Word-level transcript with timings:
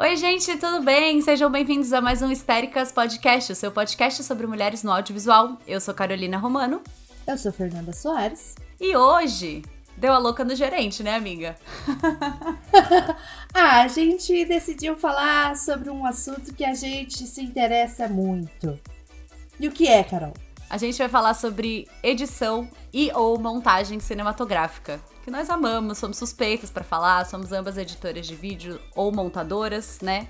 Oi, 0.00 0.16
gente, 0.16 0.56
tudo 0.56 0.82
bem? 0.82 1.20
Sejam 1.20 1.50
bem-vindos 1.50 1.92
a 1.92 2.00
mais 2.00 2.22
um 2.22 2.30
Histéricas 2.30 2.90
Podcast, 2.90 3.52
o 3.52 3.54
seu 3.54 3.70
podcast 3.70 4.24
sobre 4.24 4.46
mulheres 4.46 4.82
no 4.82 4.90
audiovisual. 4.90 5.58
Eu 5.68 5.78
sou 5.78 5.92
Carolina 5.92 6.38
Romano. 6.38 6.80
Eu 7.26 7.36
sou 7.36 7.52
Fernanda 7.52 7.92
Soares. 7.92 8.54
E 8.80 8.96
hoje 8.96 9.60
deu 9.98 10.14
a 10.14 10.16
louca 10.16 10.42
no 10.42 10.56
gerente, 10.56 11.02
né, 11.02 11.14
amiga? 11.14 11.54
ah, 13.52 13.82
a 13.82 13.88
gente 13.88 14.42
decidiu 14.46 14.96
falar 14.96 15.54
sobre 15.54 15.90
um 15.90 16.06
assunto 16.06 16.54
que 16.54 16.64
a 16.64 16.72
gente 16.72 17.26
se 17.26 17.42
interessa 17.42 18.08
muito. 18.08 18.80
E 19.60 19.68
o 19.68 19.70
que 19.70 19.86
é, 19.86 20.02
Carol? 20.02 20.32
A 20.70 20.78
gente 20.78 20.96
vai 20.96 21.10
falar 21.10 21.34
sobre 21.34 21.86
edição 22.02 22.66
e 22.90 23.12
ou 23.12 23.38
montagem 23.38 24.00
cinematográfica 24.00 24.98
que 25.30 25.36
nós 25.36 25.48
amamos, 25.48 25.98
somos 25.98 26.18
suspeitas 26.18 26.70
para 26.70 26.82
falar, 26.82 27.24
somos 27.24 27.52
ambas 27.52 27.78
editoras 27.78 28.26
de 28.26 28.34
vídeo 28.34 28.80
ou 28.96 29.12
montadoras, 29.12 30.00
né? 30.00 30.28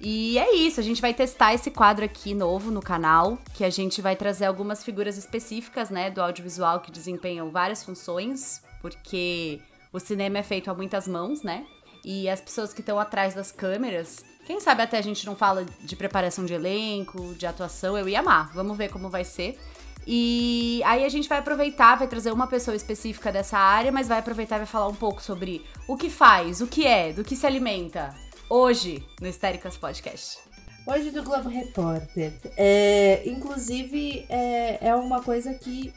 E 0.00 0.38
é 0.38 0.54
isso, 0.54 0.80
a 0.80 0.82
gente 0.82 1.02
vai 1.02 1.12
testar 1.12 1.52
esse 1.52 1.70
quadro 1.70 2.04
aqui 2.04 2.32
novo 2.32 2.70
no 2.70 2.80
canal, 2.80 3.36
que 3.52 3.62
a 3.62 3.68
gente 3.68 4.00
vai 4.00 4.16
trazer 4.16 4.46
algumas 4.46 4.82
figuras 4.82 5.18
específicas, 5.18 5.90
né, 5.90 6.10
do 6.10 6.22
audiovisual 6.22 6.80
que 6.80 6.90
desempenham 6.90 7.50
várias 7.50 7.82
funções, 7.84 8.62
porque 8.80 9.60
o 9.92 9.98
cinema 9.98 10.38
é 10.38 10.42
feito 10.42 10.70
a 10.70 10.74
muitas 10.74 11.06
mãos, 11.06 11.42
né? 11.42 11.66
E 12.04 12.28
as 12.28 12.40
pessoas 12.40 12.72
que 12.72 12.80
estão 12.80 12.98
atrás 12.98 13.34
das 13.34 13.52
câmeras, 13.52 14.24
quem 14.46 14.60
sabe 14.60 14.82
até 14.82 14.96
a 14.96 15.02
gente 15.02 15.26
não 15.26 15.36
fala 15.36 15.66
de 15.82 15.94
preparação 15.94 16.46
de 16.46 16.54
elenco, 16.54 17.34
de 17.34 17.46
atuação, 17.46 17.98
eu 17.98 18.08
ia 18.08 18.20
amar. 18.20 18.50
Vamos 18.54 18.78
ver 18.78 18.88
como 18.88 19.10
vai 19.10 19.24
ser. 19.24 19.58
E 20.06 20.80
aí 20.84 21.04
a 21.04 21.08
gente 21.08 21.28
vai 21.28 21.38
aproveitar, 21.38 21.96
vai 21.96 22.08
trazer 22.08 22.32
uma 22.32 22.46
pessoa 22.46 22.76
específica 22.76 23.30
dessa 23.30 23.58
área, 23.58 23.92
mas 23.92 24.08
vai 24.08 24.18
aproveitar 24.18 24.56
e 24.56 24.60
vai 24.60 24.66
falar 24.66 24.88
um 24.88 24.94
pouco 24.94 25.22
sobre 25.22 25.64
o 25.86 25.96
que 25.96 26.08
faz, 26.08 26.60
o 26.60 26.66
que 26.66 26.86
é, 26.86 27.12
do 27.12 27.24
que 27.24 27.36
se 27.36 27.46
alimenta. 27.46 28.14
Hoje, 28.48 29.04
no 29.20 29.28
Histéricas 29.28 29.76
Podcast. 29.76 30.38
Hoje 30.86 31.10
do 31.10 31.22
Globo 31.22 31.50
Repórter. 31.50 32.32
É, 32.56 33.22
inclusive, 33.28 34.24
é, 34.28 34.88
é 34.88 34.94
uma 34.94 35.22
coisa 35.22 35.52
que 35.52 35.92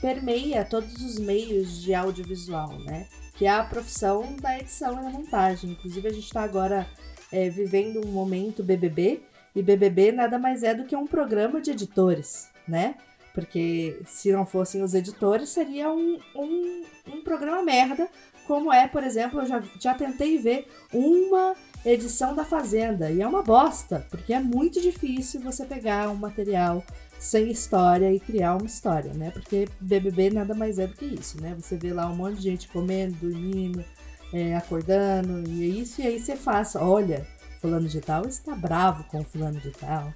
permeia 0.00 0.64
todos 0.64 1.02
os 1.02 1.18
meios 1.18 1.82
de 1.82 1.92
audiovisual, 1.92 2.78
né? 2.78 3.08
Que 3.34 3.46
é 3.46 3.50
a 3.50 3.64
profissão 3.64 4.36
da 4.40 4.56
edição 4.56 4.92
e 4.92 5.04
da 5.04 5.10
montagem. 5.10 5.72
Inclusive, 5.72 6.06
a 6.06 6.12
gente 6.12 6.26
está 6.26 6.42
agora 6.42 6.86
é, 7.32 7.48
vivendo 7.48 8.06
um 8.06 8.12
momento 8.12 8.62
BBB, 8.62 9.22
e 9.54 9.62
BBB 9.62 10.12
nada 10.12 10.38
mais 10.38 10.62
é 10.62 10.74
do 10.74 10.84
que 10.84 10.94
um 10.94 11.06
programa 11.06 11.60
de 11.60 11.72
editores, 11.72 12.48
né? 12.66 12.94
Porque 13.32 14.00
se 14.06 14.32
não 14.32 14.44
fossem 14.44 14.82
os 14.82 14.94
editores, 14.94 15.50
seria 15.50 15.90
um, 15.90 16.18
um, 16.34 16.82
um 17.06 17.22
programa 17.22 17.62
merda, 17.62 18.08
como 18.46 18.72
é, 18.72 18.88
por 18.88 19.04
exemplo, 19.04 19.40
eu 19.40 19.46
já, 19.46 19.62
já 19.78 19.94
tentei 19.94 20.36
ver 20.38 20.66
uma 20.92 21.54
edição 21.84 22.34
da 22.34 22.44
Fazenda, 22.44 23.10
e 23.10 23.22
é 23.22 23.26
uma 23.26 23.42
bosta, 23.42 24.04
porque 24.10 24.34
é 24.34 24.40
muito 24.40 24.80
difícil 24.80 25.40
você 25.40 25.64
pegar 25.64 26.10
um 26.10 26.16
material 26.16 26.84
sem 27.18 27.50
história 27.50 28.12
e 28.12 28.18
criar 28.18 28.56
uma 28.56 28.66
história, 28.66 29.12
né? 29.12 29.30
Porque 29.30 29.68
BBB 29.80 30.30
nada 30.30 30.54
mais 30.54 30.78
é 30.78 30.86
do 30.86 30.94
que 30.94 31.04
isso, 31.04 31.40
né? 31.40 31.54
Você 31.58 31.76
vê 31.76 31.92
lá 31.92 32.08
um 32.08 32.16
monte 32.16 32.36
de 32.36 32.42
gente 32.42 32.68
comendo, 32.68 33.14
dormindo, 33.14 33.84
é, 34.32 34.56
acordando, 34.56 35.48
e 35.48 35.62
é 35.62 35.66
isso, 35.66 36.00
e 36.00 36.06
aí 36.06 36.18
você 36.18 36.34
faz, 36.34 36.74
olha, 36.74 37.26
fulano 37.60 37.88
de 37.88 38.00
tal 38.00 38.26
está 38.26 38.54
bravo 38.54 39.04
com 39.04 39.22
fulano 39.22 39.60
de 39.60 39.70
tal, 39.70 40.12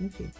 enfim. 0.00 0.30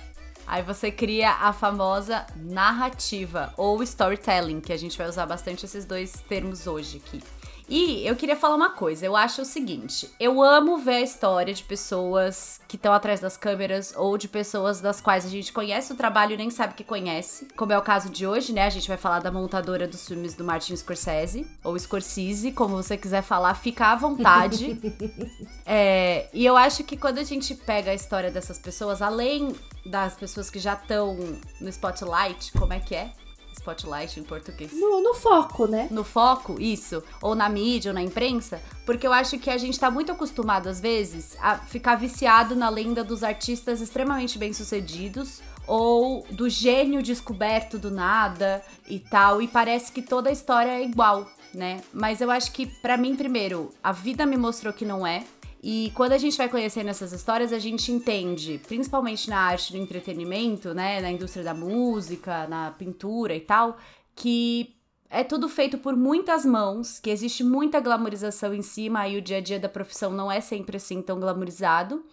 Aí 0.51 0.65
você 0.65 0.91
cria 0.91 1.31
a 1.31 1.53
famosa 1.53 2.27
narrativa 2.35 3.55
ou 3.57 3.81
storytelling, 3.85 4.61
que 4.61 4.73
a 4.73 4.77
gente 4.77 4.99
vai 4.99 5.09
usar 5.09 5.25
bastante 5.25 5.65
esses 5.65 5.85
dois 5.85 6.13
termos 6.29 6.67
hoje 6.67 7.01
aqui. 7.07 7.23
E 7.71 8.05
eu 8.05 8.17
queria 8.17 8.35
falar 8.35 8.57
uma 8.57 8.71
coisa, 8.71 9.07
eu 9.07 9.15
acho 9.15 9.43
o 9.43 9.45
seguinte, 9.45 10.11
eu 10.19 10.43
amo 10.43 10.79
ver 10.79 10.97
a 10.97 11.01
história 11.03 11.55
de 11.55 11.63
pessoas 11.63 12.61
que 12.67 12.75
estão 12.75 12.93
atrás 12.93 13.21
das 13.21 13.37
câmeras 13.37 13.95
ou 13.97 14.19
de 14.19 14.27
pessoas 14.27 14.81
das 14.81 15.01
quais 15.01 15.25
a 15.25 15.29
gente 15.29 15.53
conhece 15.53 15.93
o 15.93 15.97
trabalho 15.97 16.35
e 16.35 16.37
nem 16.37 16.51
sabe 16.51 16.75
que 16.75 16.83
conhece, 16.83 17.47
como 17.57 17.73
é 17.73 17.79
o 17.79 17.83
caso 17.83 18.11
de 18.11 18.27
hoje, 18.27 18.53
né? 18.53 18.67
A 18.67 18.71
gente 18.71 18.89
vai 18.89 18.97
falar 18.97 19.21
da 19.21 19.31
montadora 19.31 19.87
dos 19.87 20.09
filmes 20.09 20.35
do 20.35 20.43
Martin 20.43 20.75
Scorsese, 20.75 21.47
ou 21.63 21.79
Scorsese, 21.79 22.51
como 22.51 22.75
você 22.75 22.97
quiser 22.97 23.23
falar, 23.23 23.55
fica 23.55 23.87
à 23.87 23.95
vontade. 23.95 24.77
é, 25.65 26.29
e 26.33 26.45
eu 26.45 26.57
acho 26.57 26.83
que 26.83 26.97
quando 26.97 27.19
a 27.19 27.25
gente 27.25 27.55
pega 27.55 27.93
a 27.93 27.95
história 27.95 28.33
dessas 28.33 28.59
pessoas, 28.59 29.01
além 29.01 29.55
das 29.87 30.17
pessoas 30.17 30.51
que 30.51 30.59
já 30.59 30.73
estão 30.73 31.17
no 31.61 31.69
spotlight, 31.69 32.51
como 32.51 32.73
é 32.73 32.81
que 32.81 32.97
é? 32.97 33.13
Spotlight 33.53 34.19
em 34.19 34.23
português. 34.23 34.73
No, 34.73 35.03
no, 35.03 35.15
foco, 35.15 35.67
né? 35.67 35.89
No 35.91 36.05
foco, 36.05 36.61
isso. 36.61 37.03
Ou 37.21 37.35
na 37.35 37.49
mídia, 37.49 37.91
ou 37.91 37.95
na 37.95 38.03
imprensa. 38.03 38.61
Porque 38.85 39.07
eu 39.07 39.13
acho 39.13 39.39
que 39.39 39.51
a 39.51 39.59
gente 39.59 39.79
tá 39.79 39.91
muito 39.91 40.13
acostumado, 40.13 40.69
às 40.69 40.81
vezes, 40.81 41.37
a 41.41 41.57
ficar 41.57 41.97
viciado 41.97 42.57
na 42.57 42.69
lenda 42.69 43.05
dos 43.05 43.23
artistas 43.23 43.81
extremamente 43.81 44.39
bem-sucedidos. 44.39 45.41
Ou 45.67 46.27
do 46.31 46.49
gênio 46.49 47.03
descoberto 47.03 47.79
do 47.79 47.91
nada 47.91 48.63
e 48.89 48.99
tal. 48.99 49.41
E 49.41 49.47
parece 49.47 49.93
que 49.93 50.03
toda 50.03 50.29
a 50.29 50.33
história 50.33 50.71
é 50.71 50.83
igual, 50.83 51.31
né? 51.55 51.81
Mas 51.93 52.21
eu 52.21 52.31
acho 52.31 52.51
que, 52.53 52.67
para 52.67 52.97
mim, 52.97 53.15
primeiro, 53.15 53.71
a 53.83 53.93
vida 53.93 54.27
me 54.27 54.37
mostrou 54.37 54.73
que 54.73 54.85
não 54.85 55.07
é. 55.07 55.25
E 55.63 55.93
quando 55.95 56.13
a 56.13 56.19
gente 56.19 56.39
vai 56.39 56.49
conhecendo 56.49 56.89
essas 56.89 57.13
histórias, 57.13 57.53
a 57.53 57.59
gente 57.59 57.93
entende, 57.93 58.59
principalmente 58.67 59.29
na 59.29 59.39
arte 59.39 59.73
do 59.73 59.79
entretenimento, 59.79 60.73
né, 60.73 61.01
na 61.03 61.11
indústria 61.11 61.45
da 61.45 61.53
música, 61.53 62.47
na 62.49 62.71
pintura 62.71 63.35
e 63.35 63.41
tal, 63.41 63.77
que 64.15 64.75
é 65.11 65.23
tudo 65.23 65.49
feito 65.49 65.77
por 65.77 65.95
muitas 65.95 66.47
mãos, 66.47 66.99
que 66.99 67.11
existe 67.11 67.45
muita 67.45 67.79
glamorização 67.79 68.55
em 68.55 68.63
cima 68.63 69.07
e 69.07 69.19
o 69.19 69.23
dia 69.23 69.37
a 69.37 69.41
dia 69.41 69.61
da 69.61 69.69
profissão 69.69 70.11
não 70.13 70.33
é 70.33 70.41
sempre 70.41 70.79
assim 70.79 71.03
tão 71.03 71.21
glamorizado. 71.21 72.05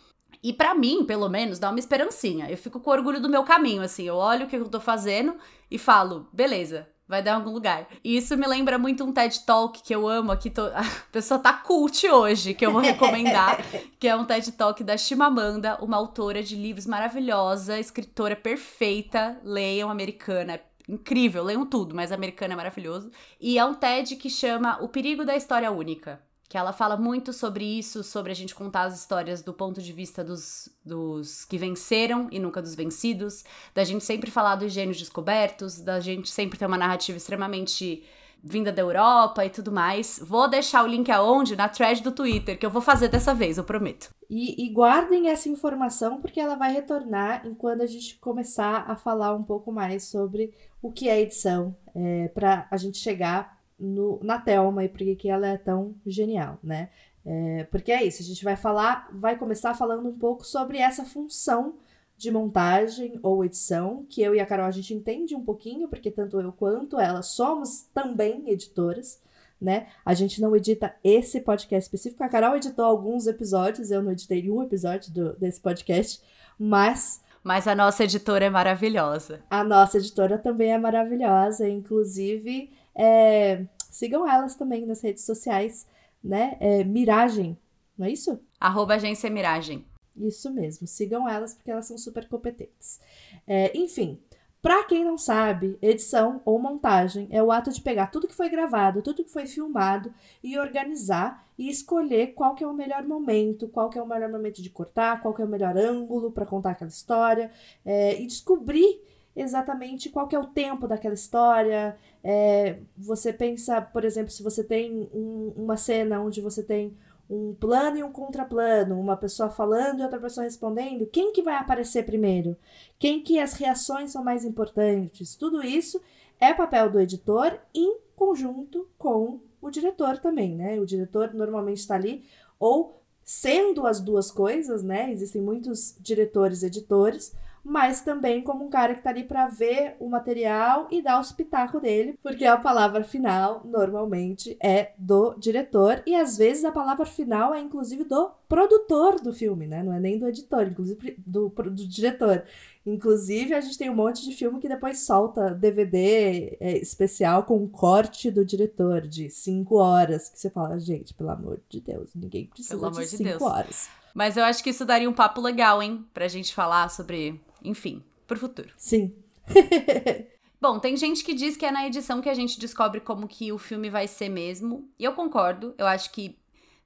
E 0.44 0.52
para 0.52 0.76
mim, 0.76 1.06
pelo 1.06 1.30
menos, 1.30 1.58
dá 1.58 1.70
uma 1.70 1.80
esperancinha. 1.80 2.50
Eu 2.50 2.58
fico 2.58 2.80
com 2.80 2.90
orgulho 2.90 3.22
do 3.22 3.30
meu 3.30 3.44
caminho, 3.44 3.82
assim. 3.82 4.04
Eu 4.04 4.16
olho 4.16 4.46
o 4.46 4.50
que 4.50 4.56
eu 4.56 4.68
tô 4.68 4.80
fazendo 4.80 5.36
e 5.72 5.78
falo, 5.78 6.28
beleza, 6.34 6.88
vai 7.08 7.24
dar 7.24 7.32
em 7.32 7.36
algum 7.36 7.52
lugar. 7.52 7.88
E 8.04 8.18
isso 8.18 8.36
me 8.36 8.46
lembra 8.46 8.78
muito 8.78 9.04
um 9.04 9.12
TED 9.12 9.46
Talk 9.46 9.82
que 9.82 9.94
eu 9.94 10.08
amo 10.08 10.32
aqui. 10.32 10.50
Tô... 10.50 10.66
A 10.76 10.84
pessoa 11.12 11.40
tá 11.40 11.54
cult 11.54 12.08
hoje, 12.08 12.54
que 12.54 12.66
eu 12.66 12.72
vou 12.72 12.82
recomendar, 12.82 13.60
que 14.00 14.08
é 14.08 14.16
um 14.16 14.26
TED 14.26 14.52
Talk 14.52 14.84
da 14.84 14.98
Chimamanda, 14.98 15.78
uma 15.82 15.98
autora 15.98 16.44
de 16.44 16.56
livros 16.56 16.86
maravilhosa, 16.86 17.80
escritora 17.80 18.36
perfeita, 18.36 19.40
leiam 19.44 19.90
americana, 19.90 20.54
é 20.54 20.62
incrível, 20.88 21.44
leiam 21.44 21.66
tudo, 21.66 21.96
mas 21.96 22.12
americana 22.12 22.54
é 22.54 22.58
maravilhoso. 22.58 23.12
E 23.40 23.58
é 23.58 23.66
um 23.66 23.74
TED 23.74 24.16
que 24.16 24.30
chama 24.30 24.78
O 24.82 24.88
Perigo 24.88 25.26
da 25.26 25.36
História 25.36 25.72
Única 25.72 26.27
que 26.50 26.58
ela 26.58 26.72
fala 26.72 26.96
muito 26.96 27.34
sobre 27.34 27.66
isso, 27.66 28.04
sobre 28.04 28.32
a 28.32 28.36
gente 28.36 28.56
contar 28.56 28.84
as 28.84 28.98
histórias 28.98 29.42
do 29.42 29.54
ponto 29.54 29.82
de 29.82 29.92
vista 29.92 30.24
dos, 30.24 30.70
dos 30.84 31.44
que 31.44 31.58
venceram 31.58 32.28
e 32.32 32.40
nunca 32.40 32.62
dos 32.62 32.74
vencidos, 32.74 33.44
da 33.74 33.84
gente 33.84 34.04
sempre 34.04 34.32
falar 34.32 34.56
dos 34.56 34.72
gênios 34.72 34.98
descobertos, 34.98 35.82
da 35.82 36.00
gente 36.00 36.30
sempre 36.30 36.58
ter 36.58 36.66
uma 36.66 36.78
narrativa 36.78 37.18
extremamente 37.18 38.04
vinda 38.42 38.72
da 38.72 38.82
Europa 38.82 39.46
e 39.46 39.50
tudo 39.50 39.72
mais. 39.72 40.20
Vou 40.24 40.50
deixar 40.50 40.84
o 40.84 40.88
link 40.88 41.12
aonde? 41.12 41.56
Na 41.56 41.68
thread 41.68 42.02
do 42.02 42.12
Twitter, 42.12 42.58
que 42.58 42.66
eu 42.66 42.70
vou 42.70 42.82
fazer 42.82 43.10
dessa 43.10 43.34
vez, 43.34 43.58
eu 43.58 43.64
prometo. 43.64 44.10
E, 44.30 44.66
e 44.66 44.70
guardem 44.72 45.30
essa 45.30 45.50
informação, 45.50 46.22
porque 46.22 46.40
ela 46.40 46.56
vai 46.56 46.72
retornar 46.72 47.46
enquanto 47.46 47.82
a 47.82 47.86
gente 47.86 48.18
começar 48.20 48.86
a 48.88 48.96
falar 48.96 49.36
um 49.36 49.44
pouco 49.44 49.72
mais 49.72 50.06
sobre 50.06 50.54
o 50.82 50.92
que 50.92 51.10
é 51.10 51.20
edição, 51.20 51.76
é, 51.94 52.30
para 52.30 52.68
a 52.70 52.78
gente 52.78 52.98
chegar 52.98 53.57
no, 53.80 54.20
na 54.24 54.40
Thelma 54.40 54.84
e 54.84 54.90
por 54.90 55.00
que 55.16 55.30
ela 55.30 55.48
é 55.48 55.58
tão 55.58 55.96
genial, 56.06 56.60
né? 56.64 56.90
É, 57.26 57.66
porque 57.66 57.92
é 57.92 58.04
isso, 58.04 58.22
a 58.22 58.26
gente 58.26 58.44
vai 58.44 58.56
falar, 58.56 59.10
vai 59.12 59.38
começar 59.38 59.74
falando 59.74 60.08
um 60.08 60.18
pouco 60.18 60.46
sobre 60.46 60.78
essa 60.78 61.04
função 61.04 61.76
de 62.18 62.32
montagem 62.32 63.20
ou 63.22 63.46
edição, 63.46 64.06
que 64.10 64.22
eu 64.22 64.34
e 64.34 64.40
a 64.40 64.46
Carol 64.46 64.66
a 64.66 64.72
gente 64.72 64.94
entende 64.94 65.36
um 65.36 65.44
pouquinho, 65.44 65.88
porque 65.88 66.10
tanto 66.10 66.40
eu 66.40 66.52
quanto 66.52 67.00
ela 67.00 67.22
somos 67.22 67.82
também 67.94 68.50
editoras, 68.50 69.22
né? 69.60 69.88
A 70.06 70.14
gente 70.14 70.42
não 70.42 70.56
edita 70.56 70.96
esse 71.04 71.42
podcast 71.42 71.86
específico, 71.86 72.24
a 72.24 72.30
Carol 72.30 72.56
editou 72.56 72.86
alguns 72.86 73.28
episódios, 73.28 73.92
eu 73.92 74.02
não 74.02 74.12
editei 74.12 74.42
nenhum 74.42 74.64
episódio 74.64 75.14
do, 75.14 75.34
desse 75.34 75.60
podcast, 75.60 76.22
mas 76.58 77.22
mas 77.44 77.66
a 77.66 77.74
nossa 77.74 78.04
editora 78.04 78.44
é 78.44 78.50
maravilhosa. 78.50 79.40
A 79.50 79.64
nossa 79.64 79.98
editora 79.98 80.38
também 80.38 80.74
é 80.74 80.78
maravilhosa, 80.78 81.70
inclusive 81.70 82.70
é, 82.98 83.64
sigam 83.92 84.28
elas 84.28 84.56
também 84.56 84.86
nas 84.86 85.02
redes 85.02 85.24
sociais, 85.24 85.86
né? 86.24 86.58
É, 86.60 86.84
Miragem, 86.84 87.58
não 87.98 88.08
é 88.08 88.12
isso? 88.12 88.40
Arroba 88.60 88.96
Agência 88.96 89.30
Miragem. 89.30 89.86
Isso 90.16 90.52
mesmo, 90.52 90.88
sigam 90.88 91.30
elas 91.30 91.54
porque 91.54 91.70
elas 91.70 91.86
são 91.86 91.98
super 91.98 92.28
competentes. 92.28 93.00
É, 93.46 93.78
enfim, 93.78 94.20
para 94.62 94.84
quem 94.84 95.06
não 95.06 95.18
sabe, 95.18 95.78
edição 95.82 96.42
ou 96.44 96.60
montagem 96.60 97.28
é 97.30 97.42
o 97.42 97.52
ato 97.52 97.72
de 97.72 97.80
pegar 97.80 98.08
tudo 98.08 98.28
que 98.28 98.34
foi 98.34 98.50
gravado, 98.50 99.04
tudo 99.04 99.24
que 99.24 99.30
foi 99.30 99.46
filmado 99.46 100.12
e 100.44 100.58
organizar 100.58 101.46
e 101.58 101.70
escolher 101.70 102.34
qual 102.34 102.56
que 102.56 102.64
é 102.64 102.68
o 102.68 102.74
melhor 102.74 103.04
momento, 103.08 103.68
qual 103.68 103.90
que 103.90 104.00
é 104.00 104.02
o 104.02 104.08
melhor 104.08 104.30
momento 104.30 104.62
de 104.62 104.70
cortar, 104.72 105.22
qual 105.22 105.34
que 105.34 105.42
é 105.42 105.46
o 105.46 105.48
melhor 105.48 105.78
ângulo 105.78 106.32
para 106.32 106.46
contar 106.46 106.72
aquela 106.72 106.90
história 106.90 107.52
é, 107.86 108.20
e 108.20 108.26
descobrir 108.26 109.00
exatamente 109.36 110.10
qual 110.10 110.28
que 110.28 110.36
é 110.36 110.40
o 110.40 110.48
tempo 110.48 110.88
daquela 110.88 111.14
história. 111.14 111.96
É, 112.30 112.80
você 112.98 113.32
pensa, 113.32 113.80
por 113.80 114.04
exemplo, 114.04 114.32
se 114.32 114.44
você 114.44 114.62
tem 114.62 115.10
um, 115.14 115.54
uma 115.56 115.78
cena 115.78 116.20
onde 116.20 116.42
você 116.42 116.62
tem 116.62 116.94
um 117.30 117.54
plano 117.54 117.98
e 117.98 118.04
um 118.04 118.12
contraplano, 118.12 119.00
uma 119.00 119.16
pessoa 119.16 119.50
falando 119.50 120.02
e 120.02 120.04
outra 120.04 120.20
pessoa 120.20 120.44
respondendo, 120.44 121.08
quem 121.08 121.32
que 121.32 121.42
vai 121.42 121.56
aparecer 121.56 122.04
primeiro? 122.04 122.58
Quem 123.00 123.24
que 123.24 123.40
as 123.40 123.54
reações 123.54 124.12
são 124.12 124.26
mais 124.26 124.44
importantes? 124.44 125.38
Tudo 125.38 125.64
isso 125.64 126.02
é 126.38 126.54
papel 126.54 126.90
do 126.90 127.00
editor 127.00 127.58
em 127.74 127.98
conjunto 128.14 128.90
com 128.98 129.40
o 129.62 129.70
diretor 129.70 130.18
também, 130.18 130.54
né? 130.54 130.78
O 130.82 130.86
diretor 130.86 131.34
normalmente 131.34 131.78
está 131.78 131.96
ali 131.96 132.26
ou 132.60 133.02
sendo 133.24 133.88
as 133.88 134.02
duas 134.02 134.30
coisas, 134.30 134.84
né? 134.84 135.14
Existem 135.14 135.42
muitos 135.42 135.96
diretores, 135.98 136.62
editores, 136.62 137.34
mas 137.68 138.00
também 138.00 138.42
como 138.42 138.64
um 138.64 138.70
cara 138.70 138.96
que 138.96 139.02
tá 139.02 139.10
ali 139.10 139.26
para 139.26 139.46
ver 139.48 139.98
o 140.00 140.08
material 140.08 140.88
e 140.90 141.02
dar 141.02 141.18
o 141.18 141.22
espetáculo 141.22 141.82
dele, 141.82 142.18
porque 142.24 142.46
a 142.46 142.56
palavra 142.56 143.04
final 143.04 143.62
normalmente 143.66 144.58
é 144.64 144.94
do 144.98 145.36
diretor 145.38 146.02
e 146.08 146.16
às 146.16 146.38
vezes 146.38 146.64
a 146.64 146.72
palavra 146.72 147.06
final 147.06 147.54
é 147.54 147.60
inclusive 147.60 148.06
do 148.06 148.32
produtor 148.48 149.20
do 149.20 149.34
filme, 149.34 149.68
né? 149.68 149.84
Não 149.84 149.92
é 149.92 150.00
nem 150.00 150.18
do 150.18 150.30
editor, 150.30 150.66
inclusive 150.66 151.18
do, 151.28 151.50
do 151.50 151.88
diretor. 151.88 152.46
Inclusive, 152.86 153.54
a 153.54 153.60
gente 153.60 153.78
tem 153.78 153.90
um 153.90 153.96
monte 153.96 154.24
de 154.24 154.34
filme 154.34 154.62
que 154.62 154.70
depois 154.70 155.02
solta 155.02 155.54
DVD 155.54 156.56
é, 156.62 156.78
especial 156.78 157.44
com 157.44 157.58
um 157.58 157.68
corte 157.68 158.32
do 158.32 158.46
diretor 158.46 159.02
de 159.02 159.30
cinco 159.30 159.76
horas. 159.76 160.30
Que 160.30 160.40
você 160.40 160.50
fala, 160.50 160.80
gente, 160.80 161.14
pelo 161.14 161.32
amor 161.32 161.60
de 161.68 161.82
Deus, 161.82 162.12
ninguém 162.16 162.46
precisa 162.46 162.90
de 162.90 163.06
cinco 163.06 163.24
de 163.38 163.44
horas. 163.44 163.90
Mas 164.14 164.38
eu 164.38 164.46
acho 164.46 164.64
que 164.64 164.70
isso 164.70 164.86
daria 164.86 165.10
um 165.10 165.14
papo 165.14 165.42
legal, 165.42 165.84
hein? 165.84 166.06
Pra 166.14 166.30
gente 166.30 166.56
falar 166.56 166.90
sobre 166.90 167.42
enfim, 167.68 168.04
pro 168.26 168.40
futuro. 168.40 168.70
Sim. 168.78 169.14
Bom, 170.60 170.80
tem 170.80 170.98
gente 170.98 171.24
que 171.24 171.34
diz 171.34 171.56
que 171.56 171.66
é 171.66 171.72
na 171.72 171.86
edição 171.86 172.20
que 172.20 172.30
a 172.30 172.34
gente 172.34 172.60
descobre 172.60 173.00
como 173.00 173.28
que 173.28 173.52
o 173.52 173.60
filme 173.60 173.90
vai 173.90 174.08
ser 174.08 174.30
mesmo. 174.30 174.90
E 174.98 175.04
eu 175.04 175.14
concordo. 175.14 175.76
Eu 175.78 175.86
acho 175.86 176.12
que 176.12 176.36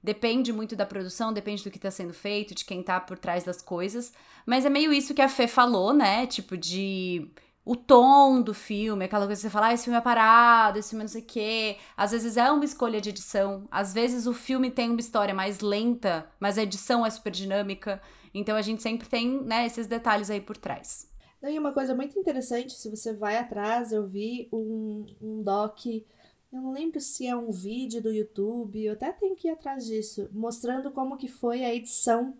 depende 0.02 0.52
muito 0.52 0.76
da 0.76 0.84
produção, 0.84 1.32
depende 1.32 1.64
do 1.64 1.70
que 1.70 1.78
tá 1.78 1.90
sendo 1.90 2.12
feito, 2.12 2.54
de 2.54 2.64
quem 2.64 2.82
tá 2.82 3.00
por 3.00 3.18
trás 3.18 3.44
das 3.44 3.62
coisas. 3.62 4.12
Mas 4.44 4.66
é 4.66 4.68
meio 4.68 4.92
isso 4.92 5.14
que 5.14 5.22
a 5.22 5.28
Fê 5.28 5.46
falou, 5.46 5.94
né? 5.94 6.26
Tipo, 6.26 6.56
de 6.56 7.30
o 7.64 7.76
tom 7.76 8.42
do 8.42 8.52
filme, 8.52 9.04
aquela 9.04 9.24
coisa 9.26 9.40
que 9.40 9.46
você 9.46 9.50
fala, 9.50 9.68
ah, 9.68 9.74
esse 9.74 9.84
filme 9.84 9.98
é 9.98 10.02
parado, 10.02 10.78
esse 10.78 10.90
filme 10.90 11.02
é 11.02 11.04
não 11.04 11.08
sei 11.08 11.22
o 11.22 11.24
quê. 11.24 11.76
Às 11.96 12.10
vezes 12.10 12.36
é 12.36 12.50
uma 12.50 12.64
escolha 12.64 13.00
de 13.00 13.10
edição, 13.10 13.68
às 13.70 13.94
vezes 13.94 14.26
o 14.26 14.34
filme 14.34 14.70
tem 14.70 14.90
uma 14.90 15.00
história 15.00 15.32
mais 15.32 15.60
lenta, 15.60 16.26
mas 16.40 16.58
a 16.58 16.62
edição 16.62 17.06
é 17.06 17.10
super 17.10 17.30
dinâmica. 17.30 18.02
Então 18.34 18.56
a 18.56 18.62
gente 18.62 18.82
sempre 18.82 19.08
tem, 19.08 19.42
né, 19.42 19.66
esses 19.66 19.86
detalhes 19.86 20.30
aí 20.30 20.40
por 20.40 20.56
trás. 20.56 21.10
E 21.42 21.58
uma 21.58 21.72
coisa 21.72 21.94
muito 21.94 22.16
interessante, 22.18 22.72
se 22.72 22.88
você 22.88 23.12
vai 23.12 23.36
atrás, 23.36 23.90
eu 23.90 24.06
vi 24.06 24.48
um, 24.52 25.04
um 25.20 25.42
doc, 25.42 25.86
eu 25.86 26.60
não 26.60 26.72
lembro 26.72 27.00
se 27.00 27.26
é 27.26 27.34
um 27.34 27.50
vídeo 27.50 28.00
do 28.00 28.12
YouTube, 28.12 28.84
eu 28.84 28.92
até 28.92 29.10
tenho 29.12 29.34
que 29.34 29.48
ir 29.48 29.50
atrás 29.50 29.84
disso, 29.84 30.28
mostrando 30.32 30.92
como 30.92 31.16
que 31.16 31.26
foi 31.26 31.64
a 31.64 31.74
edição 31.74 32.36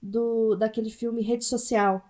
do 0.00 0.54
daquele 0.56 0.88
filme 0.88 1.20
Rede 1.20 1.44
Social, 1.44 2.02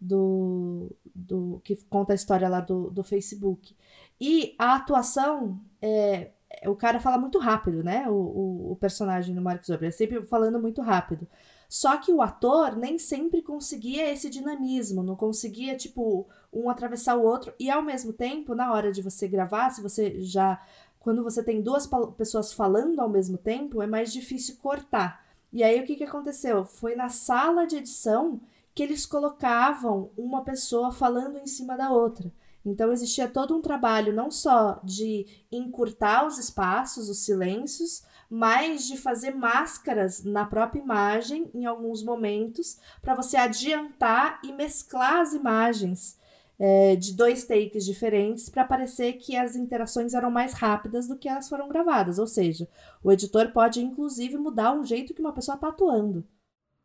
do, 0.00 0.94
do 1.14 1.60
que 1.64 1.76
conta 1.88 2.12
a 2.12 2.16
história 2.16 2.48
lá 2.48 2.60
do, 2.60 2.90
do 2.90 3.02
Facebook. 3.02 3.74
E 4.20 4.54
a 4.58 4.76
atuação, 4.76 5.60
é, 5.80 6.32
o 6.66 6.74
cara 6.74 7.00
fala 7.00 7.18
muito 7.18 7.38
rápido, 7.38 7.82
né? 7.82 8.08
O, 8.08 8.14
o, 8.14 8.72
o 8.72 8.76
personagem 8.76 9.34
do 9.34 9.40
Mark 9.40 9.64
Zuckerberg, 9.64 9.94
é 9.94 9.96
sempre 9.96 10.22
falando 10.26 10.60
muito 10.60 10.82
rápido. 10.82 11.26
Só 11.68 11.96
que 11.96 12.12
o 12.12 12.22
ator 12.22 12.76
nem 12.76 12.98
sempre 12.98 13.42
conseguia 13.42 14.10
esse 14.12 14.30
dinamismo, 14.30 15.02
não 15.02 15.16
conseguia, 15.16 15.76
tipo, 15.76 16.26
um 16.52 16.70
atravessar 16.70 17.16
o 17.16 17.24
outro. 17.24 17.52
E 17.58 17.70
ao 17.70 17.82
mesmo 17.82 18.12
tempo, 18.12 18.54
na 18.54 18.72
hora 18.72 18.92
de 18.92 19.02
você 19.02 19.26
gravar, 19.28 19.70
se 19.70 19.82
você 19.82 20.20
já. 20.22 20.60
Quando 21.00 21.22
você 21.22 21.42
tem 21.42 21.62
duas 21.62 21.88
pessoas 22.16 22.52
falando 22.52 23.00
ao 23.00 23.08
mesmo 23.08 23.38
tempo, 23.38 23.80
é 23.80 23.86
mais 23.86 24.12
difícil 24.12 24.56
cortar. 24.60 25.24
E 25.52 25.62
aí 25.62 25.80
o 25.80 25.84
que, 25.84 25.94
que 25.96 26.04
aconteceu? 26.04 26.64
Foi 26.64 26.96
na 26.96 27.08
sala 27.08 27.64
de 27.64 27.76
edição 27.76 28.40
que 28.74 28.82
eles 28.82 29.06
colocavam 29.06 30.10
uma 30.18 30.42
pessoa 30.42 30.90
falando 30.90 31.38
em 31.38 31.46
cima 31.46 31.76
da 31.76 31.90
outra. 31.90 32.32
Então 32.66 32.92
existia 32.92 33.28
todo 33.28 33.56
um 33.56 33.62
trabalho 33.62 34.12
não 34.12 34.30
só 34.30 34.80
de 34.82 35.26
encurtar 35.52 36.26
os 36.26 36.36
espaços, 36.36 37.08
os 37.08 37.20
silêncios, 37.20 38.02
mas 38.30 38.86
de 38.86 38.96
fazer 38.96 39.34
máscaras 39.34 40.24
na 40.24 40.44
própria 40.44 40.80
imagem 40.80 41.50
em 41.54 41.64
alguns 41.64 42.02
momentos 42.02 42.78
para 43.00 43.14
você 43.14 43.36
adiantar 43.36 44.40
e 44.42 44.52
mesclar 44.52 45.20
as 45.20 45.32
imagens 45.32 46.18
é, 46.58 46.96
de 46.96 47.12
dois 47.12 47.44
takes 47.44 47.84
diferentes 47.84 48.48
para 48.48 48.64
parecer 48.64 49.14
que 49.14 49.36
as 49.36 49.56
interações 49.56 50.14
eram 50.14 50.30
mais 50.30 50.54
rápidas 50.54 51.06
do 51.06 51.16
que 51.16 51.28
elas 51.28 51.48
foram 51.48 51.68
gravadas. 51.68 52.18
Ou 52.18 52.26
seja, 52.26 52.68
o 53.02 53.12
editor 53.12 53.52
pode 53.52 53.80
inclusive 53.80 54.36
mudar 54.38 54.72
o 54.72 54.84
jeito 54.84 55.14
que 55.14 55.20
uma 55.20 55.32
pessoa 55.32 55.54
está 55.54 55.68
atuando. 55.68 56.26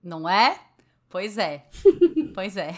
Não 0.03 0.27
é? 0.27 0.59
Pois 1.09 1.37
é. 1.37 1.65
pois 2.33 2.55
é. 2.57 2.73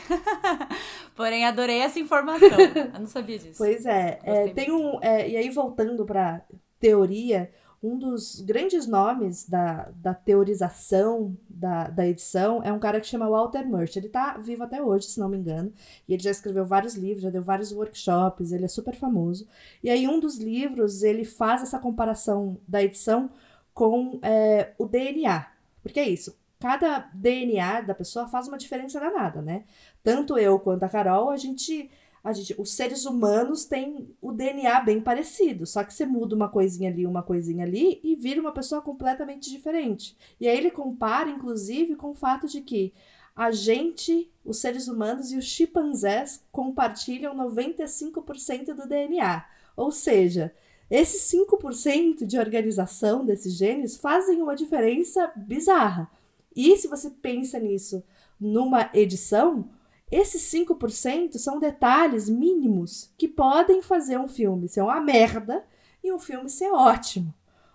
Porém, 1.16 1.46
adorei 1.46 1.80
essa 1.80 2.00
informação. 2.00 2.50
Eu 2.50 3.00
não 3.00 3.08
sabia 3.08 3.38
disso. 3.38 3.58
Pois 3.58 3.86
é. 3.86 4.20
é 4.24 4.48
tem 4.50 4.72
um. 4.72 5.00
É, 5.02 5.30
e 5.30 5.38
aí, 5.38 5.50
voltando 5.50 6.04
para 6.04 6.44
teoria, 6.80 7.52
um 7.84 8.00
dos 8.00 8.40
grandes 8.40 8.88
nomes 8.88 9.48
da, 9.48 9.90
da 9.98 10.14
teorização 10.14 11.38
da, 11.50 11.90
da 11.90 12.08
edição 12.08 12.64
é 12.64 12.72
um 12.72 12.80
cara 12.80 13.02
que 13.02 13.08
chama 13.08 13.30
Walter 13.30 13.68
Murch. 13.68 14.00
Ele 14.00 14.08
tá 14.08 14.38
vivo 14.38 14.64
até 14.64 14.82
hoje, 14.82 15.08
se 15.08 15.20
não 15.20 15.28
me 15.28 15.38
engano. 15.38 15.74
E 16.08 16.14
ele 16.14 16.24
já 16.24 16.32
escreveu 16.32 16.66
vários 16.66 16.96
livros, 16.96 17.24
já 17.24 17.30
deu 17.30 17.44
vários 17.44 17.74
workshops, 17.74 18.54
ele 18.54 18.64
é 18.64 18.70
super 18.70 18.96
famoso. 18.96 19.46
E 19.84 19.90
aí, 19.90 20.08
um 20.08 20.18
dos 20.18 20.38
livros, 20.38 21.04
ele 21.04 21.26
faz 21.26 21.62
essa 21.62 21.78
comparação 21.78 22.58
da 22.66 22.82
edição 22.82 23.30
com 23.74 24.18
é, 24.22 24.72
o 24.78 24.86
DNA. 24.86 25.46
Porque 25.82 26.00
é 26.00 26.08
isso. 26.08 26.40
Cada 26.62 27.10
DNA 27.14 27.82
da 27.82 27.94
pessoa 27.94 28.30
faz 28.30 28.48
uma 28.48 28.58
diferença 28.58 28.98
danada, 28.98 29.42
né? 29.42 29.66
Tanto 30.02 30.38
eu 30.38 30.58
quanto 30.58 30.84
a 30.84 30.90
Carol, 30.90 31.30
a 31.30 31.36
gente 31.36 31.92
a 32.24 32.32
gente, 32.32 32.56
os 32.58 32.72
seres 32.74 33.06
humanos 33.06 33.66
têm 33.66 34.08
o 34.22 34.32
DNA 34.32 34.80
bem 34.82 35.02
parecido, 35.02 35.66
só 35.66 35.84
que 35.84 35.94
você 35.94 36.06
muda 36.06 36.34
uma 36.34 36.48
coisinha 36.48 36.90
ali, 36.90 37.06
uma 37.06 37.22
coisinha 37.22 37.66
ali 37.66 38.00
e 38.02 38.16
vira 38.16 38.40
uma 38.40 38.54
pessoa 38.54 38.82
completamente 38.82 39.52
diferente. 39.52 40.16
E 40.40 40.48
aí 40.48 40.58
ele 40.58 40.72
compara, 40.72 41.30
inclusive, 41.30 41.96
com 41.96 42.12
o 42.12 42.16
fato 42.16 42.48
de 42.48 42.62
que 42.62 42.94
a 43.36 43.52
gente, 43.52 44.32
os 44.46 44.58
seres 44.58 44.88
humanos 44.88 45.32
e 45.32 45.38
os 45.38 45.46
chimpanzés 45.46 46.42
compartilham 46.50 47.36
95% 47.36 48.74
do 48.74 48.88
DNA. 48.88 49.46
Ou 49.76 49.92
seja, 49.92 50.54
esses 50.90 51.30
5% 51.30 52.26
de 52.26 52.38
organização 52.38 53.26
desses 53.26 53.54
genes 53.54 53.98
fazem 53.98 54.42
uma 54.42 54.56
diferença 54.56 55.30
bizarra. 55.36 56.10
E 56.56 56.78
se 56.78 56.88
você 56.88 57.10
pensa 57.10 57.60
nisso 57.60 58.04
numa 58.40 58.90
edição, 58.94 59.68
esses 60.14 60.42
5% 60.54 61.38
são 61.38 61.60
detalhes 61.60 62.30
mínimos 62.30 63.12
que 63.18 63.28
podem 63.28 63.82
fazer 63.82 64.18
um 64.18 64.28
filme 64.28 64.70
ser 64.70 64.82
uma 64.82 65.02
merda 65.02 65.66
e 66.04 66.12
um 66.12 66.20
filme 66.20 66.50
ser 66.50 66.72
ótimo. 66.72 67.34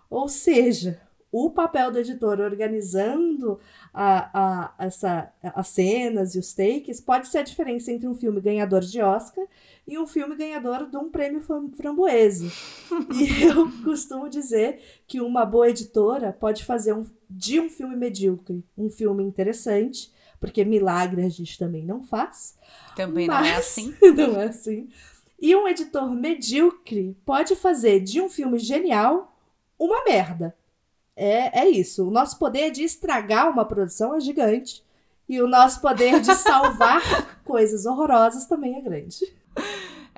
Ou 0.09 0.27
seja, 0.27 1.01
o 1.31 1.51
papel 1.51 1.91
do 1.91 1.99
editor 1.99 2.39
organizando 2.39 3.59
a, 3.93 4.29
a, 4.33 4.85
essa, 4.85 5.31
as 5.43 5.67
cenas 5.67 6.33
e 6.33 6.39
os 6.39 6.53
takes 6.53 6.99
pode 6.99 7.27
ser 7.27 7.39
a 7.39 7.43
diferença 7.43 7.91
entre 7.91 8.07
um 8.07 8.15
filme 8.15 8.41
ganhador 8.41 8.81
de 8.81 9.01
Oscar 9.01 9.45
e 9.87 9.97
um 9.97 10.07
filme 10.07 10.35
ganhador 10.35 10.89
de 10.89 10.97
um 10.97 11.09
prêmio 11.09 11.41
framboese. 11.75 12.51
e 13.13 13.43
eu 13.43 13.69
costumo 13.83 14.29
dizer 14.29 14.79
que 15.05 15.21
uma 15.21 15.45
boa 15.45 15.69
editora 15.69 16.31
pode 16.31 16.63
fazer 16.65 16.93
um, 16.93 17.05
de 17.29 17.59
um 17.59 17.69
filme 17.69 17.95
medíocre 17.95 18.63
um 18.77 18.89
filme 18.89 19.23
interessante 19.23 20.11
porque 20.39 20.63
milagre 20.63 21.23
a 21.23 21.29
gente 21.29 21.57
também 21.57 21.85
não 21.85 22.01
faz. 22.01 22.57
Também 22.95 23.27
não 23.27 23.43
é 23.43 23.55
assim. 23.55 23.93
não 24.15 24.39
é 24.39 24.45
assim. 24.45 24.89
E 25.39 25.55
um 25.55 25.67
editor 25.67 26.09
medíocre 26.11 27.17
pode 27.25 27.55
fazer 27.55 28.01
de 28.01 28.21
um 28.21 28.29
filme 28.29 28.59
genial 28.59 29.35
uma 29.77 30.03
merda. 30.03 30.55
É, 31.15 31.61
é 31.61 31.69
isso. 31.69 32.07
O 32.07 32.11
nosso 32.11 32.37
poder 32.37 32.71
de 32.71 32.83
estragar 32.83 33.49
uma 33.49 33.65
produção 33.65 34.15
é 34.15 34.19
gigante. 34.19 34.83
E 35.27 35.41
o 35.41 35.47
nosso 35.47 35.79
poder 35.79 36.19
de 36.21 36.33
salvar 36.35 37.39
coisas 37.45 37.85
horrorosas 37.85 38.45
também 38.45 38.75
é 38.77 38.81
grande. 38.81 39.33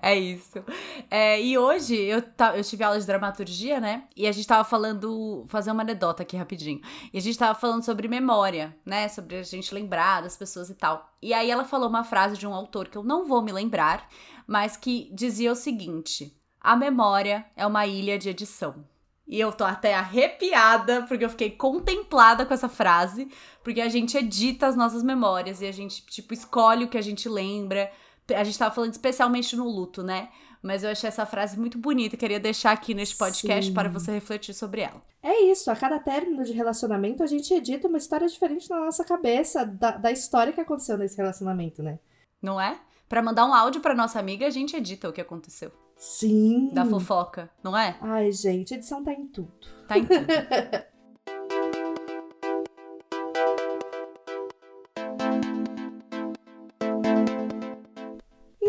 É 0.03 0.15
isso. 0.15 0.63
É, 1.09 1.39
e 1.39 1.57
hoje 1.57 1.95
eu, 1.95 2.23
eu 2.55 2.63
tive 2.63 2.83
aula 2.83 2.99
de 2.99 3.05
dramaturgia, 3.05 3.79
né? 3.79 4.05
E 4.15 4.27
a 4.27 4.31
gente 4.31 4.47
tava 4.47 4.63
falando. 4.63 5.45
Fazer 5.47 5.71
uma 5.71 5.83
anedota 5.83 6.23
aqui 6.23 6.35
rapidinho. 6.35 6.81
E 7.13 7.17
a 7.17 7.21
gente 7.21 7.37
tava 7.37 7.57
falando 7.57 7.85
sobre 7.85 8.07
memória, 8.07 8.75
né? 8.83 9.07
Sobre 9.07 9.37
a 9.37 9.43
gente 9.43 9.73
lembrar 9.73 10.23
das 10.23 10.35
pessoas 10.35 10.69
e 10.69 10.75
tal. 10.75 11.11
E 11.21 11.33
aí 11.33 11.51
ela 11.51 11.63
falou 11.63 11.87
uma 11.87 12.03
frase 12.03 12.35
de 12.35 12.47
um 12.47 12.53
autor 12.53 12.87
que 12.87 12.97
eu 12.97 13.03
não 13.03 13.25
vou 13.25 13.41
me 13.43 13.51
lembrar, 13.51 14.07
mas 14.47 14.75
que 14.75 15.09
dizia 15.13 15.51
o 15.51 15.55
seguinte: 15.55 16.35
A 16.59 16.75
memória 16.75 17.45
é 17.55 17.65
uma 17.65 17.85
ilha 17.85 18.17
de 18.17 18.29
edição. 18.29 18.83
E 19.27 19.39
eu 19.39 19.53
tô 19.53 19.63
até 19.63 19.93
arrepiada, 19.93 21.03
porque 21.03 21.23
eu 21.23 21.29
fiquei 21.29 21.51
contemplada 21.51 22.45
com 22.45 22.53
essa 22.53 22.67
frase, 22.67 23.29
porque 23.63 23.79
a 23.79 23.87
gente 23.87 24.17
edita 24.17 24.67
as 24.67 24.75
nossas 24.75 25.03
memórias 25.03 25.61
e 25.61 25.65
a 25.67 25.71
gente, 25.71 26.05
tipo, 26.07 26.33
escolhe 26.33 26.83
o 26.83 26.89
que 26.89 26.97
a 26.97 27.01
gente 27.01 27.29
lembra 27.29 27.89
a 28.35 28.43
gente 28.43 28.57
tava 28.57 28.73
falando 28.73 28.91
especialmente 28.91 29.55
no 29.55 29.67
luto, 29.67 30.03
né? 30.03 30.29
Mas 30.61 30.83
eu 30.83 30.91
achei 30.91 31.07
essa 31.07 31.25
frase 31.25 31.59
muito 31.59 31.77
bonita 31.77 32.15
queria 32.15 32.39
deixar 32.39 32.71
aqui 32.71 32.93
neste 32.93 33.15
podcast 33.15 33.65
Sim. 33.65 33.73
para 33.73 33.89
você 33.89 34.11
refletir 34.11 34.53
sobre 34.53 34.81
ela. 34.81 35.01
É 35.23 35.41
isso, 35.45 35.71
a 35.71 35.75
cada 35.75 35.99
término 35.99 36.43
de 36.43 36.51
relacionamento 36.51 37.23
a 37.23 37.27
gente 37.27 37.51
edita 37.53 37.87
uma 37.87 37.97
história 37.97 38.27
diferente 38.27 38.69
na 38.69 38.79
nossa 38.79 39.03
cabeça 39.03 39.65
da, 39.65 39.91
da 39.91 40.11
história 40.11 40.53
que 40.53 40.61
aconteceu 40.61 40.97
nesse 40.97 41.17
relacionamento, 41.17 41.81
né? 41.81 41.99
Não 42.41 42.59
é? 42.59 42.79
Para 43.09 43.21
mandar 43.21 43.45
um 43.45 43.53
áudio 43.53 43.81
para 43.81 43.93
nossa 43.93 44.19
amiga, 44.19 44.45
a 44.47 44.49
gente 44.49 44.75
edita 44.75 45.09
o 45.09 45.13
que 45.13 45.21
aconteceu. 45.21 45.71
Sim. 45.97 46.69
Da 46.73 46.85
fofoca, 46.85 47.49
não 47.63 47.77
é? 47.77 47.95
Ai, 48.01 48.31
gente, 48.31 48.73
edição 48.73 49.03
tá 49.03 49.13
em 49.13 49.27
tudo. 49.27 49.51
Tá 49.87 49.97
em 49.97 50.05
tudo. 50.05 50.25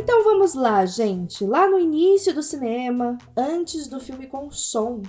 Então 0.03 0.25
vamos 0.25 0.55
lá, 0.55 0.85
gente. 0.85 1.47
Lá 1.47 1.71
no 1.71 1.79
início 1.79 2.35
do 2.35 2.43
cinema, 2.43 3.17
antes 3.37 3.87
do 3.87 4.01
filme 4.01 4.27
com 4.27 4.51
som, 4.51 5.01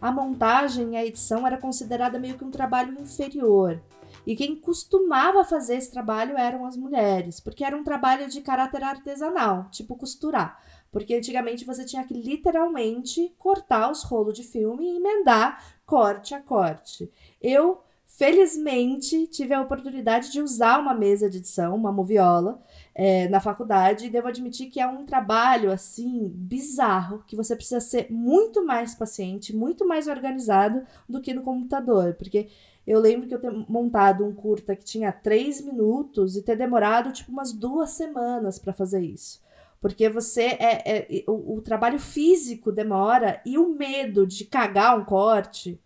a 0.00 0.10
montagem 0.10 0.94
e 0.94 0.96
a 0.96 1.06
edição 1.06 1.46
era 1.46 1.56
considerada 1.56 2.18
meio 2.18 2.36
que 2.36 2.44
um 2.44 2.50
trabalho 2.50 3.00
inferior. 3.00 3.80
E 4.26 4.34
quem 4.34 4.56
costumava 4.56 5.44
fazer 5.44 5.76
esse 5.76 5.92
trabalho 5.92 6.36
eram 6.36 6.66
as 6.66 6.76
mulheres, 6.76 7.38
porque 7.38 7.62
era 7.62 7.76
um 7.76 7.84
trabalho 7.84 8.28
de 8.28 8.40
caráter 8.40 8.82
artesanal, 8.82 9.68
tipo 9.70 9.94
costurar. 9.94 10.58
Porque 10.90 11.14
antigamente 11.14 11.64
você 11.64 11.84
tinha 11.84 12.04
que 12.04 12.12
literalmente 12.12 13.32
cortar 13.38 13.88
os 13.88 14.02
rolos 14.02 14.34
de 14.34 14.42
filme 14.42 14.84
e 14.84 14.96
emendar 14.96 15.64
corte 15.86 16.34
a 16.34 16.40
corte. 16.40 17.08
Eu, 17.40 17.82
felizmente, 18.04 19.28
tive 19.28 19.54
a 19.54 19.60
oportunidade 19.60 20.32
de 20.32 20.42
usar 20.42 20.80
uma 20.80 20.92
mesa 20.92 21.30
de 21.30 21.38
edição, 21.38 21.76
uma 21.76 21.92
moviola, 21.92 22.60
é, 23.02 23.26
na 23.30 23.40
faculdade, 23.40 24.04
e 24.04 24.10
devo 24.10 24.28
admitir 24.28 24.68
que 24.68 24.78
é 24.78 24.86
um 24.86 25.06
trabalho 25.06 25.72
assim 25.72 26.28
bizarro, 26.34 27.24
que 27.26 27.34
você 27.34 27.56
precisa 27.56 27.80
ser 27.80 28.08
muito 28.10 28.62
mais 28.62 28.94
paciente, 28.94 29.56
muito 29.56 29.88
mais 29.88 30.06
organizado 30.06 30.82
do 31.08 31.18
que 31.18 31.32
no 31.32 31.40
computador, 31.40 32.12
porque 32.12 32.48
eu 32.86 33.00
lembro 33.00 33.26
que 33.26 33.34
eu 33.34 33.40
ter 33.40 33.50
montado 33.50 34.22
um 34.22 34.34
curta 34.34 34.76
que 34.76 34.84
tinha 34.84 35.10
três 35.10 35.62
minutos 35.62 36.36
e 36.36 36.42
ter 36.42 36.56
demorado 36.56 37.10
tipo 37.10 37.32
umas 37.32 37.54
duas 37.54 37.88
semanas 37.92 38.58
para 38.58 38.74
fazer 38.74 39.00
isso. 39.00 39.40
Porque 39.80 40.10
você 40.10 40.58
é, 40.60 40.82
é 40.84 41.24
o, 41.26 41.56
o, 41.56 41.62
trabalho 41.62 41.98
físico 41.98 42.70
demora 42.70 43.40
e 43.46 43.56
o 43.56 43.70
medo 43.70 44.26
de 44.26 44.44
cagar 44.44 44.98
um 44.98 45.06
corte, 45.06 45.80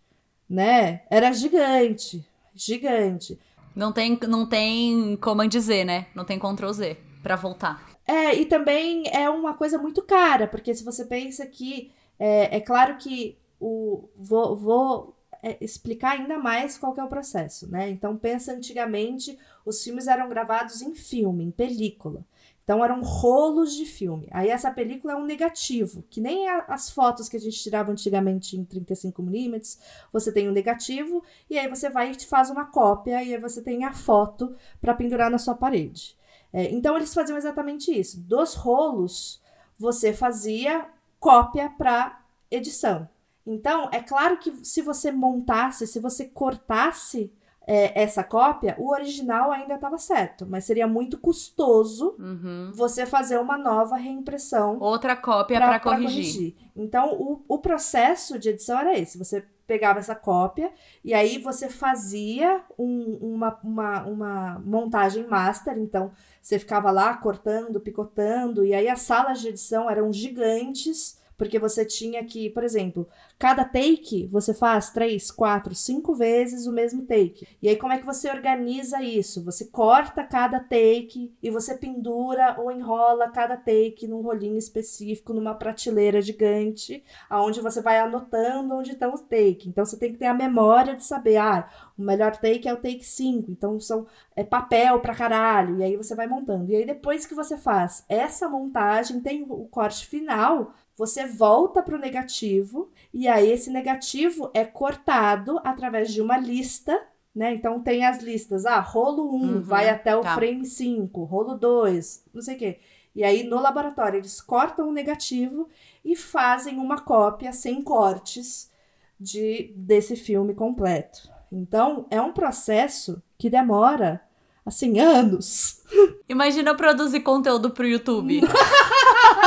né? 0.51 1.03
Era 1.09 1.31
gigante, 1.31 2.27
gigante. 2.53 3.39
Não 3.75 3.93
tem, 3.93 4.19
não 4.29 4.47
tem 4.47 5.17
como 5.17 5.47
dizer, 5.49 5.85
né? 5.85 6.07
Não 6.15 6.25
tem 6.25 6.39
Ctrl 6.39 6.73
Z 6.73 6.97
para 7.23 7.37
voltar. 7.37 7.85
É, 8.07 8.35
e 8.35 8.45
também 8.45 9.05
é 9.11 9.29
uma 9.31 9.55
coisa 9.55 9.79
muito 9.79 10.03
cara, 10.03 10.47
porque 10.47 10.75
se 10.75 10.85
você 10.85 11.05
pensa 11.05 11.47
que 11.47 11.91
é, 12.19 12.57
é 12.57 12.61
claro 12.61 12.97
que 12.97 13.39
o 13.59 14.09
vou, 14.17 14.57
vou 14.57 15.17
é, 15.43 15.57
explicar 15.61 16.13
ainda 16.13 16.39
mais 16.39 16.77
qual 16.77 16.95
é 16.97 17.03
o 17.03 17.09
processo, 17.09 17.71
né? 17.71 17.91
Então 17.91 18.17
pensa 18.17 18.53
antigamente 18.53 19.39
os 19.65 19.83
filmes 19.83 20.07
eram 20.07 20.29
gravados 20.29 20.83
em 20.83 20.95
filme, 20.95 21.45
em 21.45 21.51
película. 21.51 22.25
Então 22.65 22.83
eram 22.83 23.03
rolos 23.03 23.75
de 23.75 23.85
filme. 23.85 24.27
Aí 24.31 24.49
essa 24.49 24.71
película 24.71 25.13
é 25.13 25.17
um 25.17 25.25
negativo, 25.25 26.03
que 26.09 26.19
nem 26.19 26.49
a, 26.49 26.65
as 26.69 26.91
fotos 26.91 27.29
que 27.29 27.37
a 27.37 27.41
gente 27.41 27.63
tirava 27.63 27.93
antigamente 27.93 28.57
em 28.57 28.65
35mm, 28.65 29.79
você 30.11 30.33
tem 30.33 30.49
um 30.49 30.53
negativo 30.53 31.23
e 31.49 31.59
aí 31.59 31.69
você 31.69 31.91
vai 31.91 32.11
e 32.11 32.25
faz 32.25 32.49
uma 32.49 32.65
cópia 32.65 33.23
e 33.23 33.35
aí 33.35 33.41
você 33.41 33.61
tem 33.61 33.85
a 33.85 33.93
foto 33.93 34.57
para 34.81 34.95
pendurar 34.95 35.31
na 35.31 35.39
sua 35.39 35.55
parede. 35.55 36.17
É, 36.53 36.71
então 36.71 36.97
eles 36.97 37.13
faziam 37.13 37.37
exatamente 37.37 37.93
isso. 37.93 38.19
Dos 38.21 38.55
rolos 38.55 39.43
você 39.79 40.15
fazia 40.15 40.89
cópia 41.21 41.69
para 41.69 42.25
edição. 42.51 43.07
Então 43.47 43.91
é 43.93 44.01
claro 44.01 44.39
que 44.39 44.65
se 44.65 44.81
você 44.81 45.13
montasse, 45.13 45.87
se 45.87 46.01
você 46.01 46.25
cortasse 46.25 47.31
é, 47.67 48.03
essa 48.03 48.23
cópia, 48.23 48.75
o 48.79 48.91
original 48.91 49.51
ainda 49.51 49.75
estava 49.75 49.97
certo, 49.99 50.47
mas 50.47 50.65
seria 50.65 50.87
muito 50.87 51.19
custoso 51.19 52.15
uhum. 52.19 52.71
você 52.75 53.07
fazer 53.07 53.39
uma 53.39 53.57
nova 53.57 53.97
reimpressão. 53.97 54.79
Outra 54.81 55.17
cópia 55.17 55.59
para 55.59 55.81
corrigir. 55.81 56.09
corrigir. 56.09 56.55
Então, 56.77 57.15
o, 57.15 57.43
o 57.49 57.59
processo 57.59 58.39
de 58.39 58.51
edição 58.51 58.79
era 58.79 58.99
esse: 58.99 59.17
você 59.17 59.47
pegava 59.67 59.99
essa 59.99 60.15
cópia 60.15 60.71
e 61.03 61.15
aí 61.15 61.39
você 61.39 61.71
fazia 61.71 62.63
um, 62.79 63.19
uma, 63.21 63.59
uma, 63.63 64.03
uma 64.05 64.59
montagem 64.65 65.27
master, 65.27 65.79
então 65.79 66.13
você 66.43 66.59
ficava 66.59 66.91
lá 66.91 67.17
cortando, 67.17 67.81
picotando, 67.81 68.65
e 68.65 68.75
aí 68.75 68.89
as 68.89 69.01
salas 69.01 69.41
de 69.41 69.49
edição 69.49 69.89
eram 69.89 70.13
gigantes 70.13 71.19
porque 71.37 71.59
você 71.59 71.85
tinha 71.85 72.25
que, 72.25 72.51
por 72.51 72.63
exemplo, 72.63 73.09
cada 73.39 73.65
take 73.65 74.27
você 74.27 74.55
faz 74.55 74.91
três, 74.91 75.31
quatro, 75.31 75.75
cinco 75.75 76.15
vezes 76.15 76.67
o 76.67 76.73
mesmo 76.73 77.03
take. 77.03 77.47
E 77.61 77.69
aí, 77.69 77.77
como 77.77 77.93
é 77.93 77.99
que 77.99 78.07
você 78.07 78.31
organiza 78.31 79.03
isso? 79.03 79.45
Você 79.45 79.67
corta 79.67 80.25
cada 80.25 80.61
take 80.61 81.33
e 81.43 81.51
você 81.51 81.77
pendura 81.77 82.57
ou 82.59 82.71
enrola 82.71 83.31
cada 83.31 83.57
take 83.57 84.07
num 84.07 84.21
rolinho 84.21 84.59
específico, 84.59 85.33
numa 85.33 85.55
prateleira 85.55 86.23
gigante, 86.23 87.03
aonde 87.29 87.61
você 87.61 87.81
vai 87.81 87.99
anotando 87.99 88.75
onde 88.75 88.93
estão 88.93 89.13
os 89.13 89.21
take. 89.21 89.69
Então 89.69 89.85
você 89.85 89.97
tem 89.97 90.13
que 90.13 90.19
ter 90.19 90.27
a 90.27 90.35
memória 90.35 90.95
de 90.95 91.05
saber, 91.05 91.37
ah, 91.37 91.69
o 91.97 92.03
melhor 92.03 92.37
take 92.37 92.69
é 92.69 92.73
o 92.73 92.77
take 92.77 93.05
5, 93.05 93.51
então 93.51 93.79
são 93.79 94.07
é 94.37 94.43
papel 94.43 95.01
pra 95.01 95.15
caralho, 95.15 95.79
e 95.79 95.85
aí 95.85 95.97
você 95.97 96.15
vai 96.15 96.27
montando. 96.27 96.71
E 96.71 96.77
aí 96.77 96.85
depois 96.85 97.25
que 97.25 97.35
você 97.35 97.57
faz 97.57 98.05
essa 98.09 98.49
montagem, 98.49 99.21
tem 99.21 99.45
o 99.49 99.67
corte 99.67 100.07
final, 100.07 100.75
você 100.97 101.27
volta 101.27 101.83
para 101.83 101.97
o 101.97 102.01
negativo 102.01 102.91
e 103.13 103.27
aí 103.27 103.51
esse 103.51 103.71
negativo 103.71 104.51
é 104.55 104.65
cortado 104.65 105.61
através 105.65 106.13
de 106.13 106.21
uma 106.21 106.39
lista, 106.39 106.99
né? 107.35 107.53
Então 107.53 107.81
tem 107.81 108.05
as 108.05 108.23
listas, 108.23 108.65
ah, 108.65 108.81
rolo 108.81 109.35
1 109.35 109.41
uhum, 109.41 109.63
vai 109.63 109.89
até 109.89 110.17
o 110.17 110.21
tá. 110.21 110.35
frame 110.35 110.65
5, 110.65 111.25
rolo 111.25 111.55
2, 111.55 112.25
não 112.33 112.43
sei 112.43 112.55
o 112.55 112.59
quê. 112.59 112.79
E 113.15 113.25
aí 113.25 113.45
no 113.45 113.61
laboratório 113.61 114.19
eles 114.19 114.41
cortam 114.41 114.89
o 114.89 114.93
negativo 114.93 115.69
e 116.05 116.15
fazem 116.15 116.79
uma 116.79 117.01
cópia 117.01 117.53
sem 117.53 117.83
cortes 117.83 118.71
de 119.19 119.73
desse 119.77 120.17
filme 120.17 120.55
completo. 120.55 121.29
Então 121.51 122.07
é 122.11 122.21
um 122.21 122.33
processo 122.33 123.23
que 123.39 123.51
demora 123.51 124.21
assim 124.65 124.99
anos. 124.99 125.83
Imagina 126.29 126.75
produzir 126.75 127.21
conteúdo 127.21 127.71
pro 127.71 127.87
YouTube. 127.87 128.41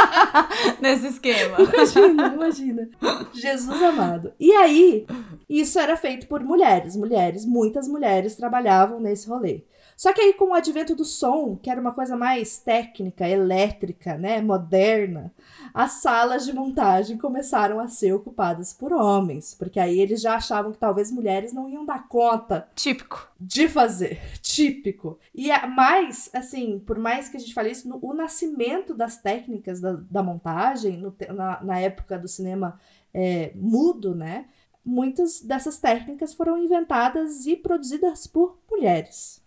Nesse 0.82 1.08
esquema. 1.08 1.58
Imagina, 1.60 2.34
imagina. 2.34 2.89
Jesus 3.34 3.82
amado. 3.82 4.34
E 4.39 4.51
aí, 4.51 5.06
isso 5.50 5.80
era 5.80 5.96
feito 5.98 6.27
por 6.27 6.44
mulheres. 6.44 6.96
Mulheres, 6.96 7.46
muitas 7.46 7.88
mulheres 7.88 8.36
trabalhavam 8.36 9.00
nesse 9.00 9.27
rolê. 9.27 9.63
Só 9.96 10.13
que 10.13 10.22
aí, 10.22 10.34
com 10.34 10.51
o 10.51 10.54
advento 10.54 10.96
do 10.96 11.04
som, 11.04 11.56
que 11.56 11.70
era 11.70 11.82
uma 11.82 11.92
coisa 11.92 12.16
mais 12.16 12.60
técnica, 12.60 13.27
elétrica, 13.27 14.16
né, 14.16 14.42
moderna, 14.42 15.34
as 15.74 15.93
salas 15.93 16.45
de 16.45 16.53
montagem 16.53 17.17
começaram 17.17 17.79
a 17.79 17.88
ser 17.88 18.13
ocupadas 18.13 18.74
por 18.74 18.91
homens, 18.93 19.53
porque 19.53 19.79
aí 19.79 20.00
eles 20.00 20.21
já 20.21 20.36
achavam 20.36 20.71
que 20.71 20.77
talvez 20.77 21.12
mulheres 21.12 21.53
não 21.53 21.69
iam 21.69 21.86
dar 21.86 22.07
conta. 22.07 22.67
Típico. 22.75 23.31
De 23.39 23.67
fazer. 23.67 24.19
Típico. 24.41 25.19
E 25.33 25.51
é 25.51 25.65
mais, 25.67 26.29
assim, 26.33 26.79
por 26.79 26.97
mais 26.97 27.29
que 27.29 27.38
a 27.38 27.39
gente 27.39 27.53
fale 27.53 27.71
isso, 27.71 27.88
no, 27.88 28.00
o 28.01 28.13
nascimento 28.13 28.93
das 28.93 29.17
técnicas 29.17 29.79
da, 29.79 29.93
da 29.93 30.24
montagem, 30.24 30.97
no, 30.97 31.15
na, 31.33 31.63
na 31.63 31.79
época 31.79 32.17
do 32.17 32.27
cinema 32.27 32.79
é, 33.13 33.51
mudo, 33.55 34.15
né? 34.15 34.47
Muitas 34.83 35.41
dessas 35.41 35.77
técnicas 35.77 36.33
foram 36.33 36.57
inventadas 36.57 37.45
e 37.45 37.55
produzidas 37.55 38.25
por 38.25 38.57
mulheres. 38.69 39.41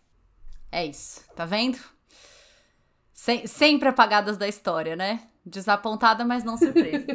É 0.70 0.84
isso, 0.84 1.24
tá 1.34 1.44
vendo? 1.44 1.78
Sem, 3.12 3.46
sempre 3.46 3.88
apagadas 3.88 4.36
da 4.36 4.46
história, 4.46 4.94
né? 4.94 5.29
Desapontada, 5.44 6.25
mas 6.25 6.44
não 6.44 6.56
surpresa. 6.56 7.06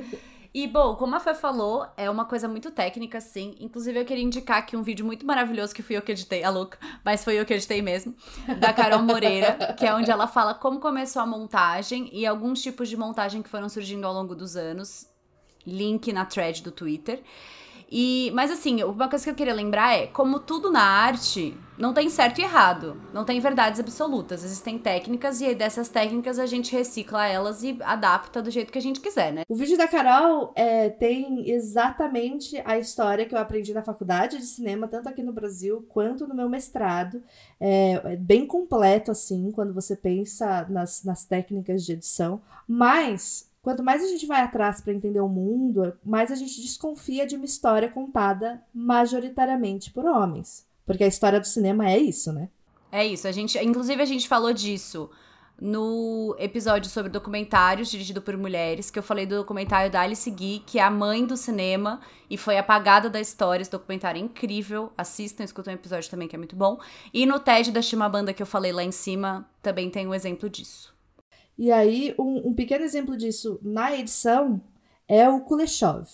E, 0.58 0.68
bom, 0.68 0.96
como 0.96 1.14
a 1.14 1.20
Fê 1.20 1.34
falou, 1.34 1.86
é 1.98 2.10
uma 2.10 2.24
coisa 2.24 2.48
muito 2.48 2.72
técnica, 2.72 3.20
sim. 3.20 3.58
Inclusive, 3.60 4.00
eu 4.00 4.06
queria 4.06 4.24
indicar 4.24 4.60
aqui 4.60 4.78
um 4.78 4.82
vídeo 4.82 5.06
muito 5.06 5.26
maravilhoso 5.26 5.76
que 5.76 5.84
fui 5.84 5.98
eu 5.98 6.02
que 6.02 6.14
editei, 6.14 6.46
a 6.46 6.50
louca, 6.50 6.78
mas 7.04 7.26
foi 7.26 7.38
eu 7.38 7.46
que 7.46 7.54
editei 7.54 7.82
mesmo, 7.82 8.16
da 8.58 8.72
Carol 8.72 9.02
Moreira, 9.02 9.76
que 9.78 9.86
é 9.86 9.94
onde 9.94 10.10
ela 10.10 10.28
fala 10.28 10.54
como 10.54 10.80
começou 10.80 11.22
a 11.22 11.26
montagem 11.26 12.10
e 12.14 12.26
alguns 12.26 12.62
tipos 12.62 12.88
de 12.88 12.96
montagem 12.96 13.42
que 13.42 13.50
foram 13.50 13.68
surgindo 13.68 14.08
ao 14.08 14.14
longo 14.14 14.34
dos 14.34 14.56
anos. 14.56 15.06
Link 15.68 16.14
na 16.14 16.24
thread 16.26 16.64
do 16.64 16.72
Twitter. 16.72 17.22
E, 17.92 18.32
mas 18.34 18.52
assim, 18.52 18.84
uma 18.84 19.08
coisa 19.10 19.24
que 19.24 19.32
eu 19.32 19.36
queria 19.36 19.54
lembrar 19.54 19.94
é, 19.94 20.08
como 20.08 20.40
tudo 20.40 20.72
na 20.72 20.82
arte, 20.82 21.58
não 21.78 21.94
tem 21.94 22.10
certo 22.10 22.40
e 22.40 22.44
errado, 22.44 23.00
não 23.14 23.26
tem 23.26 23.40
verdades 23.40 23.80
absolutas, 23.80 24.44
existem 24.44 24.80
técnicas 24.80 25.42
e 25.42 25.54
dessas 25.54 25.90
técnicas 25.90 26.40
a 26.40 26.46
gente 26.46 26.72
recicla 26.72 27.28
elas 27.28 27.64
e 27.64 27.78
adapta 27.82 28.42
do 28.42 28.50
jeito 28.50 28.72
que 28.72 28.78
a 28.78 28.82
gente 28.82 29.00
quiser, 29.00 29.34
né? 29.34 29.44
O 29.50 29.56
vídeo 29.56 29.78
da 29.78 29.88
Carol 29.88 30.54
é, 30.56 30.90
tem 30.90 31.50
exatamente 31.50 32.62
a 32.66 32.78
história 32.78 33.26
que 33.26 33.36
eu 33.36 33.40
aprendi 33.40 33.74
na 33.74 33.84
faculdade 33.84 34.38
de 34.38 34.46
cinema, 34.46 34.88
tanto 34.88 35.10
aqui 35.10 35.22
no 35.22 35.34
Brasil 35.34 35.86
quanto 35.90 36.28
no 36.28 36.36
meu 36.36 36.50
mestrado. 36.50 37.22
É, 37.60 38.14
é 38.14 38.16
bem 38.16 38.48
completo, 38.48 39.12
assim, 39.12 39.52
quando 39.52 39.74
você 39.74 39.96
pensa 39.96 40.66
nas, 40.70 41.04
nas 41.04 41.26
técnicas 41.26 41.84
de 41.84 41.94
edição, 41.94 42.42
mas 42.68 43.50
Quanto 43.66 43.82
mais 43.82 44.04
a 44.04 44.08
gente 44.08 44.28
vai 44.28 44.42
atrás 44.42 44.80
para 44.80 44.94
entender 44.94 45.20
o 45.20 45.28
mundo, 45.28 45.92
mais 46.06 46.32
a 46.32 46.36
gente 46.36 46.62
desconfia 46.62 47.26
de 47.26 47.36
uma 47.36 47.46
história 47.46 47.90
contada 47.90 48.64
majoritariamente 48.72 49.90
por 49.92 50.06
homens. 50.06 50.68
Porque 50.86 51.04
a 51.04 51.08
história 51.08 51.40
do 51.40 51.48
cinema 51.48 51.90
é 51.90 51.98
isso, 51.98 52.32
né? 52.32 52.50
É 52.92 53.04
isso. 53.04 53.28
A 53.28 53.32
gente, 53.32 53.58
inclusive, 53.58 54.00
a 54.00 54.06
gente 54.06 54.28
falou 54.28 54.54
disso 54.54 55.10
no 55.60 56.36
episódio 56.38 56.92
sobre 56.92 57.10
documentários 57.10 57.90
dirigido 57.90 58.22
por 58.22 58.38
mulheres, 58.38 58.92
que 58.92 59.00
eu 59.00 59.04
falei 59.04 59.26
do 59.26 59.38
documentário 59.38 59.90
da 59.90 60.02
Alice 60.02 60.30
Guy, 60.30 60.62
que 60.64 60.78
é 60.78 60.84
a 60.84 60.92
mãe 60.92 61.26
do 61.26 61.36
cinema 61.36 62.02
e 62.30 62.38
foi 62.38 62.60
apagada 62.60 63.10
da 63.10 63.20
história. 63.20 63.64
Esse 63.64 63.72
documentário 63.72 64.22
é 64.22 64.24
incrível. 64.24 64.94
Assistam, 64.96 65.44
escutem 65.44 65.74
um 65.74 65.78
episódio 65.78 66.12
também 66.12 66.28
que 66.28 66.36
é 66.36 66.38
muito 66.38 66.56
bom. 66.56 66.80
E 67.12 67.26
no 67.26 67.40
TED 67.40 67.72
da 67.72 67.82
Chimabanda 67.82 68.32
que 68.32 68.44
eu 68.44 68.48
falei 68.48 68.72
lá 68.72 68.84
em 68.84 68.92
cima, 68.92 69.50
também 69.64 69.90
tem 69.90 70.06
um 70.06 70.14
exemplo 70.14 70.48
disso. 70.48 70.95
E 71.58 71.72
aí, 71.72 72.14
um, 72.20 72.50
um 72.50 72.54
pequeno 72.54 72.84
exemplo 72.84 73.16
disso 73.16 73.60
na 73.62 73.96
edição 73.96 74.62
é 75.08 75.28
o 75.30 75.42
Kuleshov. 75.42 76.08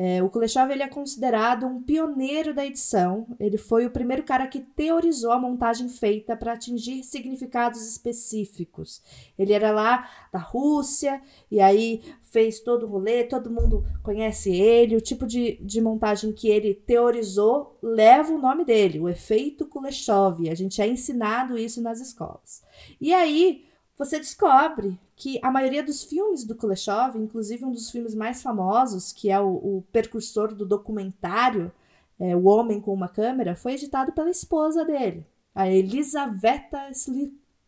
É, 0.00 0.22
o 0.22 0.30
Kuleshov 0.30 0.70
ele 0.70 0.84
é 0.84 0.86
considerado 0.86 1.66
um 1.66 1.82
pioneiro 1.82 2.54
da 2.54 2.64
edição. 2.64 3.26
Ele 3.40 3.58
foi 3.58 3.84
o 3.84 3.90
primeiro 3.90 4.22
cara 4.22 4.46
que 4.46 4.60
teorizou 4.60 5.32
a 5.32 5.40
montagem 5.40 5.88
feita 5.88 6.36
para 6.36 6.52
atingir 6.52 7.02
significados 7.02 7.84
específicos. 7.84 9.02
Ele 9.36 9.52
era 9.52 9.72
lá 9.72 10.08
da 10.32 10.38
Rússia 10.38 11.20
e 11.50 11.58
aí 11.60 12.00
fez 12.22 12.60
todo 12.60 12.86
o 12.86 12.88
rolê, 12.88 13.24
todo 13.24 13.50
mundo 13.50 13.84
conhece 14.00 14.54
ele. 14.54 14.94
O 14.94 15.00
tipo 15.00 15.26
de, 15.26 15.56
de 15.56 15.80
montagem 15.80 16.32
que 16.32 16.48
ele 16.48 16.74
teorizou 16.74 17.76
leva 17.82 18.32
o 18.32 18.38
nome 18.38 18.64
dele, 18.64 19.00
o 19.00 19.08
efeito 19.08 19.66
Kuleshov. 19.66 20.48
A 20.48 20.54
gente 20.54 20.80
é 20.80 20.86
ensinado 20.86 21.58
isso 21.58 21.82
nas 21.82 22.00
escolas. 22.00 22.62
E 23.00 23.12
aí 23.12 23.67
você 23.98 24.18
descobre 24.18 24.98
que 25.16 25.40
a 25.42 25.50
maioria 25.50 25.82
dos 25.82 26.04
filmes 26.04 26.44
do 26.44 26.54
Kuleshov, 26.54 27.18
inclusive 27.18 27.64
um 27.64 27.72
dos 27.72 27.90
filmes 27.90 28.14
mais 28.14 28.40
famosos, 28.40 29.12
que 29.12 29.28
é 29.30 29.40
o, 29.40 29.48
o 29.48 29.84
precursor 29.90 30.54
do 30.54 30.64
documentário 30.64 31.72
é, 32.20 32.36
O 32.36 32.44
Homem 32.44 32.80
com 32.80 32.92
uma 32.92 33.08
Câmera, 33.08 33.56
foi 33.56 33.72
editado 33.72 34.12
pela 34.12 34.30
esposa 34.30 34.84
dele, 34.84 35.26
a 35.54 35.68
Elisaveta 35.68 36.90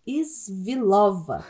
Svilova. 0.07 1.45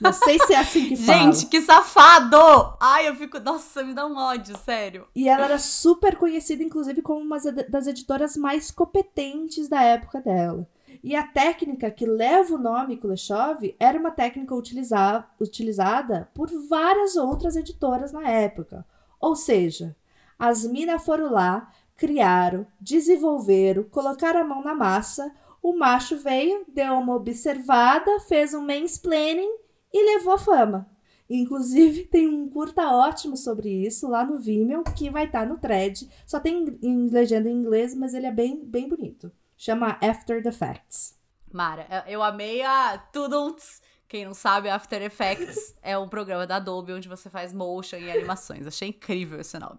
Não 0.00 0.12
sei 0.12 0.38
se 0.38 0.54
é 0.54 0.58
assim 0.58 0.88
que 0.88 0.96
fala. 1.04 1.32
Gente, 1.32 1.46
que 1.46 1.60
safado! 1.60 2.36
Ai, 2.80 3.08
eu 3.08 3.14
fico. 3.14 3.38
Nossa, 3.38 3.82
me 3.82 3.94
dá 3.94 4.06
um 4.06 4.16
ódio, 4.16 4.56
sério. 4.58 5.06
E 5.14 5.28
ela 5.28 5.44
era 5.44 5.58
super 5.58 6.16
conhecida, 6.16 6.62
inclusive, 6.62 7.02
como 7.02 7.20
uma 7.20 7.38
das 7.38 7.86
editoras 7.86 8.36
mais 8.36 8.70
competentes 8.70 9.68
da 9.68 9.82
época 9.82 10.20
dela. 10.20 10.66
E 11.02 11.16
a 11.16 11.26
técnica 11.26 11.90
que 11.90 12.06
leva 12.06 12.54
o 12.54 12.58
nome 12.58 12.96
Kuleshov 12.96 13.74
era 13.80 13.98
uma 13.98 14.12
técnica 14.12 14.54
utiliza 14.54 15.24
utilizada 15.40 16.30
por 16.32 16.48
várias 16.68 17.16
outras 17.16 17.56
editoras 17.56 18.12
na 18.12 18.28
época. 18.28 18.86
Ou 19.20 19.34
seja, 19.34 19.96
as 20.38 20.64
minas 20.64 21.04
foram 21.04 21.30
lá, 21.30 21.72
criaram, 21.96 22.66
desenvolveram, 22.80 23.82
colocaram 23.84 24.40
a 24.40 24.44
mão 24.44 24.62
na 24.62 24.74
massa, 24.74 25.34
o 25.62 25.76
macho 25.76 26.16
veio, 26.18 26.64
deu 26.68 26.94
uma 26.94 27.14
observada, 27.14 28.20
fez 28.20 28.54
um 28.54 28.60
mansplaining 28.60 29.56
e 29.92 30.04
levou 30.04 30.34
a 30.34 30.38
fama. 30.38 30.88
Inclusive, 31.28 32.04
tem 32.10 32.28
um 32.28 32.48
curta 32.48 32.90
ótimo 32.90 33.36
sobre 33.36 33.70
isso 33.70 34.08
lá 34.08 34.24
no 34.24 34.38
Vimeo, 34.38 34.82
que 34.84 35.10
vai 35.10 35.24
estar 35.24 35.40
tá 35.40 35.46
no 35.46 35.58
thread. 35.58 36.08
Só 36.26 36.38
tem 36.38 36.78
em 36.82 37.08
legenda 37.08 37.48
em 37.48 37.54
inglês, 37.54 37.94
mas 37.94 38.14
ele 38.14 38.26
é 38.26 38.32
bem, 38.32 38.64
bem 38.64 38.88
bonito. 38.88 39.32
Chama 39.64 39.96
After 40.02 40.42
the 40.42 40.50
Facts. 40.50 41.16
Mara, 41.52 41.86
eu 42.08 42.20
amei 42.20 42.62
a 42.62 42.98
Toodles. 42.98 43.80
Quem 44.08 44.24
não 44.24 44.34
sabe, 44.34 44.68
After 44.68 45.00
Effects 45.00 45.76
é 45.80 45.96
um 45.96 46.08
programa 46.08 46.44
da 46.44 46.56
Adobe 46.56 46.92
onde 46.92 47.08
você 47.08 47.30
faz 47.30 47.52
motion 47.52 47.98
e 47.98 48.10
animações. 48.10 48.66
Achei 48.66 48.88
incrível 48.88 49.38
esse 49.38 49.56
nome. 49.60 49.78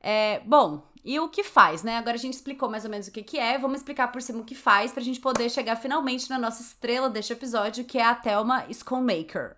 É, 0.00 0.40
bom, 0.46 0.86
e 1.04 1.18
o 1.18 1.28
que 1.28 1.42
faz, 1.42 1.82
né? 1.82 1.96
Agora 1.96 2.14
a 2.14 2.20
gente 2.20 2.34
explicou 2.34 2.70
mais 2.70 2.84
ou 2.84 2.90
menos 2.92 3.08
o 3.08 3.10
que, 3.10 3.24
que 3.24 3.40
é. 3.40 3.58
Vamos 3.58 3.78
explicar 3.78 4.06
por 4.12 4.22
cima 4.22 4.38
o 4.38 4.44
que 4.44 4.54
faz 4.54 4.92
pra 4.92 5.02
gente 5.02 5.18
poder 5.18 5.50
chegar 5.50 5.74
finalmente 5.74 6.30
na 6.30 6.38
nossa 6.38 6.62
estrela 6.62 7.10
deste 7.10 7.32
episódio, 7.32 7.84
que 7.84 7.98
é 7.98 8.04
a 8.04 8.14
Thelma 8.14 8.68
Schoonmaker. 8.72 9.56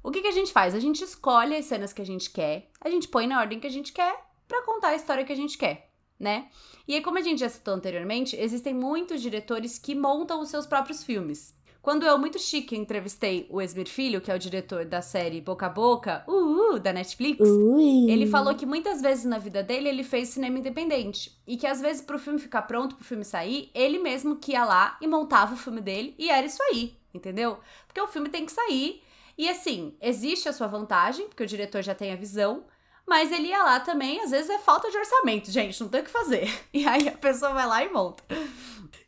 O 0.00 0.12
que, 0.12 0.22
que 0.22 0.28
a 0.28 0.32
gente 0.32 0.52
faz? 0.52 0.76
A 0.76 0.80
gente 0.80 1.02
escolhe 1.02 1.56
as 1.56 1.64
cenas 1.64 1.92
que 1.92 2.02
a 2.02 2.06
gente 2.06 2.30
quer, 2.30 2.70
a 2.80 2.88
gente 2.88 3.08
põe 3.08 3.26
na 3.26 3.40
ordem 3.40 3.58
que 3.58 3.66
a 3.66 3.70
gente 3.70 3.92
quer 3.92 4.16
para 4.46 4.62
contar 4.62 4.90
a 4.90 4.94
história 4.94 5.24
que 5.24 5.32
a 5.32 5.36
gente 5.36 5.58
quer 5.58 5.90
né? 6.18 6.48
E 6.86 6.94
aí, 6.94 7.02
como 7.02 7.18
a 7.18 7.22
gente 7.22 7.40
já 7.40 7.48
citou 7.48 7.74
anteriormente, 7.74 8.36
existem 8.36 8.74
muitos 8.74 9.20
diretores 9.20 9.78
que 9.78 9.94
montam 9.94 10.40
os 10.40 10.48
seus 10.48 10.66
próprios 10.66 11.04
filmes. 11.04 11.56
Quando 11.86 12.04
eu, 12.04 12.18
muito 12.18 12.36
chique, 12.36 12.76
entrevistei 12.76 13.46
o 13.48 13.62
Esmir 13.62 13.88
Filho, 13.88 14.20
que 14.20 14.28
é 14.28 14.34
o 14.34 14.38
diretor 14.40 14.84
da 14.84 15.00
série 15.00 15.40
Boca 15.40 15.66
a 15.66 15.68
Boca, 15.68 16.24
uh, 16.26 16.74
uh 16.74 16.80
da 16.80 16.92
Netflix, 16.92 17.48
Ui. 17.48 18.10
ele 18.10 18.26
falou 18.26 18.56
que 18.56 18.66
muitas 18.66 19.00
vezes 19.00 19.24
na 19.24 19.38
vida 19.38 19.62
dele 19.62 19.88
ele 19.88 20.02
fez 20.02 20.30
cinema 20.30 20.58
independente. 20.58 21.40
E 21.46 21.56
que 21.56 21.64
às 21.64 21.80
vezes 21.80 22.02
pro 22.02 22.18
filme 22.18 22.40
ficar 22.40 22.62
pronto, 22.62 22.96
pro 22.96 23.04
filme 23.04 23.24
sair, 23.24 23.70
ele 23.72 24.00
mesmo 24.00 24.34
que 24.34 24.50
ia 24.50 24.64
lá 24.64 24.98
e 25.00 25.06
montava 25.06 25.54
o 25.54 25.56
filme 25.56 25.80
dele, 25.80 26.12
e 26.18 26.28
era 26.28 26.44
isso 26.44 26.60
aí, 26.60 26.96
entendeu? 27.14 27.58
Porque 27.86 28.00
o 28.00 28.08
filme 28.08 28.28
tem 28.30 28.44
que 28.44 28.50
sair. 28.50 29.00
E 29.38 29.48
assim, 29.48 29.94
existe 30.00 30.48
a 30.48 30.52
sua 30.52 30.66
vantagem, 30.66 31.28
porque 31.28 31.44
o 31.44 31.46
diretor 31.46 31.82
já 31.82 31.94
tem 31.94 32.10
a 32.10 32.16
visão, 32.16 32.64
mas 33.06 33.30
ele 33.30 33.48
ia 33.48 33.62
lá 33.62 33.80
também, 33.80 34.20
às 34.20 34.30
vezes 34.30 34.50
é 34.50 34.58
falta 34.58 34.90
de 34.90 34.96
orçamento, 34.96 35.50
gente, 35.50 35.80
não 35.80 35.88
tem 35.88 36.00
o 36.00 36.04
que 36.04 36.10
fazer. 36.10 36.50
E 36.72 36.86
aí 36.86 37.08
a 37.08 37.12
pessoa 37.12 37.52
vai 37.52 37.66
lá 37.66 37.84
e 37.84 37.92
monta. 37.92 38.22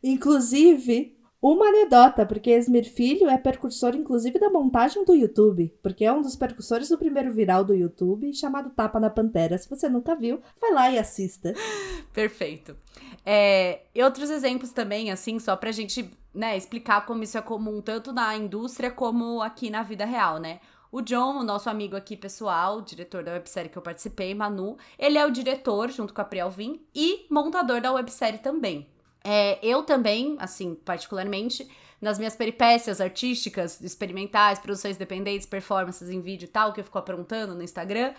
Inclusive, 0.03 1.19
uma 1.41 1.69
anedota, 1.69 2.27
porque 2.27 2.51
Esmir 2.51 2.91
Filho 2.91 3.29
é 3.29 3.39
percursor, 3.39 3.95
inclusive, 3.95 4.41
da 4.41 4.51
montagem 4.51 5.05
do 5.05 5.15
YouTube, 5.15 5.73
porque 5.81 6.05
é 6.05 6.13
um 6.13 6.21
dos 6.21 6.35
percursores 6.35 6.89
do 6.89 6.99
primeiro 6.99 7.33
viral 7.33 7.63
do 7.63 7.75
YouTube, 7.75 8.33
chamado 8.35 8.71
Tapa 8.71 8.99
na 8.99 9.09
Pantera. 9.09 9.57
Se 9.57 9.71
você 9.71 9.89
nunca 9.89 10.17
viu, 10.17 10.41
vai 10.61 10.73
lá 10.73 10.91
e 10.91 10.99
assista. 10.99 11.55
Perfeito. 12.13 12.77
É, 13.25 13.83
e 13.95 14.03
outros 14.03 14.31
exemplos 14.31 14.73
também, 14.73 15.13
assim, 15.13 15.39
só 15.39 15.55
pra 15.55 15.71
gente 15.71 16.11
né, 16.35 16.57
explicar 16.57 17.07
como 17.07 17.23
isso 17.23 17.39
é 17.39 17.43
comum 17.43 17.81
tanto 17.81 18.13
na 18.13 18.37
indústria 18.37 18.91
como 18.91 19.41
aqui 19.41 19.71
na 19.71 19.83
vida 19.83 20.05
real, 20.05 20.39
né? 20.39 20.61
O 20.91 21.03
John, 21.03 21.39
o 21.39 21.45
nosso 21.45 21.69
amigo 21.69 21.95
aqui 21.95 22.17
pessoal, 22.17 22.81
diretor 22.81 23.23
da 23.23 23.33
websérie 23.33 23.71
que 23.71 23.77
eu 23.77 23.83
participei, 23.83 24.35
Manu, 24.35 24.79
ele 24.99 25.19
é 25.19 25.27
o 25.27 25.31
diretor, 25.31 25.91
junto 25.91 26.15
com 26.15 26.21
a 26.21 26.25
Prielvin, 26.25 26.81
e 26.95 27.27
montador 27.31 27.81
da 27.81 27.93
websérie 27.93 28.39
também. 28.39 28.89
É, 29.23 29.59
eu 29.63 29.83
também, 29.83 30.37
assim, 30.39 30.75
particularmente, 30.75 31.69
nas 32.01 32.19
minhas 32.19 32.35
peripécias 32.35 33.01
artísticas, 33.01 33.81
experimentais, 33.83 34.59
produções 34.59 34.97
dependentes, 34.97 35.47
performances 35.47 36.09
em 36.09 36.23
vídeo 36.23 36.47
e 36.47 36.49
tal, 36.49 36.73
que 36.73 36.81
eu 36.81 36.85
fico 36.85 36.99
aprontando 36.99 37.55
no 37.55 37.63
Instagram, 37.63 38.15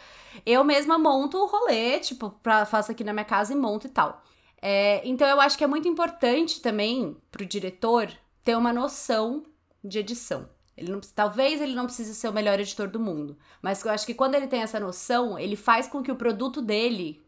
eu 0.45 0.63
mesma 0.63 0.99
monto 0.99 1.37
o 1.37 1.47
rolê, 1.47 1.99
tipo, 1.99 2.29
pra, 2.43 2.65
faço 2.65 2.91
aqui 2.91 3.03
na 3.03 3.13
minha 3.13 3.25
casa 3.25 3.53
e 3.53 3.55
monto 3.55 3.87
e 3.87 3.89
tal. 3.89 4.21
É, 4.61 5.01
então 5.07 5.27
eu 5.27 5.39
acho 5.41 5.57
que 5.57 5.63
é 5.63 5.67
muito 5.67 5.87
importante 5.87 6.61
também 6.61 7.17
pro 7.31 7.45
diretor 7.45 8.11
ter 8.43 8.55
uma 8.55 8.73
noção 8.73 9.43
de 9.83 9.99
edição. 9.99 10.49
Ele 10.79 10.91
não, 10.91 11.01
talvez 11.13 11.61
ele 11.61 11.75
não 11.75 11.85
precise 11.85 12.15
ser 12.15 12.29
o 12.29 12.33
melhor 12.33 12.59
editor 12.59 12.87
do 12.89 12.99
mundo, 12.99 13.37
mas 13.61 13.83
eu 13.83 13.91
acho 13.91 14.05
que 14.05 14.13
quando 14.13 14.35
ele 14.35 14.47
tem 14.47 14.61
essa 14.61 14.79
noção, 14.79 15.37
ele 15.37 15.55
faz 15.55 15.87
com 15.87 16.01
que 16.01 16.11
o 16.11 16.15
produto 16.15 16.61
dele, 16.61 17.21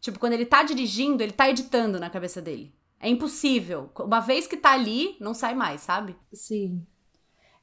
tipo, 0.00 0.18
quando 0.18 0.34
ele 0.34 0.46
tá 0.46 0.62
dirigindo, 0.62 1.22
ele 1.22 1.32
tá 1.32 1.48
editando 1.48 1.98
na 1.98 2.10
cabeça 2.10 2.42
dele. 2.42 2.74
É 3.00 3.08
impossível. 3.08 3.90
Uma 3.98 4.20
vez 4.20 4.46
que 4.46 4.56
tá 4.56 4.72
ali, 4.72 5.16
não 5.20 5.32
sai 5.32 5.54
mais, 5.54 5.80
sabe? 5.80 6.16
Sim. 6.32 6.86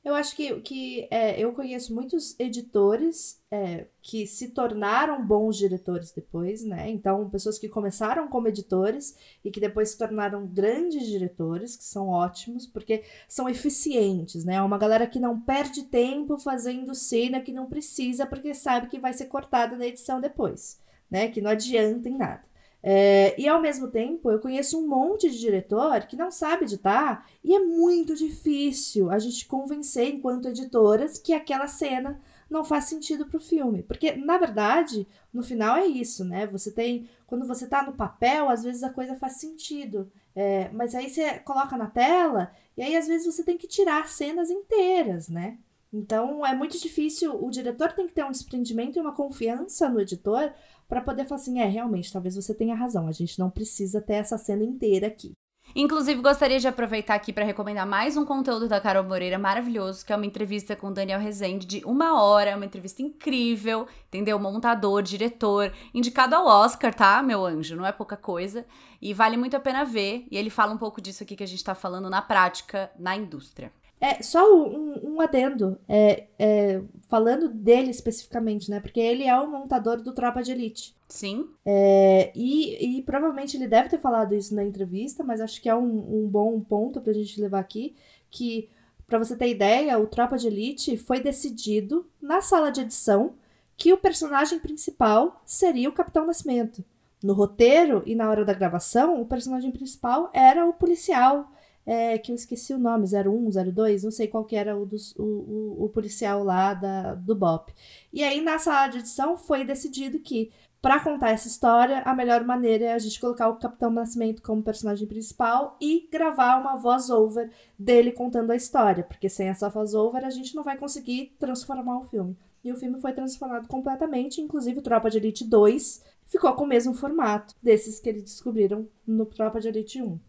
Eu 0.05 0.13
acho 0.13 0.35
que, 0.35 0.61
que 0.61 1.07
é, 1.09 1.39
eu 1.39 1.51
conheço 1.51 1.91
muitos 1.91 2.39
editores 2.39 3.41
é, 3.49 3.87
que 4.03 4.27
se 4.27 4.49
tornaram 4.49 5.25
bons 5.25 5.57
diretores 5.57 6.11
depois, 6.11 6.63
né? 6.63 6.91
Então, 6.91 7.27
pessoas 7.27 7.57
que 7.57 7.67
começaram 7.67 8.27
como 8.27 8.47
editores 8.47 9.17
e 9.43 9.49
que 9.49 9.59
depois 9.59 9.89
se 9.89 9.97
tornaram 9.97 10.45
grandes 10.45 11.07
diretores, 11.07 11.75
que 11.75 11.83
são 11.83 12.09
ótimos, 12.09 12.67
porque 12.67 13.03
são 13.27 13.49
eficientes, 13.49 14.45
né? 14.45 14.57
É 14.57 14.61
uma 14.61 14.77
galera 14.77 15.07
que 15.07 15.19
não 15.19 15.41
perde 15.41 15.85
tempo 15.85 16.37
fazendo 16.37 16.93
cena 16.93 17.41
que 17.41 17.51
não 17.51 17.65
precisa, 17.65 18.27
porque 18.27 18.53
sabe 18.53 18.85
que 18.87 18.99
vai 18.99 19.11
ser 19.11 19.25
cortada 19.25 19.75
na 19.75 19.87
edição 19.87 20.21
depois, 20.21 20.79
né? 21.09 21.29
Que 21.29 21.41
não 21.41 21.49
adianta 21.49 22.07
em 22.07 22.15
nada. 22.15 22.43
É, 22.87 23.33
e 23.41 23.47
ao 23.47 23.59
mesmo 23.59 23.87
tempo, 23.87 24.29
eu 24.29 24.39
conheço 24.39 24.77
um 24.79 24.87
monte 24.87 25.27
de 25.27 25.39
diretor 25.39 26.01
que 26.01 26.15
não 26.15 26.29
sabe 26.29 26.65
editar 26.65 27.27
e 27.43 27.55
é 27.55 27.57
muito 27.59 28.13
difícil 28.15 29.09
a 29.09 29.17
gente 29.17 29.47
convencer, 29.47 30.13
enquanto 30.13 30.49
editoras, 30.49 31.17
que 31.17 31.33
aquela 31.33 31.65
cena 31.65 32.21
não 32.47 32.63
faz 32.63 32.83
sentido 32.83 33.25
para 33.25 33.37
o 33.37 33.41
filme. 33.41 33.81
Porque, 33.81 34.11
na 34.11 34.37
verdade, 34.37 35.07
no 35.33 35.41
final 35.41 35.77
é 35.77 35.87
isso, 35.87 36.23
né? 36.23 36.45
Você 36.45 36.71
tem. 36.71 37.09
Quando 37.25 37.47
você 37.47 37.65
tá 37.65 37.81
no 37.81 37.93
papel, 37.93 38.49
às 38.49 38.63
vezes 38.63 38.83
a 38.83 38.91
coisa 38.91 39.15
faz 39.15 39.37
sentido. 39.39 40.11
É, 40.35 40.69
mas 40.69 40.93
aí 40.93 41.09
você 41.09 41.39
coloca 41.39 41.75
na 41.75 41.87
tela 41.87 42.51
e 42.77 42.83
aí 42.83 42.95
às 42.95 43.07
vezes 43.07 43.25
você 43.25 43.41
tem 43.41 43.57
que 43.57 43.67
tirar 43.67 44.07
cenas 44.07 44.51
inteiras, 44.51 45.27
né? 45.27 45.57
Então 45.91 46.45
é 46.45 46.53
muito 46.53 46.79
difícil. 46.79 47.43
O 47.43 47.49
diretor 47.49 47.93
tem 47.93 48.05
que 48.05 48.13
ter 48.13 48.25
um 48.25 48.31
desprendimento 48.31 48.99
e 48.99 49.01
uma 49.01 49.13
confiança 49.15 49.89
no 49.89 49.99
editor 49.99 50.53
para 50.87 51.01
poder 51.01 51.25
falar 51.25 51.41
assim: 51.41 51.59
é, 51.59 51.65
realmente, 51.65 52.11
talvez 52.11 52.35
você 52.35 52.53
tenha 52.53 52.75
razão, 52.75 53.07
a 53.07 53.11
gente 53.11 53.39
não 53.39 53.49
precisa 53.49 54.01
ter 54.01 54.15
essa 54.15 54.37
cena 54.37 54.63
inteira 54.63 55.07
aqui. 55.07 55.33
Inclusive, 55.73 56.21
gostaria 56.21 56.59
de 56.59 56.67
aproveitar 56.67 57.15
aqui 57.15 57.33
para 57.33 57.43
recomendar 57.43 57.85
mais 57.85 58.15
um 58.15 58.23
conteúdo 58.23 58.67
da 58.67 58.79
Carol 58.79 59.03
Moreira 59.03 59.37
maravilhoso, 59.37 60.05
que 60.05 60.13
é 60.13 60.15
uma 60.15 60.25
entrevista 60.25 60.75
com 60.75 60.93
Daniel 60.93 61.19
Rezende 61.19 61.65
de 61.65 61.83
uma 61.83 62.21
hora, 62.21 62.55
uma 62.55 62.65
entrevista 62.65 63.01
incrível, 63.01 63.87
entendeu? 64.07 64.39
Montador, 64.39 65.01
diretor, 65.01 65.73
indicado 65.93 66.35
ao 66.35 66.45
Oscar, 66.45 66.93
tá, 66.93 67.21
meu 67.21 67.43
anjo? 67.43 67.75
Não 67.75 67.85
é 67.85 67.91
pouca 67.91 68.15
coisa. 68.15 68.65
E 69.01 69.13
vale 69.13 69.35
muito 69.35 69.57
a 69.57 69.59
pena 69.59 69.83
ver. 69.83 70.25
E 70.31 70.37
ele 70.37 70.49
fala 70.49 70.73
um 70.73 70.77
pouco 70.77 71.01
disso 71.01 71.23
aqui 71.23 71.35
que 71.35 71.43
a 71.43 71.47
gente 71.47 71.63
tá 71.63 71.75
falando 71.75 72.09
na 72.09 72.21
prática, 72.21 72.89
na 72.97 73.17
indústria. 73.17 73.71
É, 74.05 74.21
só 74.21 74.55
um, 74.55 75.15
um 75.15 75.19
adendo, 75.19 75.79
é, 75.89 76.27
é, 76.37 76.79
falando 77.07 77.49
dele 77.49 77.89
especificamente, 77.89 78.69
né? 78.69 78.79
Porque 78.79 78.99
ele 78.99 79.23
é 79.23 79.35
o 79.35 79.49
montador 79.49 79.99
do 79.99 80.13
Tropa 80.13 80.43
de 80.43 80.51
Elite. 80.51 80.95
Sim. 81.09 81.49
É, 81.65 82.31
e, 82.35 82.99
e 82.99 83.01
provavelmente 83.01 83.57
ele 83.57 83.67
deve 83.67 83.89
ter 83.89 83.97
falado 83.97 84.35
isso 84.35 84.53
na 84.53 84.63
entrevista, 84.63 85.23
mas 85.23 85.41
acho 85.41 85.59
que 85.59 85.67
é 85.67 85.75
um, 85.75 86.25
um 86.25 86.27
bom 86.27 86.59
ponto 86.59 87.01
pra 87.01 87.13
gente 87.13 87.41
levar 87.41 87.59
aqui, 87.59 87.95
que, 88.29 88.69
para 89.07 89.17
você 89.17 89.35
ter 89.35 89.49
ideia, 89.49 89.97
o 89.97 90.05
Tropa 90.05 90.37
de 90.37 90.45
Elite 90.45 90.97
foi 90.97 91.19
decidido 91.19 92.05
na 92.21 92.43
sala 92.43 92.71
de 92.71 92.81
edição 92.81 93.33
que 93.75 93.91
o 93.91 93.97
personagem 93.97 94.59
principal 94.59 95.41
seria 95.47 95.89
o 95.89 95.93
Capitão 95.93 96.27
Nascimento. 96.27 96.85
No 97.23 97.33
roteiro 97.33 98.03
e 98.05 98.13
na 98.13 98.29
hora 98.29 98.45
da 98.45 98.53
gravação, 98.53 99.19
o 99.19 99.25
personagem 99.25 99.71
principal 99.71 100.29
era 100.31 100.63
o 100.63 100.73
policial 100.73 101.49
é, 101.85 102.17
que 102.17 102.31
eu 102.31 102.35
esqueci 102.35 102.73
o 102.73 102.79
nome, 102.79 103.05
01, 103.05 103.71
02, 103.71 104.03
não 104.03 104.11
sei 104.11 104.27
qual 104.27 104.43
que 104.43 104.55
era 104.55 104.75
o, 104.75 104.85
dos, 104.85 105.15
o, 105.17 105.23
o, 105.23 105.85
o, 105.85 105.89
policial 105.89 106.43
lá 106.43 106.73
da, 106.73 107.13
do 107.13 107.35
BOP. 107.35 107.73
E 108.11 108.23
aí, 108.23 108.41
na 108.41 108.57
sala 108.57 108.87
de 108.87 108.99
edição, 108.99 109.37
foi 109.37 109.63
decidido 109.63 110.19
que, 110.19 110.51
para 110.81 110.99
contar 110.99 111.31
essa 111.31 111.47
história, 111.47 112.01
a 112.01 112.13
melhor 112.15 112.43
maneira 112.43 112.85
é 112.85 112.93
a 112.93 112.99
gente 112.99 113.19
colocar 113.19 113.49
o 113.49 113.57
Capitão 113.57 113.91
Nascimento 113.91 114.41
como 114.41 114.63
personagem 114.63 115.07
principal 115.07 115.77
e 115.79 116.07
gravar 116.11 116.59
uma 116.59 116.75
voz-over 116.75 117.51
dele 117.77 118.11
contando 118.11 118.51
a 118.51 118.55
história, 118.55 119.03
porque 119.03 119.29
sem 119.29 119.47
essa 119.47 119.69
voz-over 119.69 120.25
a 120.25 120.29
gente 120.29 120.55
não 120.55 120.63
vai 120.63 120.77
conseguir 120.77 121.35
transformar 121.39 121.99
o 121.99 122.05
filme. 122.05 122.35
E 122.63 122.71
o 122.71 122.77
filme 122.77 122.99
foi 122.99 123.13
transformado 123.13 123.67
completamente, 123.67 124.41
inclusive 124.41 124.81
Tropa 124.81 125.09
de 125.09 125.17
Elite 125.17 125.45
2 125.45 126.15
ficou 126.25 126.53
com 126.53 126.63
o 126.63 126.67
mesmo 126.67 126.93
formato 126.93 127.55
desses 127.61 127.99
que 127.99 128.09
eles 128.09 128.23
descobriram 128.23 128.87
no 129.05 129.25
Tropa 129.25 129.59
de 129.59 129.67
Elite 129.67 130.01
1. 130.01 130.19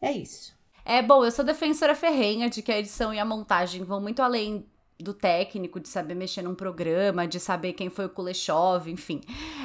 É 0.00 0.12
isso. 0.12 0.56
É, 0.84 1.00
bom, 1.00 1.24
eu 1.24 1.30
sou 1.30 1.44
defensora 1.44 1.94
ferrenha 1.94 2.50
de 2.50 2.62
que 2.62 2.72
a 2.72 2.78
edição 2.78 3.14
e 3.14 3.18
a 3.18 3.24
montagem 3.24 3.84
vão 3.84 4.00
muito 4.00 4.20
além 4.20 4.66
do 4.98 5.12
técnico, 5.12 5.80
de 5.80 5.88
saber 5.88 6.14
mexer 6.14 6.42
num 6.42 6.54
programa, 6.54 7.26
de 7.26 7.40
saber 7.40 7.72
quem 7.72 7.90
foi 7.90 8.06
o 8.06 8.10
Kuleshov, 8.10 8.88
enfim. 8.88 9.20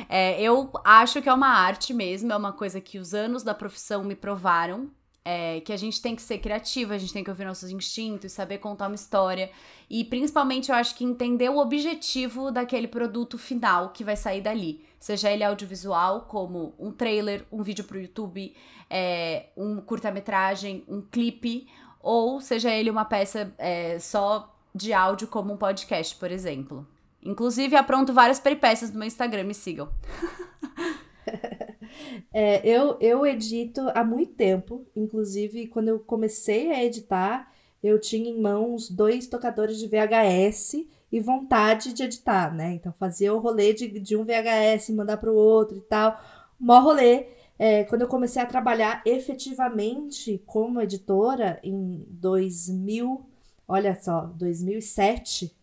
É, 0.10 0.41
eu 0.41 0.71
acho 0.84 1.21
que 1.21 1.30
é 1.30 1.34
uma 1.34 1.49
arte 1.49 1.93
mesmo, 1.93 2.32
é 2.32 2.36
uma 2.36 2.51
coisa 2.51 2.82
que 2.82 2.97
os 2.97 3.13
anos 3.13 3.43
da 3.43 3.53
profissão 3.53 4.03
me 4.03 4.15
provaram. 4.15 4.89
É, 5.30 5.60
que 5.60 5.74
a 5.74 5.78
gente 5.78 6.02
tem 6.02 6.16
que 6.16 6.22
ser 6.22 6.38
criativa, 6.38 6.94
a 6.94 6.98
gente 6.98 7.12
tem 7.12 7.22
que 7.22 7.30
ouvir 7.30 7.44
nossos 7.44 7.70
instintos, 7.70 8.32
saber 8.32 8.60
contar 8.60 8.88
uma 8.88 8.96
história. 8.96 9.52
E 9.90 10.06
principalmente 10.06 10.70
eu 10.70 10.76
acho 10.76 10.96
que 10.96 11.04
entender 11.04 11.50
o 11.50 11.58
objetivo 11.58 12.50
daquele 12.50 12.88
produto 12.88 13.38
final 13.38 13.90
que 13.90 14.06
vai 14.06 14.16
sair 14.16 14.40
dali. 14.40 14.86
Seja 14.98 15.30
ele 15.30 15.44
audiovisual, 15.44 16.22
como 16.30 16.74
um 16.80 16.94
trailer, 16.94 17.46
um 17.52 17.62
vídeo 17.62 17.84
para 17.84 17.98
o 17.98 18.00
YouTube, 18.00 18.56
é, 18.90 19.48
um 19.58 19.82
curta-metragem, 19.82 20.86
um 20.88 21.02
clipe, 21.02 21.68
ou 22.00 22.40
seja 22.40 22.72
ele 22.72 22.90
uma 22.90 23.04
peça 23.04 23.54
é, 23.58 24.00
só 24.00 24.56
de 24.74 24.94
áudio, 24.94 25.28
como 25.28 25.52
um 25.52 25.58
podcast, 25.58 26.16
por 26.16 26.32
exemplo. 26.32 26.88
Inclusive, 27.22 27.76
apronto 27.76 28.13
várias 28.13 28.40
peripécias 28.40 28.92
no 28.94 29.00
meu 29.00 29.08
Instagram, 29.08 29.44
me 29.44 29.54
sigam. 29.54 29.90
é, 32.34 32.68
eu, 32.68 32.98
eu 33.00 33.26
edito 33.26 33.82
há 33.94 34.04
muito 34.04 34.34
tempo, 34.34 34.86
inclusive 34.96 35.68
quando 35.68 35.90
eu 35.90 36.00
comecei 36.00 36.72
a 36.72 36.84
editar, 36.84 37.52
eu 37.82 38.00
tinha 38.00 38.30
em 38.30 38.42
mãos 38.42 38.90
dois 38.90 39.28
tocadores 39.28 39.78
de 39.78 39.88
VHS 39.88 40.86
e 41.12 41.20
vontade 41.20 41.94
de 41.94 42.04
editar, 42.04 42.54
né? 42.54 42.74
Então 42.74 42.94
fazia 43.00 43.34
o 43.34 43.40
rolê 43.40 43.74
de, 43.74 44.00
de 44.00 44.16
um 44.16 44.26
VHS, 44.26 44.90
mandar 44.90 45.18
para 45.18 45.32
o 45.32 45.36
outro 45.36 45.78
e 45.78 45.82
tal, 45.82 46.20
mó 46.60 46.80
rolê. 46.80 47.28
É, 47.60 47.84
quando 47.86 48.04
eu 48.04 48.08
comecei 48.08 48.42
a 48.42 48.46
trabalhar 48.46 49.02
efetivamente 49.04 50.44
como 50.46 50.80
editora 50.80 51.60
em 51.63 52.06
2000, 52.10 53.26
olha 53.68 54.00
só, 54.00 54.26
2007, 54.36 55.57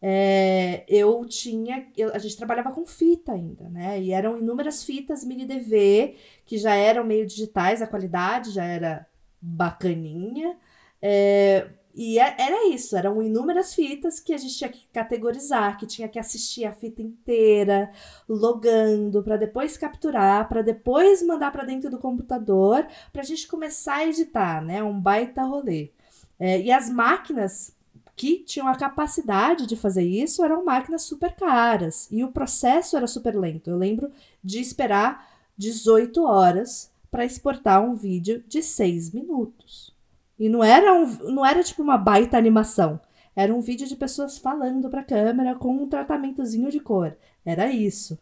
é, 0.00 0.84
eu 0.88 1.24
tinha, 1.26 1.86
eu, 1.96 2.12
a 2.14 2.18
gente 2.18 2.36
trabalhava 2.36 2.72
com 2.72 2.84
fita 2.86 3.32
ainda, 3.32 3.68
né? 3.68 4.00
E 4.00 4.12
eram 4.12 4.38
inúmeras 4.38 4.84
fitas 4.84 5.24
mini 5.24 5.46
DV 5.46 6.16
que 6.44 6.58
já 6.58 6.74
eram 6.74 7.04
meio 7.04 7.26
digitais, 7.26 7.80
a 7.80 7.86
qualidade 7.86 8.50
já 8.50 8.64
era 8.64 9.06
bacaninha. 9.40 10.56
É, 11.00 11.68
e 11.94 12.18
é, 12.18 12.36
era 12.38 12.68
isso, 12.68 12.94
eram 12.94 13.22
inúmeras 13.22 13.74
fitas 13.74 14.20
que 14.20 14.34
a 14.34 14.36
gente 14.36 14.54
tinha 14.56 14.68
que 14.68 14.86
categorizar, 14.92 15.78
que 15.78 15.86
tinha 15.86 16.08
que 16.08 16.18
assistir 16.18 16.66
a 16.66 16.72
fita 16.72 17.00
inteira, 17.00 17.90
logando, 18.28 19.22
para 19.22 19.38
depois 19.38 19.78
capturar, 19.78 20.46
para 20.46 20.62
depois 20.62 21.22
mandar 21.22 21.50
para 21.50 21.64
dentro 21.64 21.90
do 21.90 21.98
computador, 21.98 22.86
para 23.12 23.22
a 23.22 23.24
gente 23.24 23.48
começar 23.48 23.96
a 23.96 24.06
editar, 24.06 24.62
né? 24.62 24.82
Um 24.82 25.00
baita 25.00 25.42
rolê. 25.42 25.90
É, 26.38 26.60
e 26.60 26.70
as 26.70 26.90
máquinas 26.90 27.75
que 28.16 28.38
tinham 28.38 28.66
a 28.66 28.74
capacidade 28.74 29.66
de 29.66 29.76
fazer 29.76 30.02
isso 30.02 30.42
eram 30.42 30.64
máquinas 30.64 31.02
super 31.02 31.34
caras 31.36 32.08
e 32.10 32.24
o 32.24 32.32
processo 32.32 32.96
era 32.96 33.06
super 33.06 33.36
lento. 33.38 33.68
Eu 33.68 33.76
lembro 33.76 34.10
de 34.42 34.58
esperar 34.58 35.28
18 35.58 36.24
horas 36.24 36.90
para 37.10 37.26
exportar 37.26 37.84
um 37.84 37.94
vídeo 37.94 38.42
de 38.48 38.62
6 38.62 39.12
minutos. 39.12 39.94
E 40.38 40.48
não 40.48 40.64
era, 40.64 40.94
um, 40.94 41.06
não 41.30 41.44
era 41.44 41.62
tipo 41.62 41.82
uma 41.82 41.98
baita 41.98 42.38
animação. 42.38 42.98
Era 43.34 43.54
um 43.54 43.60
vídeo 43.60 43.86
de 43.86 43.96
pessoas 43.96 44.38
falando 44.38 44.88
para 44.88 45.02
a 45.02 45.04
câmera 45.04 45.54
com 45.54 45.74
um 45.74 45.88
tratamentozinho 45.88 46.70
de 46.70 46.80
cor. 46.80 47.14
Era 47.44 47.70
isso. 47.70 48.18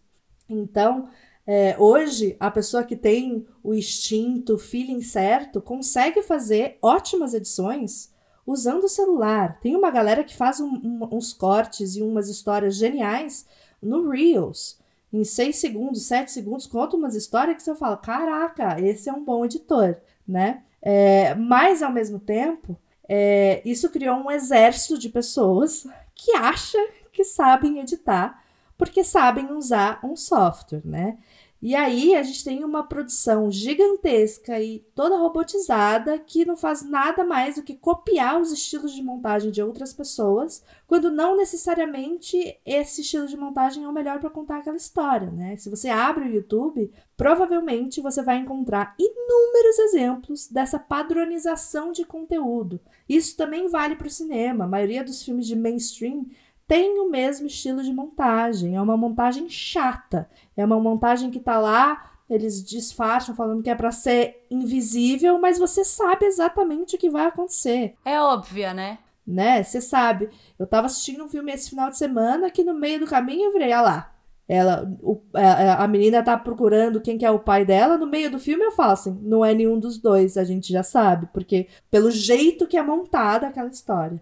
Então, 0.48 1.08
é, 1.46 1.76
hoje, 1.78 2.36
a 2.40 2.50
pessoa 2.50 2.82
que 2.82 2.96
tem 2.96 3.46
o 3.62 3.74
instinto, 3.74 4.54
o 4.54 4.58
feeling 4.58 5.02
certo, 5.02 5.60
consegue 5.60 6.22
fazer 6.22 6.78
ótimas 6.82 7.32
edições 7.32 8.12
usando 8.46 8.84
o 8.84 8.88
celular. 8.88 9.58
Tem 9.60 9.74
uma 9.76 9.90
galera 9.90 10.24
que 10.24 10.36
faz 10.36 10.60
um, 10.60 10.74
um, 10.74 11.08
uns 11.12 11.32
cortes 11.32 11.96
e 11.96 12.02
umas 12.02 12.28
histórias 12.28 12.76
geniais 12.76 13.46
no 13.82 14.08
Reels. 14.10 14.78
Em 15.12 15.24
6 15.24 15.56
segundos, 15.56 16.06
7 16.06 16.32
segundos, 16.32 16.66
conta 16.66 16.96
umas 16.96 17.14
histórias 17.14 17.56
que 17.56 17.62
você 17.62 17.74
fala: 17.74 17.96
caraca, 17.96 18.80
esse 18.80 19.08
é 19.08 19.12
um 19.12 19.24
bom 19.24 19.44
editor, 19.44 19.96
né? 20.26 20.62
É, 20.82 21.34
mas, 21.34 21.82
ao 21.82 21.92
mesmo 21.92 22.18
tempo, 22.18 22.76
é, 23.08 23.62
isso 23.64 23.88
criou 23.90 24.16
um 24.16 24.30
exército 24.30 24.98
de 24.98 25.08
pessoas 25.08 25.86
que 26.14 26.32
acha 26.32 26.78
que 27.12 27.24
sabem 27.24 27.78
editar 27.78 28.42
porque 28.76 29.04
sabem 29.04 29.52
usar 29.52 30.00
um 30.02 30.16
software, 30.16 30.82
né? 30.84 31.16
E 31.62 31.74
aí 31.74 32.14
a 32.14 32.22
gente 32.22 32.44
tem 32.44 32.62
uma 32.62 32.82
produção 32.82 33.50
gigantesca 33.50 34.60
e 34.60 34.80
toda 34.94 35.16
robotizada 35.16 36.18
que 36.18 36.44
não 36.44 36.56
faz 36.56 36.82
nada 36.82 37.24
mais 37.24 37.54
do 37.54 37.62
que 37.62 37.74
copiar 37.74 38.38
os 38.38 38.52
estilos 38.52 38.92
de 38.92 39.02
montagem 39.02 39.50
de 39.50 39.62
outras 39.62 39.92
pessoas, 39.92 40.62
quando 40.86 41.10
não 41.10 41.36
necessariamente 41.36 42.58
esse 42.66 43.00
estilo 43.00 43.26
de 43.26 43.36
montagem 43.36 43.84
é 43.84 43.88
o 43.88 43.92
melhor 43.92 44.20
para 44.20 44.28
contar 44.28 44.58
aquela 44.58 44.76
história, 44.76 45.30
né? 45.30 45.56
Se 45.56 45.70
você 45.70 45.88
abre 45.88 46.28
o 46.28 46.34
YouTube, 46.34 46.92
provavelmente 47.16 48.00
você 48.02 48.22
vai 48.22 48.36
encontrar 48.36 48.94
inúmeros 48.98 49.78
exemplos 49.78 50.46
dessa 50.48 50.78
padronização 50.78 51.92
de 51.92 52.04
conteúdo. 52.04 52.78
Isso 53.08 53.36
também 53.36 53.68
vale 53.68 53.96
para 53.96 54.06
o 54.06 54.10
cinema. 54.10 54.64
A 54.64 54.68
maioria 54.68 55.02
dos 55.02 55.22
filmes 55.22 55.46
de 55.46 55.56
mainstream 55.56 56.26
tem 56.66 56.98
o 57.00 57.10
mesmo 57.10 57.46
estilo 57.46 57.82
de 57.82 57.92
montagem. 57.92 58.76
É 58.76 58.80
uma 58.80 58.96
montagem 58.96 59.48
chata. 59.48 60.28
É 60.56 60.64
uma 60.64 60.80
montagem 60.80 61.30
que 61.30 61.40
tá 61.40 61.58
lá, 61.58 62.12
eles 62.28 62.64
disfarçam 62.64 63.34
falando 63.34 63.62
que 63.62 63.70
é 63.70 63.74
para 63.74 63.92
ser 63.92 64.46
invisível, 64.50 65.38
mas 65.38 65.58
você 65.58 65.84
sabe 65.84 66.26
exatamente 66.26 66.96
o 66.96 66.98
que 66.98 67.10
vai 67.10 67.26
acontecer. 67.26 67.94
É 68.04 68.20
óbvia, 68.20 68.72
né? 68.72 68.98
Né? 69.26 69.62
Você 69.62 69.80
sabe. 69.80 70.28
Eu 70.58 70.66
tava 70.66 70.86
assistindo 70.86 71.24
um 71.24 71.28
filme 71.28 71.52
esse 71.52 71.70
final 71.70 71.90
de 71.90 71.98
semana 71.98 72.50
que 72.50 72.64
no 72.64 72.74
meio 72.74 73.00
do 73.00 73.06
caminho 73.06 73.46
eu 73.46 73.52
virei, 73.52 73.68
olha 73.68 73.80
lá. 73.80 74.10
Ela, 74.46 74.86
o, 75.02 75.22
a, 75.32 75.84
a 75.84 75.88
menina 75.88 76.22
tá 76.22 76.36
procurando 76.36 77.00
quem 77.00 77.16
que 77.16 77.24
é 77.24 77.30
o 77.30 77.38
pai 77.38 77.64
dela. 77.64 77.96
No 77.96 78.06
meio 78.06 78.30
do 78.30 78.38
filme 78.38 78.62
eu 78.62 78.72
falo 78.72 78.92
assim: 78.92 79.18
não 79.22 79.42
é 79.44 79.54
nenhum 79.54 79.78
dos 79.78 79.98
dois, 79.98 80.36
a 80.36 80.44
gente 80.44 80.70
já 80.70 80.82
sabe, 80.82 81.28
porque 81.32 81.68
pelo 81.90 82.10
jeito 82.10 82.66
que 82.66 82.76
é 82.76 82.82
montada 82.82 83.46
aquela 83.46 83.68
história. 83.68 84.20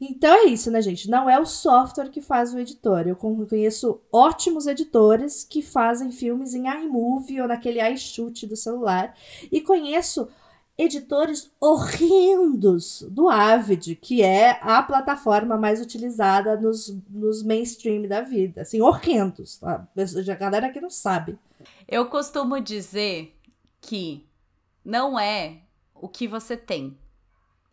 Então 0.00 0.32
é 0.32 0.44
isso, 0.44 0.70
né, 0.70 0.80
gente? 0.80 1.10
Não 1.10 1.28
é 1.28 1.40
o 1.40 1.46
software 1.46 2.10
que 2.10 2.20
faz 2.20 2.54
o 2.54 2.58
editor. 2.58 3.06
Eu 3.08 3.16
conheço 3.16 4.00
ótimos 4.12 4.66
editores 4.66 5.42
que 5.42 5.60
fazem 5.60 6.12
filmes 6.12 6.54
em 6.54 6.68
iMovie 6.68 7.40
ou 7.40 7.48
naquele 7.48 7.82
iShoot 7.90 8.46
do 8.46 8.56
celular. 8.56 9.14
E 9.50 9.60
conheço 9.60 10.28
editores 10.78 11.50
horrendos 11.60 13.04
do 13.10 13.28
Avid, 13.28 13.96
que 13.96 14.22
é 14.22 14.60
a 14.62 14.80
plataforma 14.80 15.56
mais 15.56 15.80
utilizada 15.80 16.56
nos, 16.56 16.96
nos 17.10 17.42
mainstream 17.42 18.06
da 18.06 18.20
vida. 18.20 18.62
Assim, 18.62 18.80
horrendos. 18.80 19.60
A, 19.64 19.84
a 19.96 20.34
galera 20.36 20.70
que 20.70 20.80
não 20.80 20.90
sabe. 20.90 21.36
Eu 21.88 22.06
costumo 22.06 22.60
dizer 22.60 23.36
que 23.80 24.24
não 24.84 25.18
é 25.18 25.62
o 25.92 26.08
que 26.08 26.28
você 26.28 26.56
tem. 26.56 26.96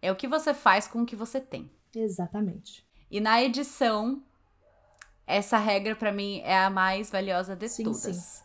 É 0.01 0.11
o 0.11 0.15
que 0.15 0.27
você 0.27 0.55
faz 0.55 0.87
com 0.87 1.03
o 1.03 1.05
que 1.05 1.15
você 1.15 1.39
tem. 1.39 1.69
Exatamente. 1.95 2.85
E 3.09 3.19
na 3.19 3.41
edição, 3.41 4.21
essa 5.25 5.57
regra 5.57 5.95
para 5.95 6.11
mim 6.11 6.41
é 6.43 6.57
a 6.57 6.69
mais 6.69 7.09
valiosa 7.09 7.55
de 7.55 7.67
sim, 7.67 7.83
todas. 7.83 8.01
Sim. 8.01 8.43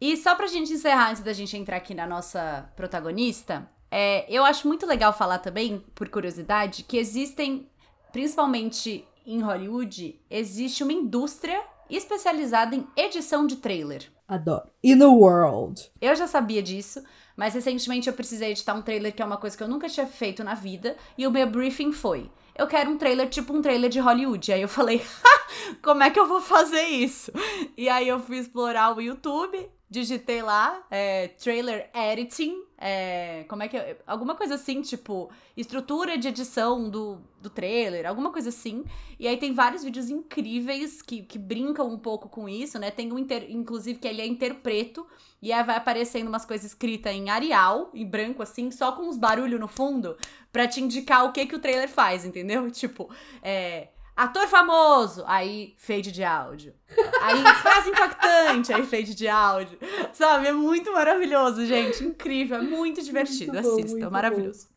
E 0.00 0.16
só 0.16 0.34
pra 0.34 0.46
gente 0.46 0.72
encerrar, 0.72 1.10
antes 1.10 1.22
da 1.22 1.32
gente 1.32 1.56
entrar 1.56 1.76
aqui 1.76 1.94
na 1.94 2.06
nossa 2.06 2.70
protagonista, 2.74 3.68
é, 3.90 4.24
eu 4.32 4.44
acho 4.44 4.66
muito 4.66 4.86
legal 4.86 5.12
falar 5.12 5.38
também, 5.38 5.84
por 5.94 6.08
curiosidade, 6.08 6.84
que 6.84 6.96
existem, 6.96 7.68
principalmente 8.12 9.04
em 9.26 9.40
Hollywood, 9.40 10.18
existe 10.30 10.82
uma 10.82 10.92
indústria 10.92 11.62
especializada 11.88 12.74
em 12.74 12.86
edição 12.96 13.46
de 13.46 13.56
trailer. 13.56 14.10
Adoro. 14.26 14.70
In 14.82 14.98
the 14.98 15.06
world. 15.06 15.90
Eu 16.00 16.14
já 16.14 16.26
sabia 16.26 16.62
disso, 16.62 17.02
mas 17.36 17.52
recentemente 17.52 18.08
eu 18.08 18.14
precisei 18.14 18.52
editar 18.52 18.74
um 18.74 18.82
trailer 18.82 19.12
que 19.12 19.20
é 19.20 19.24
uma 19.24 19.36
coisa 19.36 19.56
que 19.56 19.62
eu 19.62 19.68
nunca 19.68 19.88
tinha 19.88 20.06
feito 20.06 20.44
na 20.44 20.54
vida, 20.54 20.96
e 21.18 21.26
o 21.26 21.30
meu 21.30 21.50
briefing 21.50 21.90
foi: 21.92 22.30
eu 22.60 22.66
quero 22.66 22.90
um 22.90 22.98
trailer 22.98 23.26
tipo 23.30 23.54
um 23.54 23.62
trailer 23.62 23.88
de 23.88 23.98
Hollywood. 23.98 24.52
Aí 24.52 24.60
eu 24.60 24.68
falei, 24.68 25.02
como 25.82 26.02
é 26.02 26.10
que 26.10 26.20
eu 26.20 26.26
vou 26.26 26.42
fazer 26.42 26.82
isso? 26.82 27.32
E 27.74 27.88
aí 27.88 28.06
eu 28.06 28.20
fui 28.20 28.36
explorar 28.36 28.94
o 28.94 29.00
YouTube, 29.00 29.66
digitei 29.90 30.40
lá, 30.40 30.86
é, 30.88 31.28
trailer 31.28 31.90
editing, 31.92 32.62
é, 32.78 33.44
como 33.48 33.64
é 33.64 33.68
que 33.68 33.76
é? 33.76 33.98
Alguma 34.06 34.36
coisa 34.36 34.54
assim, 34.54 34.80
tipo, 34.82 35.28
estrutura 35.56 36.16
de 36.16 36.28
edição 36.28 36.88
do, 36.88 37.20
do 37.42 37.50
trailer, 37.50 38.06
alguma 38.06 38.30
coisa 38.30 38.50
assim. 38.50 38.84
E 39.18 39.26
aí 39.26 39.36
tem 39.36 39.52
vários 39.52 39.82
vídeos 39.82 40.08
incríveis 40.08 41.02
que, 41.02 41.22
que 41.22 41.36
brincam 41.36 41.88
um 41.88 41.98
pouco 41.98 42.28
com 42.28 42.48
isso, 42.48 42.78
né? 42.78 42.92
Tem 42.92 43.12
um, 43.12 43.18
inter, 43.18 43.50
inclusive, 43.50 43.98
que 43.98 44.06
ele 44.06 44.22
é 44.22 44.26
interpreto, 44.26 45.04
e 45.42 45.52
aí 45.52 45.64
vai 45.64 45.76
aparecendo 45.76 46.28
umas 46.28 46.44
coisas 46.44 46.66
escritas 46.66 47.12
em 47.12 47.28
Arial, 47.28 47.90
em 47.92 48.06
branco, 48.06 48.44
assim, 48.44 48.70
só 48.70 48.92
com 48.92 49.02
uns 49.02 49.16
barulhos 49.16 49.58
no 49.58 49.66
fundo, 49.66 50.16
para 50.52 50.68
te 50.68 50.80
indicar 50.80 51.24
o 51.24 51.32
que 51.32 51.46
que 51.46 51.56
o 51.56 51.60
trailer 51.60 51.88
faz, 51.88 52.24
entendeu? 52.24 52.70
Tipo, 52.70 53.10
é 53.42 53.88
Ator 54.20 54.46
famoso, 54.48 55.24
aí 55.26 55.74
fade 55.78 56.12
de 56.12 56.22
áudio. 56.22 56.74
Aí 57.22 57.42
frase 57.62 57.88
impactante, 57.88 58.70
aí 58.70 58.84
fade 58.84 59.14
de 59.14 59.26
áudio. 59.26 59.78
Sabe? 60.12 60.48
É 60.48 60.52
muito 60.52 60.92
maravilhoso, 60.92 61.64
gente. 61.64 62.04
Incrível, 62.04 62.58
é 62.58 62.62
muito 62.62 63.02
divertido. 63.02 63.54
Muito 63.54 63.66
bom, 63.66 63.80
Assista, 63.80 64.10
maravilhoso. 64.10 64.66
Bom. 64.66 64.74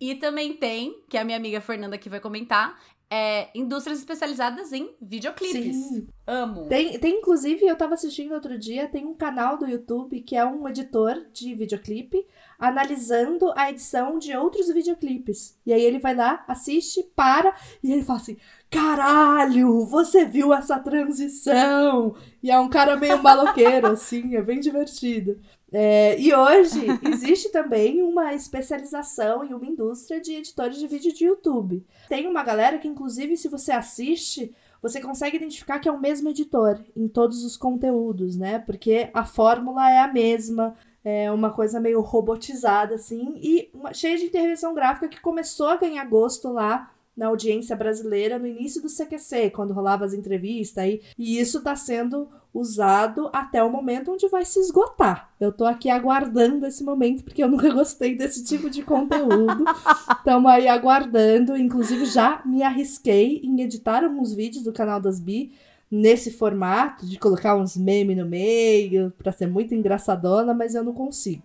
E 0.00 0.16
também 0.16 0.54
tem, 0.54 1.04
que 1.08 1.16
a 1.16 1.24
minha 1.24 1.36
amiga 1.36 1.60
Fernanda 1.60 1.94
aqui 1.94 2.08
vai 2.08 2.18
comentar, 2.18 2.80
é, 3.08 3.48
indústrias 3.54 3.98
especializadas 3.98 4.72
em 4.72 4.94
videoclipes. 5.00 5.76
Sim. 5.76 6.08
Amo. 6.26 6.66
Tem, 6.66 6.98
tem, 6.98 7.18
inclusive, 7.18 7.66
eu 7.66 7.76
tava 7.76 7.94
assistindo 7.94 8.32
outro 8.32 8.56
dia, 8.56 8.88
tem 8.88 9.04
um 9.04 9.14
canal 9.14 9.58
do 9.58 9.66
YouTube 9.66 10.20
que 10.20 10.36
é 10.36 10.44
um 10.44 10.68
editor 10.68 11.26
de 11.32 11.54
videoclipe 11.54 12.24
analisando 12.56 13.52
a 13.56 13.70
edição 13.70 14.18
de 14.18 14.36
outros 14.36 14.68
videoclipes. 14.68 15.58
E 15.66 15.72
aí 15.72 15.82
ele 15.82 15.98
vai 15.98 16.14
lá, 16.14 16.44
assiste, 16.46 17.02
para, 17.16 17.52
e 17.82 17.92
ele 17.92 18.04
fala 18.04 18.20
assim: 18.20 18.36
caralho, 18.70 19.84
você 19.84 20.24
viu 20.24 20.54
essa 20.54 20.78
transição? 20.78 22.14
E 22.42 22.50
é 22.50 22.58
um 22.58 22.68
cara 22.68 22.96
meio 22.96 23.20
maloqueiro, 23.20 23.88
assim, 23.92 24.36
é 24.36 24.42
bem 24.42 24.60
divertido. 24.60 25.38
É, 25.72 26.18
e 26.18 26.32
hoje 26.34 26.86
existe 27.02 27.50
também 27.50 28.02
uma 28.02 28.34
especialização 28.34 29.44
em 29.44 29.52
uma 29.52 29.66
indústria 29.66 30.20
de 30.20 30.34
editores 30.34 30.78
de 30.78 30.86
vídeo 30.86 31.12
de 31.12 31.24
YouTube. 31.24 31.84
Tem 32.08 32.26
uma 32.26 32.42
galera 32.42 32.78
que, 32.78 32.88
inclusive, 32.88 33.36
se 33.36 33.48
você 33.48 33.72
assiste, 33.72 34.54
você 34.80 35.00
consegue 35.00 35.36
identificar 35.36 35.78
que 35.78 35.88
é 35.88 35.92
o 35.92 36.00
mesmo 36.00 36.28
editor 36.28 36.80
em 36.96 37.08
todos 37.08 37.44
os 37.44 37.56
conteúdos, 37.56 38.36
né? 38.36 38.58
Porque 38.60 39.10
a 39.12 39.24
fórmula 39.24 39.90
é 39.90 39.98
a 39.98 40.12
mesma, 40.12 40.74
é 41.04 41.30
uma 41.30 41.50
coisa 41.50 41.80
meio 41.80 42.00
robotizada, 42.00 42.94
assim, 42.94 43.34
e 43.36 43.70
uma, 43.74 43.92
cheia 43.92 44.16
de 44.16 44.24
intervenção 44.24 44.74
gráfica 44.74 45.08
que 45.08 45.20
começou 45.20 45.68
a 45.68 45.76
ganhar 45.76 46.04
gosto 46.04 46.52
lá 46.52 46.90
na 47.16 47.26
audiência 47.26 47.76
brasileira 47.76 48.38
no 48.38 48.46
início 48.46 48.80
do 48.80 48.88
CQC, 48.88 49.50
quando 49.50 49.74
rolava 49.74 50.04
as 50.04 50.14
entrevistas, 50.14 50.84
e, 50.84 51.00
e 51.18 51.38
isso 51.38 51.58
está 51.58 51.76
sendo 51.76 52.28
usado 52.52 53.30
até 53.32 53.62
o 53.62 53.70
momento 53.70 54.12
onde 54.12 54.28
vai 54.28 54.44
se 54.44 54.58
esgotar. 54.58 55.30
Eu 55.38 55.52
tô 55.52 55.64
aqui 55.64 55.88
aguardando 55.88 56.66
esse 56.66 56.82
momento, 56.82 57.22
porque 57.22 57.42
eu 57.42 57.48
nunca 57.48 57.70
gostei 57.72 58.16
desse 58.16 58.44
tipo 58.44 58.68
de 58.68 58.82
conteúdo. 58.82 59.64
Estamos 60.10 60.50
aí 60.50 60.66
aguardando. 60.66 61.56
Inclusive, 61.56 62.04
já 62.06 62.42
me 62.44 62.62
arrisquei 62.62 63.40
em 63.44 63.60
editar 63.60 64.02
alguns 64.04 64.32
vídeos 64.32 64.64
do 64.64 64.72
canal 64.72 65.00
das 65.00 65.20
Bi 65.20 65.52
nesse 65.90 66.30
formato, 66.30 67.04
de 67.04 67.18
colocar 67.18 67.56
uns 67.56 67.76
memes 67.76 68.16
no 68.16 68.24
meio, 68.24 69.12
para 69.18 69.32
ser 69.32 69.46
muito 69.46 69.74
engraçadona, 69.74 70.54
mas 70.54 70.74
eu 70.74 70.84
não 70.84 70.92
consigo. 70.92 71.42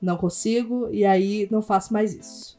Não 0.00 0.16
consigo, 0.16 0.88
e 0.92 1.04
aí 1.04 1.48
não 1.50 1.60
faço 1.60 1.92
mais 1.92 2.14
isso. 2.14 2.56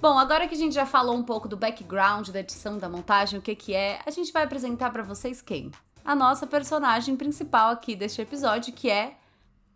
Bom, 0.00 0.16
agora 0.16 0.46
que 0.46 0.54
a 0.54 0.58
gente 0.58 0.74
já 0.74 0.86
falou 0.86 1.16
um 1.16 1.24
pouco 1.24 1.48
do 1.48 1.56
background 1.56 2.28
da 2.28 2.38
edição 2.38 2.78
da 2.78 2.88
montagem, 2.88 3.36
o 3.36 3.42
que 3.42 3.56
que 3.56 3.74
é, 3.74 4.00
a 4.06 4.10
gente 4.12 4.32
vai 4.32 4.44
apresentar 4.44 4.90
para 4.90 5.02
vocês 5.02 5.42
quem? 5.42 5.72
A 6.04 6.14
nossa 6.14 6.46
personagem 6.46 7.16
principal 7.16 7.72
aqui 7.72 7.96
deste 7.96 8.22
episódio, 8.22 8.72
que 8.72 8.88
é 8.88 9.16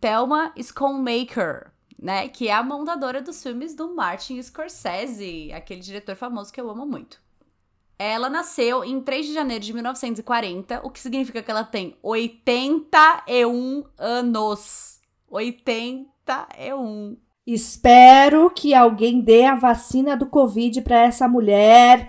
Thelma 0.01 0.55
Schoonmaker, 0.57 1.73
né? 1.99 2.29
Que 2.29 2.47
é 2.47 2.53
a 2.53 2.63
montadora 2.63 3.21
dos 3.21 3.43
filmes 3.43 3.75
do 3.75 3.93
Martin 3.97 4.41
Scorsese, 4.41 5.53
aquele 5.53 5.81
diretor 5.81 6.15
famoso 6.15 6.53
que 6.53 6.61
eu 6.61 6.71
amo 6.71 6.87
muito. 6.87 7.21
Ela 7.99 8.31
nasceu 8.31 8.85
em 8.85 9.01
3 9.01 9.27
de 9.27 9.35
janeiro 9.35 9.65
de 9.65 9.73
1940, 9.73 10.87
o 10.87 10.91
que 10.91 11.01
significa 11.01 11.43
que 11.43 11.51
ela 11.51 11.65
tem 11.65 11.97
81 12.01 13.85
anos. 13.99 15.01
81 15.29 17.17
Espero 17.47 18.51
que 18.51 18.73
alguém 18.73 19.21
dê 19.21 19.45
a 19.45 19.57
vacina 19.57 20.17
do 20.17 20.27
Covid 20.27 20.81
para 20.83 21.01
essa 21.01 21.27
mulher 21.27 22.09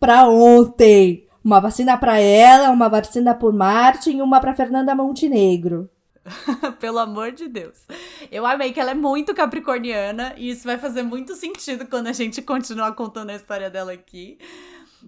para 0.00 0.28
ontem. 0.28 1.28
Uma 1.44 1.60
vacina 1.60 1.96
para 1.96 2.18
ela, 2.18 2.70
uma 2.70 2.88
vacina 2.88 3.32
por 3.32 3.52
Martin 3.52 4.18
e 4.18 4.22
uma 4.22 4.40
para 4.40 4.54
Fernanda 4.54 4.94
Montenegro. 4.94 5.88
Pelo 6.80 6.98
amor 6.98 7.30
de 7.30 7.48
Deus. 7.48 7.86
Eu 8.30 8.44
amei 8.44 8.72
que 8.72 8.80
ela 8.80 8.90
é 8.90 8.94
muito 8.94 9.32
capricorniana 9.34 10.34
e 10.36 10.50
isso 10.50 10.64
vai 10.64 10.78
fazer 10.78 11.02
muito 11.04 11.36
sentido 11.36 11.86
quando 11.86 12.08
a 12.08 12.12
gente 12.12 12.42
continuar 12.42 12.92
contando 12.92 13.30
a 13.30 13.36
história 13.36 13.70
dela 13.70 13.92
aqui. 13.92 14.38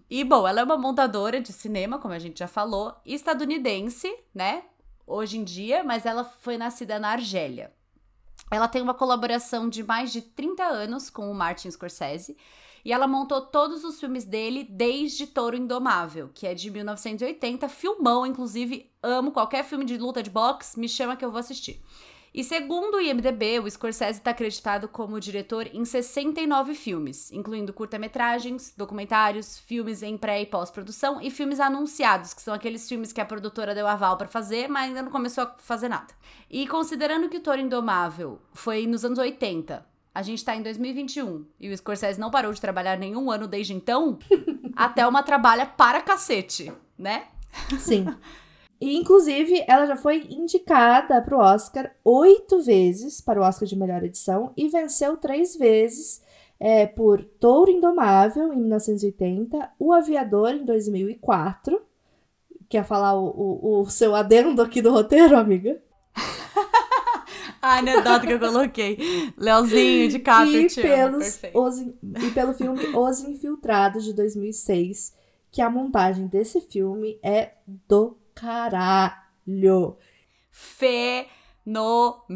E 0.09 0.23
bom, 0.23 0.47
ela 0.47 0.61
é 0.61 0.65
uma 0.65 0.79
montadora 0.79 1.41
de 1.41 1.53
cinema, 1.53 1.99
como 1.99 2.15
a 2.15 2.19
gente 2.19 2.39
já 2.39 2.49
falou, 2.49 2.95
estadunidense, 3.05 4.13
né? 4.33 4.63
Hoje 5.07 5.39
em 5.39 5.45
dia, 5.45 5.83
mas 5.83 6.07
ela 6.07 6.25
foi 6.25 6.57
nascida 6.57 6.99
na 6.99 7.11
Argélia. 7.11 7.73
Ela 8.55 8.69
tem 8.69 8.81
uma 8.81 8.95
colaboração 8.95 9.69
de 9.69 9.83
mais 9.83 10.12
de 10.12 10.23
30 10.23 10.62
anos 10.62 11.11
com 11.11 11.29
o 11.29 11.35
Martin 11.35 11.69
Scorsese 11.69 12.37
e 12.85 12.93
ela 12.93 13.09
montou 13.09 13.40
todos 13.40 13.83
os 13.83 13.99
filmes 13.99 14.25
dele 14.25 14.62
desde 14.62 15.27
Touro 15.27 15.57
Indomável, 15.57 16.31
que 16.33 16.47
é 16.47 16.55
de 16.55 16.71
1980, 16.71 17.69
filmão, 17.69 18.25
inclusive 18.25 18.88
amo 19.03 19.33
qualquer 19.33 19.64
filme 19.64 19.85
de 19.85 19.99
luta 19.99 20.23
de 20.23 20.31
boxe, 20.31 20.79
me 20.79 20.88
chama 20.88 21.17
que 21.17 21.25
eu 21.25 21.33
vou 21.33 21.40
assistir. 21.40 21.83
E 22.35 22.42
segundo 22.42 22.97
o 22.97 23.01
IMDb, 23.01 23.61
o 23.61 23.70
Scorsese 23.70 24.18
está 24.18 24.33
acreditado 24.33 24.88
como 24.88 25.20
diretor 25.20 25.68
em 25.73 25.85
69 25.85 26.75
filmes, 26.75 27.31
incluindo 27.31 27.73
curta-metragens, 27.73 28.75
documentários, 28.77 29.61
filmes 29.61 30.03
em 30.03 30.18
pré 30.18 30.42
e 30.42 30.47
pós-produção 30.47 31.20
e 31.23 31.31
filmes 31.31 31.61
anunciados, 31.61 32.35
que 32.35 32.42
são 32.42 32.53
aqueles 32.53 32.88
filmes 32.88 33.12
que 33.12 33.20
a 33.20 33.25
produtora 33.25 33.73
deu 33.73 33.87
aval 33.87 34.16
para 34.16 34.27
fazer, 34.27 34.68
mas 34.68 34.88
ainda 34.88 35.03
não 35.03 35.12
começou 35.12 35.44
a 35.44 35.55
fazer 35.59 35.88
nada. 35.88 36.12
E 36.51 36.66
considerando 36.66 37.29
que 37.29 37.37
o 37.37 37.40
Toro 37.40 37.61
Indomável 37.61 38.42
foi 38.53 38.85
nos 38.85 39.05
anos 39.05 39.20
80, 39.20 39.87
a 40.12 40.23
gente 40.23 40.44
tá 40.44 40.57
em 40.57 40.62
2021 40.62 41.47
e 41.61 41.70
o 41.70 41.77
Scorsese 41.77 42.18
não 42.18 42.33
parou 42.33 42.53
de 42.53 42.61
trabalhar 42.61 42.99
nenhum 42.99 43.31
ano 43.31 43.47
desde 43.47 43.75
então, 43.75 44.18
até 44.75 45.07
uma 45.07 45.23
trabalha 45.23 45.66
para 45.66 46.03
cacete, 46.03 46.73
né? 46.99 47.29
Sim. 47.79 48.07
E, 48.81 48.97
inclusive, 48.97 49.65
ela 49.67 49.87
já 49.87 49.97
foi 49.97 50.27
indicada 50.31 51.21
para 51.23 51.37
o 51.37 51.41
Oscar 51.41 51.95
oito 52.05 52.63
vezes 52.63 53.21
para 53.21 53.41
o 53.41 53.45
Oscar 53.45 53.67
de 53.67 53.77
melhor 53.77 54.03
edição 54.03 54.53
e 54.57 54.69
venceu 54.69 55.17
três 55.17 55.57
vezes 55.57 56.23
é, 56.59 56.87
por 56.87 57.23
Touro 57.23 57.71
Indomável, 57.71 58.53
em 58.53 58.57
1980, 58.57 59.71
O 59.79 59.93
Aviador, 59.93 60.51
em 60.51 60.65
2004. 60.65 61.81
Quer 62.69 62.85
falar 62.85 63.15
o, 63.15 63.27
o, 63.27 63.81
o 63.83 63.91
seu 63.91 64.15
adendo 64.15 64.63
aqui 64.63 64.81
do 64.81 64.91
roteiro, 64.91 65.37
amiga? 65.37 65.81
a 67.61 67.79
anedota 67.79 68.27
que 68.27 68.33
eu 68.33 68.41
coloquei. 68.41 68.99
Leozinho 69.37 70.09
de 70.09 70.19
Caprio, 70.19 70.67
e, 70.67 70.75
pelos, 70.75 71.41
os, 71.55 71.79
e 71.79 72.31
pelo 72.33 72.53
filme 72.55 72.85
Os 72.97 73.21
Infiltrados, 73.21 74.05
de 74.05 74.13
2006, 74.13 75.15
que 75.51 75.63
a 75.63 75.71
montagem 75.71 76.27
desse 76.27 76.61
filme 76.61 77.19
é 77.23 77.53
do 77.87 78.17
caralho. 78.35 79.97
Fenomenal. 80.51 82.27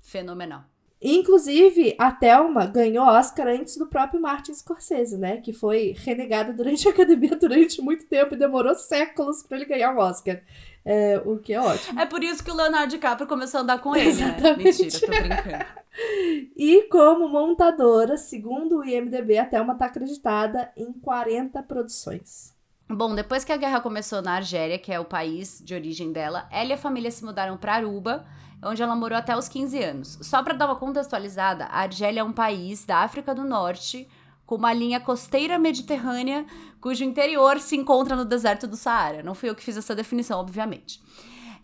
Fenomenal. 0.00 0.64
Inclusive, 1.00 1.94
a 1.98 2.10
Thelma 2.10 2.66
ganhou 2.66 3.06
Oscar 3.06 3.48
antes 3.48 3.76
do 3.76 3.86
próprio 3.86 4.20
Martin 4.20 4.54
Scorsese, 4.54 5.18
né? 5.18 5.36
Que 5.36 5.52
foi 5.52 5.94
renegado 5.96 6.54
durante 6.54 6.88
a 6.88 6.90
academia 6.90 7.36
durante 7.38 7.82
muito 7.82 8.06
tempo 8.06 8.34
e 8.34 8.38
demorou 8.38 8.74
séculos 8.74 9.42
para 9.42 9.58
ele 9.58 9.66
ganhar 9.66 9.94
um 9.94 9.98
Oscar. 9.98 10.40
É, 10.84 11.20
o 11.24 11.38
que 11.38 11.52
é 11.52 11.60
ótimo. 11.60 12.00
É 12.00 12.06
por 12.06 12.24
isso 12.24 12.42
que 12.42 12.50
o 12.50 12.54
Leonardo 12.54 12.88
DiCaprio 12.88 13.28
começou 13.28 13.58
a 13.58 13.62
andar 13.62 13.80
com 13.80 13.94
ele, 13.94 14.04
né? 14.04 14.10
Exatamente. 14.10 14.82
né? 14.82 14.84
Mentira, 14.84 15.00
tô 15.00 15.06
brincando. 15.06 15.66
e 16.56 16.82
como 16.90 17.28
montadora, 17.28 18.16
segundo 18.16 18.78
o 18.78 18.84
IMDB, 18.84 19.38
a 19.38 19.44
Thelma 19.44 19.76
tá 19.76 19.86
acreditada 19.86 20.72
em 20.76 20.92
40 20.92 21.62
produções. 21.64 22.55
Bom, 22.88 23.16
depois 23.16 23.44
que 23.44 23.52
a 23.52 23.56
guerra 23.56 23.80
começou 23.80 24.22
na 24.22 24.34
Argélia, 24.34 24.78
que 24.78 24.92
é 24.92 25.00
o 25.00 25.04
país 25.04 25.60
de 25.64 25.74
origem 25.74 26.12
dela, 26.12 26.48
ela 26.52 26.70
e 26.70 26.72
a 26.72 26.78
família 26.78 27.10
se 27.10 27.24
mudaram 27.24 27.56
para 27.56 27.74
Aruba, 27.74 28.24
onde 28.62 28.80
ela 28.80 28.94
morou 28.94 29.18
até 29.18 29.36
os 29.36 29.48
15 29.48 29.82
anos. 29.82 30.18
Só 30.22 30.40
para 30.42 30.54
dar 30.54 30.66
uma 30.66 30.76
contextualizada, 30.76 31.64
a 31.64 31.80
Argélia 31.80 32.20
é 32.20 32.24
um 32.24 32.32
país 32.32 32.84
da 32.84 32.98
África 32.98 33.34
do 33.34 33.44
Norte 33.44 34.08
com 34.46 34.54
uma 34.54 34.72
linha 34.72 35.00
costeira 35.00 35.58
mediterrânea 35.58 36.46
cujo 36.80 37.02
interior 37.02 37.58
se 37.58 37.74
encontra 37.74 38.14
no 38.14 38.24
deserto 38.24 38.68
do 38.68 38.76
Saara. 38.76 39.20
Não 39.22 39.34
fui 39.34 39.50
eu 39.50 39.54
que 39.56 39.64
fiz 39.64 39.76
essa 39.76 39.94
definição, 39.94 40.38
obviamente. 40.38 41.02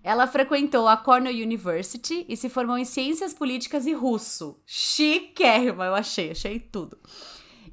Ela 0.03 0.27
frequentou 0.27 0.89
a 0.89 0.97
Cornell 0.97 1.33
University 1.33 2.27
e 2.29 2.37
se 2.37 2.49
formou 2.49 2.77
em 2.77 2.85
Ciências 2.85 3.33
Políticas 3.33 3.87
e 3.87 3.93
Russo. 3.93 4.61
Chiquérrima, 4.67 5.85
eu 5.85 5.95
achei, 5.95 6.33
achei 6.33 6.59
tudo. 6.59 6.99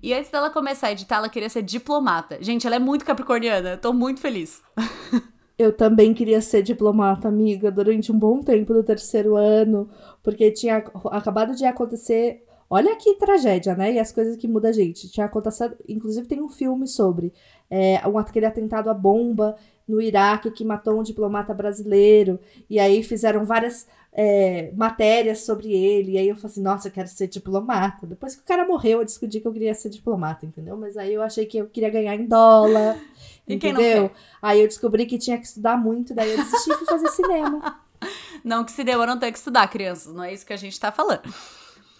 E 0.02 0.14
antes 0.14 0.32
dela 0.32 0.50
começar 0.50 0.88
a 0.88 0.92
editar, 0.92 1.18
ela 1.18 1.30
queria 1.30 1.50
ser 1.50 1.62
diplomata. 1.62 2.38
Gente, 2.42 2.66
ela 2.66 2.76
é 2.76 2.80
muito 2.80 3.06
capricorniana, 3.06 3.72
eu 3.72 3.78
tô 3.78 3.94
muito 3.94 4.20
feliz. 4.20 4.62
Eu 5.58 5.74
também 5.74 6.14
queria 6.14 6.40
ser 6.40 6.62
diplomata, 6.62 7.28
amiga, 7.28 7.70
durante 7.70 8.14
um 8.14 8.18
bom 8.18 8.40
tempo 8.40 8.74
do 8.74 8.82
terceiro 8.82 9.36
ano, 9.36 9.90
porque 10.24 10.50
tinha 10.52 10.78
acabado 11.12 11.54
de 11.54 11.66
acontecer 11.66 12.46
Olha 12.70 12.96
que 12.96 13.16
tragédia, 13.16 13.74
né? 13.76 13.94
E 13.94 14.00
as 14.00 14.12
coisas 14.12 14.38
que 14.38 14.48
mudam 14.48 14.70
a 14.70 14.74
gente. 14.74 15.10
Tinha 15.10 15.26
acontecido, 15.26 15.76
inclusive 15.88 16.28
tem 16.28 16.40
um 16.40 16.50
filme 16.50 16.88
sobre 16.88 17.34
é, 17.70 18.08
um, 18.08 18.18
aquele 18.20 18.46
atentado 18.46 18.90
à 18.92 18.94
bomba 18.94 19.56
no 19.88 20.00
Iraque 20.00 20.52
que 20.52 20.64
matou 20.64 21.00
um 21.00 21.04
diplomata 21.04 21.52
brasileiro. 21.52 22.40
E 22.70 22.78
aí 22.78 23.02
fizeram 23.02 23.44
várias 23.44 23.88
é, 24.12 24.72
matérias 24.76 25.42
sobre 25.42 25.72
ele. 25.72 26.14
E 26.14 26.18
aí 26.18 26.28
eu 26.28 26.36
falei 26.36 26.52
assim, 26.52 26.62
nossa, 26.62 26.88
eu 26.88 26.92
quero 26.92 27.08
ser 27.08 27.28
diplomata. 27.28 28.08
Depois 28.08 28.36
que 28.36 28.42
o 28.42 28.46
cara 28.46 28.66
morreu, 28.66 29.00
eu 29.00 29.06
descobri 29.06 29.40
que 29.40 29.48
eu 29.48 29.54
queria 29.54 29.74
ser 29.74 29.90
diplomata, 29.90 30.46
entendeu? 30.46 30.76
Mas 30.78 30.98
aí 30.98 31.14
eu 31.14 31.22
achei 31.22 31.46
que 31.46 31.58
eu 31.58 31.68
queria 31.68 31.90
ganhar 31.90 32.16
em 32.16 32.26
dólar. 32.26 33.00
e 33.48 33.56
entendeu? 33.56 34.12
Aí 34.42 34.62
eu 34.62 34.68
descobri 34.68 35.06
que 35.06 35.18
tinha 35.18 35.38
que 35.38 35.46
estudar 35.46 35.78
muito, 35.78 36.14
daí 36.14 36.32
eu 36.32 36.38
desisti 36.38 36.78
de 36.78 36.86
fazer 36.86 37.08
cinema. 37.10 37.82
Não 38.44 38.64
que 38.64 38.72
cinema 38.72 39.06
não 39.06 39.20
tem 39.20 39.30
que 39.30 39.38
estudar, 39.38 39.68
crianças. 39.68 40.14
Não 40.14 40.24
é 40.24 40.34
isso 40.34 40.46
que 40.46 40.54
a 40.54 40.58
gente 40.58 40.80
tá 40.80 40.90
falando. 40.90 41.22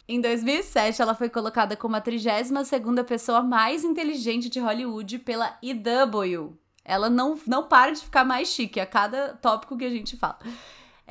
Em 0.08 0.22
2007, 0.22 1.02
ela 1.02 1.14
foi 1.14 1.30
colocada 1.30 1.76
como 1.76 1.96
a 1.98 2.02
32ª 2.02 3.04
pessoa 3.04 3.44
mais 3.44 3.84
inteligente 3.84 4.50
de 4.50 4.60
Hollywood 4.60 5.20
pela 5.20 5.60
EW. 5.62 6.58
Ela 6.86 7.10
não, 7.10 7.38
não 7.46 7.68
para 7.68 7.92
de 7.92 8.02
ficar 8.02 8.24
mais 8.24 8.48
chique 8.48 8.80
a 8.80 8.86
cada 8.86 9.34
tópico 9.34 9.78
que 9.78 9.84
a 9.84 9.90
gente 9.90 10.18
fala. 10.18 10.40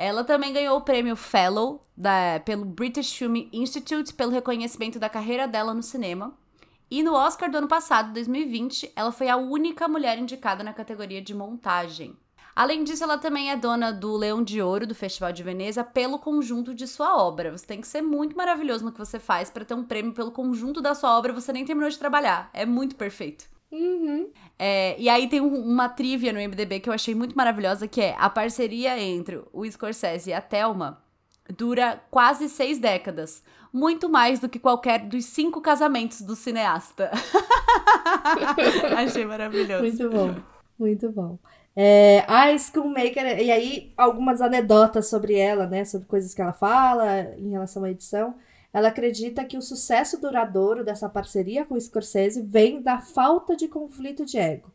Ela 0.00 0.22
também 0.22 0.52
ganhou 0.52 0.78
o 0.78 0.80
prêmio 0.80 1.16
Fellow 1.16 1.82
da, 1.96 2.40
pelo 2.44 2.64
British 2.64 3.12
Film 3.14 3.48
Institute 3.52 4.14
pelo 4.14 4.30
reconhecimento 4.30 4.96
da 4.96 5.08
carreira 5.08 5.48
dela 5.48 5.74
no 5.74 5.82
cinema. 5.82 6.38
E 6.88 7.02
no 7.02 7.14
Oscar 7.14 7.50
do 7.50 7.58
ano 7.58 7.66
passado, 7.66 8.12
2020, 8.12 8.92
ela 8.94 9.10
foi 9.10 9.28
a 9.28 9.36
única 9.36 9.88
mulher 9.88 10.16
indicada 10.16 10.62
na 10.62 10.72
categoria 10.72 11.20
de 11.20 11.34
montagem. 11.34 12.16
Além 12.54 12.84
disso, 12.84 13.02
ela 13.02 13.18
também 13.18 13.50
é 13.50 13.56
dona 13.56 13.92
do 13.92 14.16
Leão 14.16 14.40
de 14.40 14.62
Ouro 14.62 14.86
do 14.86 14.94
Festival 14.94 15.32
de 15.32 15.42
Veneza 15.42 15.82
pelo 15.82 16.20
conjunto 16.20 16.72
de 16.72 16.86
sua 16.86 17.20
obra. 17.20 17.50
Você 17.50 17.66
tem 17.66 17.80
que 17.80 17.88
ser 17.88 18.00
muito 18.00 18.36
maravilhoso 18.36 18.84
no 18.84 18.92
que 18.92 18.98
você 19.00 19.18
faz 19.18 19.50
para 19.50 19.64
ter 19.64 19.74
um 19.74 19.82
prêmio 19.82 20.12
pelo 20.12 20.30
conjunto 20.30 20.80
da 20.80 20.94
sua 20.94 21.18
obra. 21.18 21.32
Você 21.32 21.52
nem 21.52 21.64
terminou 21.64 21.90
de 21.90 21.98
trabalhar. 21.98 22.50
É 22.54 22.64
muito 22.64 22.94
perfeito. 22.94 23.46
Uhum. 23.70 24.30
É, 24.58 24.98
e 24.98 25.08
aí 25.08 25.28
tem 25.28 25.40
um, 25.40 25.54
uma 25.54 25.88
trivia 25.88 26.32
no 26.32 26.40
MDB 26.40 26.80
que 26.80 26.88
eu 26.88 26.92
achei 26.92 27.14
muito 27.14 27.36
maravilhosa, 27.36 27.86
que 27.86 28.00
é 28.00 28.16
a 28.18 28.30
parceria 28.30 28.98
entre 28.98 29.42
o 29.52 29.70
Scorsese 29.70 30.30
e 30.30 30.32
a 30.32 30.40
Thelma 30.40 31.02
dura 31.56 32.00
quase 32.10 32.48
seis 32.48 32.78
décadas. 32.78 33.42
Muito 33.72 34.08
mais 34.08 34.40
do 34.40 34.48
que 34.48 34.58
qualquer 34.58 35.00
dos 35.00 35.26
cinco 35.26 35.60
casamentos 35.60 36.22
do 36.22 36.34
cineasta. 36.34 37.10
achei 38.96 39.24
maravilhoso. 39.24 39.82
Muito 39.82 40.10
bom, 40.10 40.34
muito 40.78 41.12
bom. 41.12 41.38
É, 41.76 42.24
a 42.26 42.56
Schoolmaker, 42.58 43.40
e 43.40 43.50
aí 43.50 43.92
algumas 43.96 44.40
anedotas 44.40 45.08
sobre 45.08 45.34
ela, 45.34 45.66
né? 45.66 45.84
Sobre 45.84 46.08
coisas 46.08 46.34
que 46.34 46.42
ela 46.42 46.52
fala 46.52 47.20
em 47.36 47.50
relação 47.50 47.84
à 47.84 47.90
edição. 47.90 48.34
Ela 48.72 48.88
acredita 48.88 49.44
que 49.44 49.56
o 49.56 49.62
sucesso 49.62 50.20
duradouro 50.20 50.84
dessa 50.84 51.08
parceria 51.08 51.64
com 51.64 51.74
o 51.74 51.80
Scorsese 51.80 52.42
vem 52.42 52.82
da 52.82 53.00
falta 53.00 53.56
de 53.56 53.66
conflito 53.66 54.24
de 54.24 54.38
ego. 54.38 54.70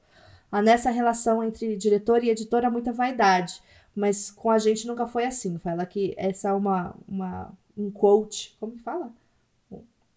Há 0.52 0.62
nessa 0.62 0.90
relação 0.90 1.44
entre 1.44 1.76
diretor 1.76 2.24
e 2.24 2.30
editor 2.30 2.66
há 2.66 2.70
muita 2.70 2.92
vaidade, 2.92 3.62
mas 3.96 4.30
com 4.30 4.50
a 4.50 4.58
gente 4.58 4.88
nunca 4.88 5.08
foi 5.08 5.26
assim. 5.26 5.58
Fala 5.58 5.86
que 5.86 6.14
essa 6.18 6.50
é 6.50 6.54
uma, 6.54 6.96
uma 7.08 7.52
um 7.78 7.92
quote, 7.92 8.56
como 8.60 8.74
que 8.74 8.84
fala? 8.84 9.12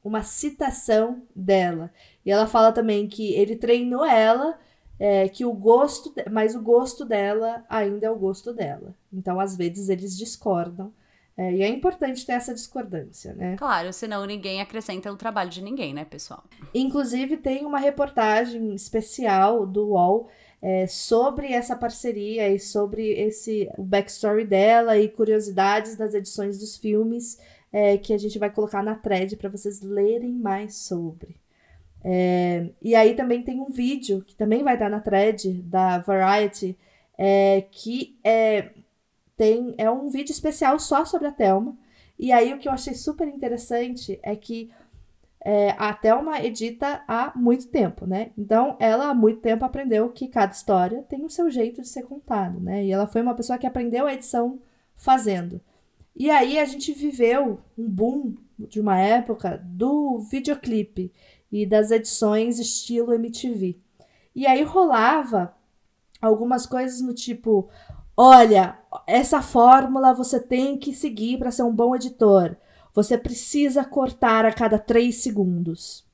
Uma 0.03 0.23
citação 0.23 1.23
dela. 1.35 1.91
E 2.25 2.31
ela 2.31 2.47
fala 2.47 2.71
também 2.73 3.09
que 3.09 3.35
ele 3.35 3.57
treinou 3.57 4.05
ela 4.05 4.59
é, 4.99 5.29
que 5.29 5.45
o 5.45 5.53
gosto, 5.53 6.13
mas 6.31 6.55
o 6.55 6.63
gosto 6.63 7.05
dela 7.05 7.65
ainda 7.69 8.07
é 8.07 8.11
o 8.11 8.17
gosto 8.17 8.53
dela. 8.53 8.95
Então, 9.13 9.41
às 9.41 9.57
vezes, 9.57 9.89
eles 9.89 10.17
discordam. 10.17 10.93
É, 11.39 11.53
e 11.53 11.63
é 11.63 11.69
importante 11.69 12.25
ter 12.25 12.33
essa 12.33 12.55
discordância, 12.55 13.35
né? 13.35 13.57
Claro, 13.59 13.93
senão 13.93 14.25
ninguém 14.25 14.61
acrescenta 14.61 15.11
no 15.11 15.19
trabalho 15.19 15.51
de 15.51 15.63
ninguém, 15.63 15.93
né, 15.93 16.05
pessoal? 16.05 16.43
Inclusive, 16.75 17.37
tem 17.37 17.67
uma 17.67 17.79
reportagem 17.79 18.75
especial 18.75 19.67
do 19.67 19.89
UOL 19.89 20.29
é, 20.63 20.87
sobre 20.87 21.53
essa 21.53 21.77
parceria 21.77 22.49
e 22.49 22.59
sobre 22.59 23.13
esse 23.13 23.71
o 23.77 23.83
backstory 23.83 24.47
dela 24.47 24.99
e 24.99 25.09
curiosidades 25.09 25.95
das 25.95 26.15
edições 26.15 26.59
dos 26.59 26.79
filmes 26.79 27.39
é, 27.71 27.99
que 27.99 28.15
a 28.15 28.19
gente 28.19 28.39
vai 28.39 28.49
colocar 28.49 28.83
na 28.83 28.95
thread 28.95 29.37
para 29.37 29.51
vocês 29.51 29.83
lerem 29.83 30.33
mais 30.33 30.77
sobre. 30.77 31.37
É, 32.03 32.71
e 32.81 32.95
aí 32.95 33.15
também 33.15 33.43
tem 33.43 33.61
um 33.61 33.71
vídeo 33.71 34.23
que 34.27 34.35
também 34.35 34.63
vai 34.63 34.79
dar 34.79 34.89
na 34.89 35.01
thread 35.01 35.53
da 35.63 35.99
Variety, 35.99 36.79
é, 37.19 37.65
que 37.71 38.19
é, 38.25 38.71
tem, 39.37 39.75
é 39.79 39.91
um 39.91 40.09
vídeo 40.09 40.33
especial 40.33 40.79
só 40.79 41.05
sobre 41.05 41.29
a 41.29 41.33
Thelma. 41.33 41.77
E 42.19 42.33
aí 42.33 42.55
o 42.55 42.59
que 42.59 42.69
eu 42.69 42.73
achei 42.73 42.95
super 42.95 43.29
interessante 43.29 44.19
é 44.23 44.35
que 44.35 44.71
é, 45.45 45.71
a 45.79 45.93
Thelma 45.93 46.41
edita 46.41 47.05
há 47.07 47.33
muito 47.37 47.69
tempo, 47.69 48.07
né? 48.07 48.33
Então 48.37 48.77
ela 48.81 49.11
há 49.11 49.15
muito 49.15 49.41
tempo 49.41 49.65
aprendeu 49.65 50.09
que 50.11 50.27
cada 50.27 50.53
história 50.53 51.03
tem 51.03 51.25
o 51.25 51.31
seu 51.31 51.51
jeito 51.51 51.83
de 51.83 51.89
ser 51.89 52.03
contado, 52.03 52.59
né? 52.59 52.85
E 52.85 52.91
ela 52.91 53.07
foi 53.07 53.23
uma 53.23 53.35
pessoa 53.35 53.59
que 53.59 53.67
aprendeu 53.67 54.07
a 54.07 54.15
edição 54.15 54.59
fazendo. 54.95 55.61
E 56.17 56.31
aí 56.31 56.59
a 56.59 56.65
gente 56.65 56.93
viveu 56.93 57.61
um 57.77 57.89
boom 57.89 58.35
de 58.59 58.81
uma 58.81 58.99
época 58.99 59.63
do 59.63 60.19
videoclipe 60.19 61.13
e 61.53 61.67
das 61.67 61.91
edições 61.91 62.59
estilo 62.59 63.13
MTV. 63.13 63.79
E 64.35 64.47
aí 64.47 64.63
rolava 64.63 65.55
algumas 66.21 66.67
coisas 66.67 67.01
no 67.01 67.15
tipo: 67.15 67.69
olha, 68.17 68.79
essa 69.07 69.43
fórmula 69.43 70.15
você 70.15 70.41
tem 70.41 70.79
que 70.79 70.95
seguir 70.95 71.39
para 71.39 71.51
ser 71.51 71.63
um 71.63 71.75
bom 71.75 71.95
editor. 71.95 72.57
Você 72.95 73.19
precisa 73.19 73.85
cortar 73.85 74.47
a 74.47 74.53
cada 74.53 74.79
três 74.79 75.17
segundos. 75.17 76.07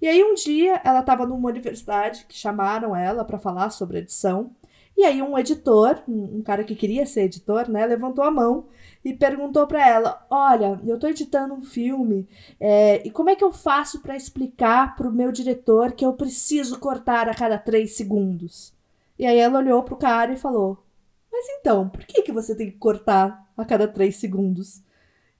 E 0.00 0.08
aí 0.08 0.22
um 0.22 0.34
dia 0.34 0.80
ela 0.84 1.00
estava 1.00 1.24
numa 1.24 1.48
universidade 1.48 2.26
que 2.28 2.36
chamaram 2.36 2.94
ela 2.94 3.24
para 3.24 3.38
falar 3.38 3.70
sobre 3.70 3.98
edição. 3.98 4.50
E 4.96 5.04
aí 5.04 5.22
um 5.22 5.38
editor, 5.38 6.02
um, 6.08 6.42
cara 6.42 6.64
que 6.64 6.74
queria 6.74 7.04
ser 7.06 7.22
editor, 7.22 7.70
né, 7.70 7.84
levantou 7.84 8.24
a 8.24 8.30
mão 8.30 8.66
e 9.04 9.12
perguntou 9.12 9.66
para 9.66 9.86
ela: 9.86 10.26
Olha, 10.30 10.80
eu 10.86 10.98
tô 10.98 11.06
editando 11.06 11.54
um 11.54 11.62
filme 11.62 12.26
é, 12.58 13.06
e 13.06 13.10
como 13.10 13.30
é 13.30 13.36
que 13.36 13.44
eu 13.44 13.52
faço 13.52 14.00
para 14.00 14.16
explicar 14.16 14.96
pro 14.96 15.12
meu 15.12 15.30
diretor 15.30 15.92
que 15.92 16.04
eu 16.04 16.14
preciso 16.14 16.78
cortar 16.78 17.28
a 17.28 17.34
cada 17.34 17.58
três 17.58 17.96
segundos? 17.96 18.74
E 19.18 19.26
aí 19.26 19.38
ela 19.38 19.58
olhou 19.58 19.82
pro 19.82 19.96
cara 19.96 20.32
e 20.32 20.36
falou: 20.36 20.85
Mas 21.36 21.48
então, 21.50 21.86
por 21.86 22.02
que, 22.06 22.22
que 22.22 22.32
você 22.32 22.54
tem 22.54 22.70
que 22.70 22.78
cortar 22.78 23.46
a 23.54 23.62
cada 23.62 23.86
três 23.86 24.16
segundos? 24.16 24.82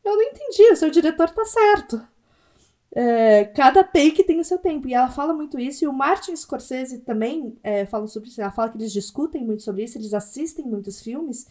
Eu 0.05 0.15
não 0.15 0.23
entendi, 0.23 0.63
o 0.71 0.77
seu 0.77 0.91
diretor 0.91 1.31
tá 1.31 1.43
certo. 1.47 2.07
É, 2.95 3.47
cada 3.47 3.83
take 3.83 4.23
tem 4.23 4.39
o 4.39 4.45
seu 4.45 4.59
tempo. 4.59 4.87
E 4.87 4.93
ela 4.93 5.09
fala 5.09 5.33
muito 5.33 5.59
isso. 5.59 5.83
E 5.83 5.89
o 5.89 5.95
Martin 5.95 6.37
Scorsese 6.37 6.99
também 6.99 7.57
é, 7.63 7.87
fala 7.87 8.07
sobre 8.09 8.29
isso. 8.29 8.43
Ela 8.43 8.51
fala 8.51 8.69
que 8.69 8.77
eles 8.77 8.93
discutem 8.93 9.43
muito 9.43 9.63
sobre 9.63 9.85
isso, 9.85 9.97
eles 9.97 10.13
assistem 10.13 10.67
muitos 10.67 11.01
filmes, 11.01 11.47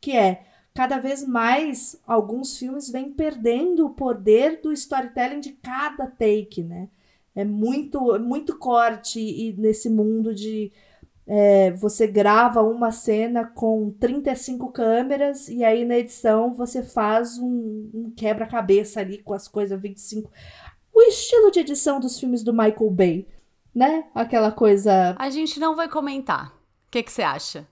que 0.00 0.16
é 0.16 0.44
cada 0.72 0.98
vez 0.98 1.26
mais 1.26 2.00
alguns 2.06 2.56
filmes 2.56 2.88
vêm 2.88 3.10
perdendo 3.10 3.84
o 3.84 3.90
poder 3.90 4.60
do 4.62 4.72
storytelling 4.72 5.40
de 5.40 5.54
cada 5.54 6.06
take, 6.06 6.62
né? 6.62 6.88
É 7.34 7.44
muito, 7.44 8.16
muito 8.20 8.56
corte 8.56 9.18
e 9.18 9.52
nesse 9.54 9.90
mundo 9.90 10.32
de 10.32 10.70
é, 11.28 11.70
você 11.72 12.06
grava 12.06 12.62
uma 12.62 12.90
cena 12.90 13.44
com 13.44 13.94
35 14.00 14.72
câmeras 14.72 15.46
e 15.48 15.62
aí 15.62 15.84
na 15.84 15.98
edição 15.98 16.54
você 16.54 16.82
faz 16.82 17.38
um, 17.38 17.90
um 17.92 18.12
quebra-cabeça 18.16 19.00
ali 19.00 19.18
com 19.18 19.34
as 19.34 19.46
coisas 19.46 19.78
25. 19.78 20.32
O 20.92 21.02
estilo 21.02 21.50
de 21.50 21.60
edição 21.60 22.00
dos 22.00 22.18
filmes 22.18 22.42
do 22.42 22.52
Michael 22.52 22.90
Bay, 22.90 23.28
né? 23.74 24.06
Aquela 24.14 24.50
coisa. 24.50 25.14
A 25.18 25.28
gente 25.28 25.60
não 25.60 25.76
vai 25.76 25.88
comentar. 25.88 26.48
O 26.86 26.90
que 26.90 27.04
você 27.08 27.22
acha? 27.22 27.68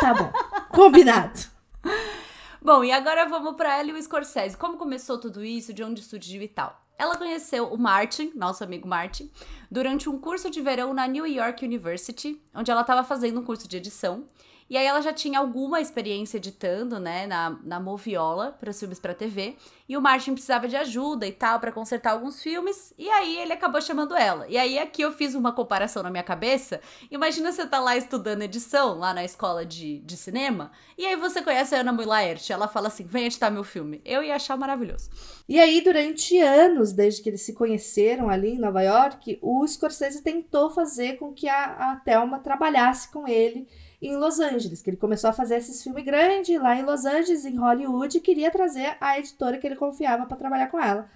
Tá 0.00 0.14
bom. 0.14 0.32
Combinado. 0.70 1.38
Bom, 2.62 2.82
e 2.84 2.90
agora 2.90 3.28
vamos 3.28 3.56
para 3.56 3.78
ela 3.78 3.88
e 3.88 3.92
o 3.92 4.02
Scorsese. 4.02 4.56
Como 4.56 4.76
começou 4.76 5.18
tudo 5.18 5.44
isso, 5.44 5.72
de 5.72 5.82
onde 5.82 6.02
surgiu 6.02 6.42
e 6.42 6.48
tal? 6.48 6.87
Ela 6.98 7.16
conheceu 7.16 7.72
o 7.72 7.78
Martin, 7.78 8.32
nosso 8.34 8.64
amigo 8.64 8.88
Martin, 8.88 9.30
durante 9.70 10.08
um 10.08 10.18
curso 10.18 10.50
de 10.50 10.60
verão 10.60 10.92
na 10.92 11.06
New 11.06 11.24
York 11.24 11.64
University, 11.64 12.42
onde 12.52 12.72
ela 12.72 12.80
estava 12.80 13.04
fazendo 13.04 13.38
um 13.38 13.44
curso 13.44 13.68
de 13.68 13.76
edição. 13.76 14.24
E 14.68 14.76
aí 14.76 14.86
ela 14.86 15.00
já 15.00 15.12
tinha 15.12 15.38
alguma 15.38 15.80
experiência 15.80 16.36
editando, 16.36 17.00
né, 17.00 17.26
na, 17.26 17.58
na 17.64 17.80
Moviola, 17.80 18.52
para 18.52 18.70
os 18.70 18.78
filmes 18.78 18.98
para 18.98 19.14
TV. 19.14 19.56
E 19.88 19.96
o 19.96 20.02
Martin 20.02 20.32
precisava 20.32 20.68
de 20.68 20.76
ajuda 20.76 21.26
e 21.26 21.32
tal 21.32 21.58
para 21.58 21.72
consertar 21.72 22.12
alguns 22.12 22.42
filmes. 22.42 22.92
E 22.98 23.08
aí 23.08 23.38
ele 23.38 23.54
acabou 23.54 23.80
chamando 23.80 24.14
ela. 24.14 24.46
E 24.46 24.58
aí 24.58 24.78
aqui 24.78 25.00
eu 25.00 25.10
fiz 25.12 25.34
uma 25.34 25.52
comparação 25.52 26.02
na 26.02 26.10
minha 26.10 26.22
cabeça. 26.22 26.80
Imagina 27.10 27.50
você 27.50 27.66
tá 27.66 27.80
lá 27.80 27.96
estudando 27.96 28.42
edição, 28.42 28.98
lá 28.98 29.14
na 29.14 29.24
escola 29.24 29.64
de, 29.64 30.00
de 30.00 30.16
cinema. 30.16 30.70
E 30.98 31.06
aí 31.06 31.16
você 31.16 31.40
conhece 31.40 31.74
a 31.74 31.80
Ana 31.80 31.92
Mulaert. 31.92 32.50
Ela 32.50 32.68
fala 32.68 32.88
assim: 32.88 33.06
vem 33.06 33.24
editar 33.24 33.50
meu 33.50 33.64
filme. 33.64 34.02
Eu 34.04 34.22
ia 34.22 34.36
achar 34.36 34.58
maravilhoso. 34.58 35.08
E 35.48 35.58
aí, 35.58 35.80
durante 35.80 36.38
anos, 36.38 36.92
desde 36.92 37.22
que 37.22 37.30
eles 37.30 37.40
se 37.40 37.54
conheceram 37.54 38.28
ali 38.28 38.50
em 38.50 38.58
Nova 38.58 38.82
York, 38.82 39.38
o 39.40 39.66
Scorsese 39.66 40.22
tentou 40.22 40.68
fazer 40.68 41.16
com 41.16 41.32
que 41.32 41.48
a, 41.48 41.92
a 41.92 41.96
Thelma 41.96 42.38
trabalhasse 42.40 43.10
com 43.10 43.26
ele 43.26 43.66
em 44.00 44.16
Los 44.16 44.38
Angeles, 44.38 44.80
que 44.80 44.90
ele 44.90 44.96
começou 44.96 45.28
a 45.30 45.32
fazer 45.32 45.56
esses 45.56 45.82
filmes 45.82 46.04
grandes 46.04 46.60
lá 46.60 46.76
em 46.76 46.82
Los 46.82 47.04
Angeles, 47.04 47.44
em 47.44 47.56
Hollywood, 47.56 48.16
e 48.16 48.20
queria 48.20 48.50
trazer 48.50 48.96
a 49.00 49.18
editora 49.18 49.58
que 49.58 49.66
ele 49.66 49.76
confiava 49.76 50.26
para 50.26 50.36
trabalhar 50.36 50.68
com 50.68 50.80
ela, 50.80 51.10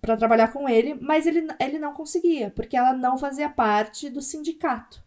para 0.00 0.16
trabalhar 0.16 0.52
com 0.52 0.68
ele, 0.68 0.94
mas 0.94 1.26
ele, 1.26 1.46
ele 1.58 1.78
não 1.78 1.92
conseguia, 1.92 2.50
porque 2.50 2.76
ela 2.76 2.92
não 2.92 3.18
fazia 3.18 3.48
parte 3.48 4.08
do 4.08 4.22
sindicato. 4.22 5.02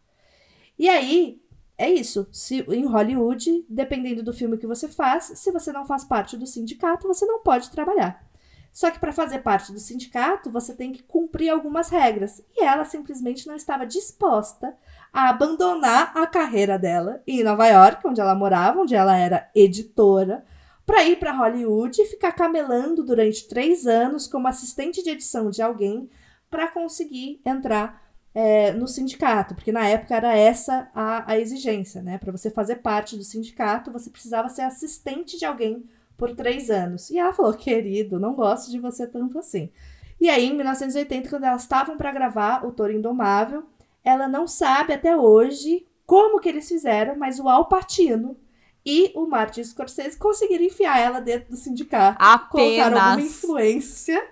E 0.77 0.89
aí, 0.89 1.41
é 1.77 1.89
isso. 1.89 2.27
Se, 2.31 2.61
em 2.69 2.85
Hollywood, 2.85 3.65
dependendo 3.69 4.23
do 4.23 4.33
filme 4.33 4.57
que 4.57 4.67
você 4.67 4.87
faz, 4.87 5.31
se 5.35 5.51
você 5.51 5.71
não 5.71 5.85
faz 5.85 6.03
parte 6.03 6.37
do 6.37 6.47
sindicato, 6.47 7.07
você 7.07 7.25
não 7.25 7.39
pode 7.39 7.69
trabalhar. 7.69 8.25
Só 8.71 8.91
que 8.91 8.99
para 8.99 9.13
fazer 9.13 9.39
parte 9.39 9.71
do 9.71 9.79
sindicato, 9.79 10.51
você 10.51 10.73
tem 10.73 10.91
que 10.91 11.01
cumprir 11.01 11.49
algumas 11.49 11.87
regras. 11.87 12.43
E 12.53 12.63
ela 12.63 12.83
simplesmente 12.83 13.47
não 13.47 13.55
estava 13.55 13.85
disposta 13.85 14.75
a 15.15 15.29
abandonar 15.29 16.11
a 16.13 16.27
carreira 16.27 16.77
dela 16.77 17.23
em 17.25 17.41
Nova 17.41 17.65
York, 17.65 18.05
onde 18.05 18.19
ela 18.19 18.35
morava, 18.35 18.81
onde 18.81 18.93
ela 18.93 19.17
era 19.17 19.49
editora, 19.55 20.43
para 20.85 21.05
ir 21.05 21.17
para 21.17 21.31
Hollywood 21.31 22.01
e 22.01 22.05
ficar 22.05 22.33
camelando 22.33 23.01
durante 23.01 23.47
três 23.47 23.87
anos 23.87 24.27
como 24.27 24.49
assistente 24.49 25.01
de 25.01 25.11
edição 25.11 25.49
de 25.49 25.61
alguém 25.61 26.09
para 26.49 26.67
conseguir 26.67 27.39
entrar 27.45 28.03
é, 28.33 28.73
no 28.73 28.89
sindicato, 28.89 29.55
porque 29.55 29.71
na 29.71 29.87
época 29.87 30.17
era 30.17 30.35
essa 30.35 30.91
a, 30.93 31.31
a 31.31 31.39
exigência, 31.39 32.01
né? 32.01 32.17
Para 32.17 32.33
você 32.33 32.49
fazer 32.51 32.77
parte 32.77 33.15
do 33.15 33.23
sindicato, 33.23 33.93
você 33.93 34.09
precisava 34.09 34.49
ser 34.49 34.63
assistente 34.63 35.39
de 35.39 35.45
alguém 35.45 35.85
por 36.17 36.35
três 36.35 36.69
anos. 36.69 37.09
E 37.09 37.17
ela 37.17 37.31
falou: 37.31 37.53
querido, 37.53 38.19
não 38.19 38.33
gosto 38.35 38.69
de 38.69 38.79
você 38.79 39.07
tanto 39.07 39.39
assim. 39.39 39.71
E 40.19 40.29
aí, 40.29 40.47
em 40.47 40.55
1980, 40.55 41.29
quando 41.29 41.45
elas 41.45 41.61
estavam 41.61 41.95
para 41.95 42.11
gravar 42.11 42.65
O 42.65 42.71
Toro 42.73 42.91
Indomável, 42.91 43.63
ela 44.05 44.27
não 44.27 44.47
sabe 44.47 44.93
até 44.93 45.17
hoje 45.17 45.85
como 46.05 46.39
que 46.39 46.47
eles 46.47 46.67
fizeram, 46.67 47.15
mas 47.17 47.39
o 47.39 47.49
Al 47.49 47.67
Pacino 47.67 48.37
e 48.85 49.11
o 49.15 49.25
Martin 49.25 49.63
Scorsese 49.63 50.15
conseguiram 50.15 50.63
enfiar 50.63 50.99
ela 50.99 51.19
dentro 51.19 51.49
do 51.49 51.57
sindicato. 51.57 52.17
Apenas. 52.21 52.49
Colocaram 52.51 52.97
alguma 53.01 53.21
influência. 53.27 54.29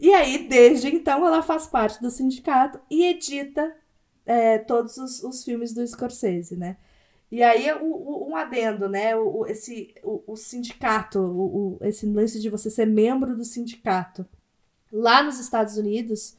E 0.00 0.14
aí, 0.14 0.46
desde 0.46 0.88
então, 0.94 1.26
ela 1.26 1.42
faz 1.42 1.66
parte 1.66 2.00
do 2.00 2.10
sindicato 2.10 2.78
e 2.88 3.06
edita 3.06 3.74
é, 4.24 4.58
todos 4.58 4.96
os, 4.98 5.22
os, 5.24 5.42
filmes 5.42 5.72
do 5.72 5.84
Scorsese, 5.86 6.56
né? 6.56 6.76
E 7.30 7.42
aí, 7.42 7.72
o, 7.72 7.84
o, 7.84 8.30
um 8.30 8.36
adendo, 8.36 8.88
né? 8.88 9.16
O, 9.16 9.46
esse, 9.46 9.94
o, 10.04 10.22
o 10.28 10.36
sindicato, 10.36 11.18
o, 11.18 11.78
esse 11.80 12.06
lance 12.06 12.40
de 12.40 12.48
você 12.48 12.70
ser 12.70 12.86
membro 12.86 13.34
do 13.34 13.44
sindicato. 13.44 14.24
Lá 14.92 15.22
nos 15.22 15.40
Estados 15.40 15.76
Unidos, 15.76 16.36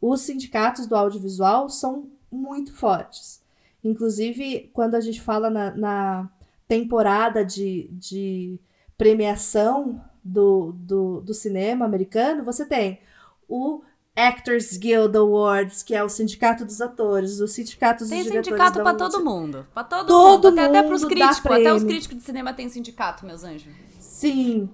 os 0.00 0.20
sindicatos 0.20 0.86
do 0.86 0.96
audiovisual 0.96 1.68
são 1.68 2.08
muito 2.30 2.72
fortes. 2.72 3.42
Inclusive, 3.82 4.70
quando 4.72 4.94
a 4.94 5.00
gente 5.00 5.20
fala 5.20 5.48
na, 5.50 5.70
na 5.74 6.30
temporada 6.66 7.44
de, 7.44 7.88
de 7.92 8.58
premiação 8.96 10.02
do, 10.22 10.72
do, 10.72 11.20
do 11.20 11.32
cinema 11.34 11.84
americano, 11.84 12.44
você 12.44 12.66
tem 12.66 13.00
o 13.48 13.82
Actors 14.14 14.76
Guild 14.76 15.16
Awards, 15.16 15.82
que 15.82 15.94
é 15.94 16.02
o 16.02 16.08
sindicato 16.08 16.64
dos 16.64 16.80
atores, 16.80 17.40
o 17.40 17.46
sindicato 17.46 18.00
dos 18.00 18.10
tem 18.10 18.22
diretores. 18.22 18.48
Tem 18.48 18.56
sindicato 18.56 18.82
para 18.82 18.96
todo 18.96 19.24
mundo. 19.24 19.66
Para 19.72 19.84
todo, 19.84 20.06
todo 20.06 20.48
mundo. 20.48 20.58
Até, 20.58 20.66
mundo 20.66 20.76
até 20.78 20.88
pros 20.88 21.04
críticos. 21.04 21.46
Até 21.46 21.72
os 21.72 21.84
críticos 21.84 22.18
de 22.18 22.24
cinema 22.24 22.52
têm 22.52 22.68
sindicato, 22.68 23.24
meus 23.24 23.44
anjos. 23.44 23.72
Sim. 24.00 24.68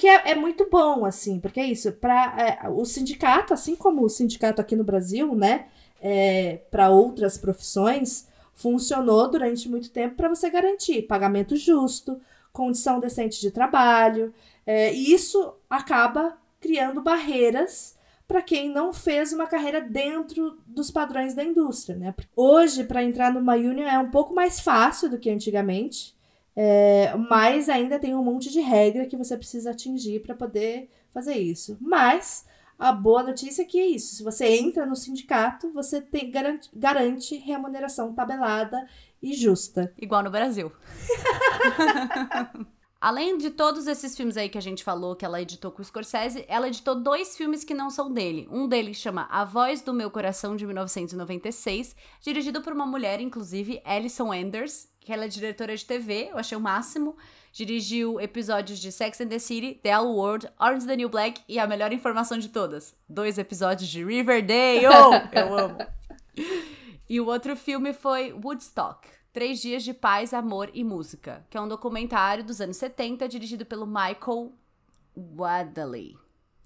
Que 0.00 0.08
é, 0.08 0.30
é 0.30 0.34
muito 0.34 0.66
bom, 0.70 1.04
assim, 1.04 1.38
porque 1.38 1.60
é 1.60 1.66
isso, 1.66 1.92
para 1.92 2.58
é, 2.64 2.68
o 2.70 2.86
sindicato, 2.86 3.52
assim 3.52 3.76
como 3.76 4.02
o 4.02 4.08
sindicato 4.08 4.58
aqui 4.58 4.74
no 4.74 4.82
Brasil, 4.82 5.34
né, 5.34 5.66
é, 6.00 6.62
para 6.70 6.88
outras 6.88 7.36
profissões, 7.36 8.26
funcionou 8.54 9.30
durante 9.30 9.68
muito 9.68 9.90
tempo 9.90 10.16
para 10.16 10.30
você 10.30 10.48
garantir 10.48 11.02
pagamento 11.02 11.54
justo, 11.54 12.18
condição 12.50 12.98
decente 12.98 13.42
de 13.42 13.50
trabalho, 13.50 14.32
é, 14.66 14.90
e 14.94 15.12
isso 15.12 15.52
acaba 15.68 16.34
criando 16.58 17.02
barreiras 17.02 17.94
para 18.26 18.40
quem 18.40 18.70
não 18.70 18.94
fez 18.94 19.34
uma 19.34 19.46
carreira 19.46 19.82
dentro 19.82 20.56
dos 20.66 20.90
padrões 20.90 21.34
da 21.34 21.44
indústria, 21.44 21.94
né? 21.94 22.14
Hoje, 22.34 22.84
para 22.84 23.04
entrar 23.04 23.34
numa 23.34 23.52
union 23.52 23.86
é 23.86 23.98
um 23.98 24.10
pouco 24.10 24.34
mais 24.34 24.60
fácil 24.60 25.10
do 25.10 25.18
que 25.18 25.28
antigamente. 25.28 26.18
É, 26.56 27.14
mas 27.16 27.68
ainda 27.68 27.98
tem 27.98 28.14
um 28.14 28.24
monte 28.24 28.50
de 28.50 28.60
regra 28.60 29.06
que 29.06 29.16
você 29.16 29.36
precisa 29.36 29.70
atingir 29.70 30.20
para 30.20 30.34
poder 30.34 30.90
fazer 31.10 31.34
isso. 31.34 31.76
Mas 31.80 32.44
a 32.78 32.92
boa 32.92 33.22
notícia 33.22 33.62
é 33.62 33.64
que 33.64 33.78
é 33.78 33.86
isso. 33.86 34.16
Se 34.16 34.22
você 34.22 34.46
entra 34.46 34.86
no 34.86 34.96
sindicato, 34.96 35.72
você 35.72 36.00
tem, 36.00 36.30
garante, 36.30 36.70
garante 36.74 37.36
remuneração 37.36 38.14
tabelada 38.14 38.86
e 39.22 39.34
justa. 39.34 39.92
Igual 40.00 40.22
no 40.22 40.30
Brasil. 40.30 40.72
Além 43.00 43.38
de 43.38 43.48
todos 43.48 43.86
esses 43.86 44.14
filmes 44.14 44.36
aí 44.36 44.50
que 44.50 44.58
a 44.58 44.60
gente 44.60 44.84
falou 44.84 45.16
que 45.16 45.24
ela 45.24 45.40
editou 45.40 45.70
com 45.70 45.80
o 45.80 45.84
Scorsese, 45.84 46.44
ela 46.46 46.68
editou 46.68 46.94
dois 46.94 47.34
filmes 47.34 47.64
que 47.64 47.72
não 47.72 47.88
são 47.88 48.12
dele. 48.12 48.46
Um 48.50 48.68
deles 48.68 48.98
chama 48.98 49.26
A 49.30 49.42
Voz 49.42 49.80
do 49.80 49.94
Meu 49.94 50.10
Coração, 50.10 50.54
de 50.54 50.66
1996, 50.66 51.96
dirigido 52.20 52.60
por 52.60 52.74
uma 52.74 52.84
mulher, 52.84 53.18
inclusive, 53.18 53.80
Alison 53.86 54.30
Anders, 54.30 54.86
que 55.00 55.14
ela 55.14 55.24
é 55.24 55.28
diretora 55.28 55.74
de 55.74 55.82
TV, 55.82 56.28
eu 56.30 56.36
achei 56.36 56.58
o 56.58 56.60
máximo. 56.60 57.16
Dirigiu 57.54 58.20
episódios 58.20 58.78
de 58.78 58.92
Sex 58.92 59.18
and 59.22 59.28
the 59.28 59.38
City, 59.38 59.80
The 59.82 59.88
L 59.88 60.08
World, 60.08 60.46
Orange 60.60 60.86
the 60.86 60.94
New 60.94 61.08
Black 61.08 61.40
e 61.48 61.58
a 61.58 61.66
melhor 61.66 61.94
informação 61.94 62.36
de 62.36 62.50
todas, 62.50 62.94
dois 63.08 63.38
episódios 63.38 63.88
de 63.88 64.04
Riverdale. 64.04 64.84
eu 65.32 65.58
amo. 65.58 65.78
E 67.08 67.18
o 67.18 67.26
outro 67.26 67.56
filme 67.56 67.94
foi 67.94 68.30
Woodstock. 68.32 69.08
Três 69.32 69.60
Dias 69.60 69.84
de 69.84 69.94
Paz, 69.94 70.34
Amor 70.34 70.70
e 70.74 70.82
Música, 70.82 71.46
que 71.48 71.56
é 71.56 71.60
um 71.60 71.68
documentário 71.68 72.42
dos 72.42 72.60
anos 72.60 72.76
70 72.78 73.28
dirigido 73.28 73.64
pelo 73.64 73.86
Michael 73.86 74.52
Wadley. 75.16 76.16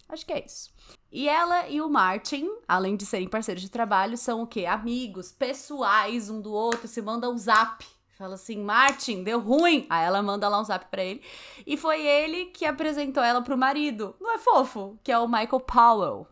Acho 0.08 0.24
que 0.24 0.32
é 0.32 0.44
isso. 0.44 0.72
E 1.12 1.28
ela 1.28 1.68
e 1.68 1.82
o 1.82 1.90
Martin, 1.90 2.48
além 2.66 2.96
de 2.96 3.04
serem 3.04 3.28
parceiros 3.28 3.62
de 3.62 3.70
trabalho, 3.70 4.16
são 4.16 4.42
o 4.42 4.46
quê? 4.46 4.64
Amigos, 4.64 5.30
pessoais 5.30 6.30
um 6.30 6.40
do 6.40 6.52
outro, 6.54 6.88
se 6.88 7.02
mandam 7.02 7.34
um 7.34 7.38
zap. 7.38 7.84
Fala 8.16 8.36
assim, 8.36 8.56
Martin, 8.56 9.22
deu 9.22 9.40
ruim. 9.40 9.86
Aí 9.90 10.06
ela 10.06 10.22
manda 10.22 10.48
lá 10.48 10.58
um 10.58 10.64
zap 10.64 10.86
pra 10.90 11.04
ele. 11.04 11.20
E 11.66 11.76
foi 11.76 12.00
ele 12.06 12.46
que 12.46 12.64
apresentou 12.64 13.22
ela 13.22 13.42
pro 13.42 13.58
marido. 13.58 14.16
Não 14.18 14.34
é 14.34 14.38
fofo? 14.38 14.98
Que 15.02 15.12
é 15.12 15.18
o 15.18 15.28
Michael 15.28 15.60
Powell. 15.60 16.26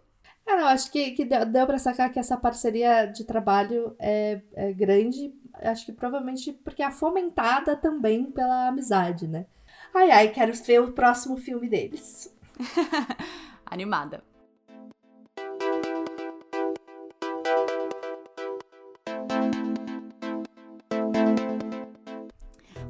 Ah, 0.47 0.57
não, 0.57 0.67
acho 0.67 0.91
que, 0.91 1.11
que 1.13 1.25
deu, 1.25 1.45
deu 1.45 1.67
pra 1.67 1.79
sacar 1.79 2.11
que 2.11 2.19
essa 2.19 2.37
parceria 2.37 3.07
de 3.07 3.25
trabalho 3.25 3.95
é, 3.99 4.41
é 4.55 4.73
grande 4.73 5.33
acho 5.63 5.87
que 5.87 5.93
provavelmente 5.93 6.53
porque 6.53 6.83
é 6.83 6.91
fomentada 6.91 7.77
também 7.77 8.31
pela 8.31 8.69
amizade, 8.69 9.27
né? 9.27 9.47
Ai, 9.95 10.11
ai, 10.11 10.29
quero 10.29 10.53
ver 10.53 10.81
o 10.81 10.93
próximo 10.93 11.37
filme 11.37 11.69
deles. 11.69 12.35
Animada. 13.67 14.23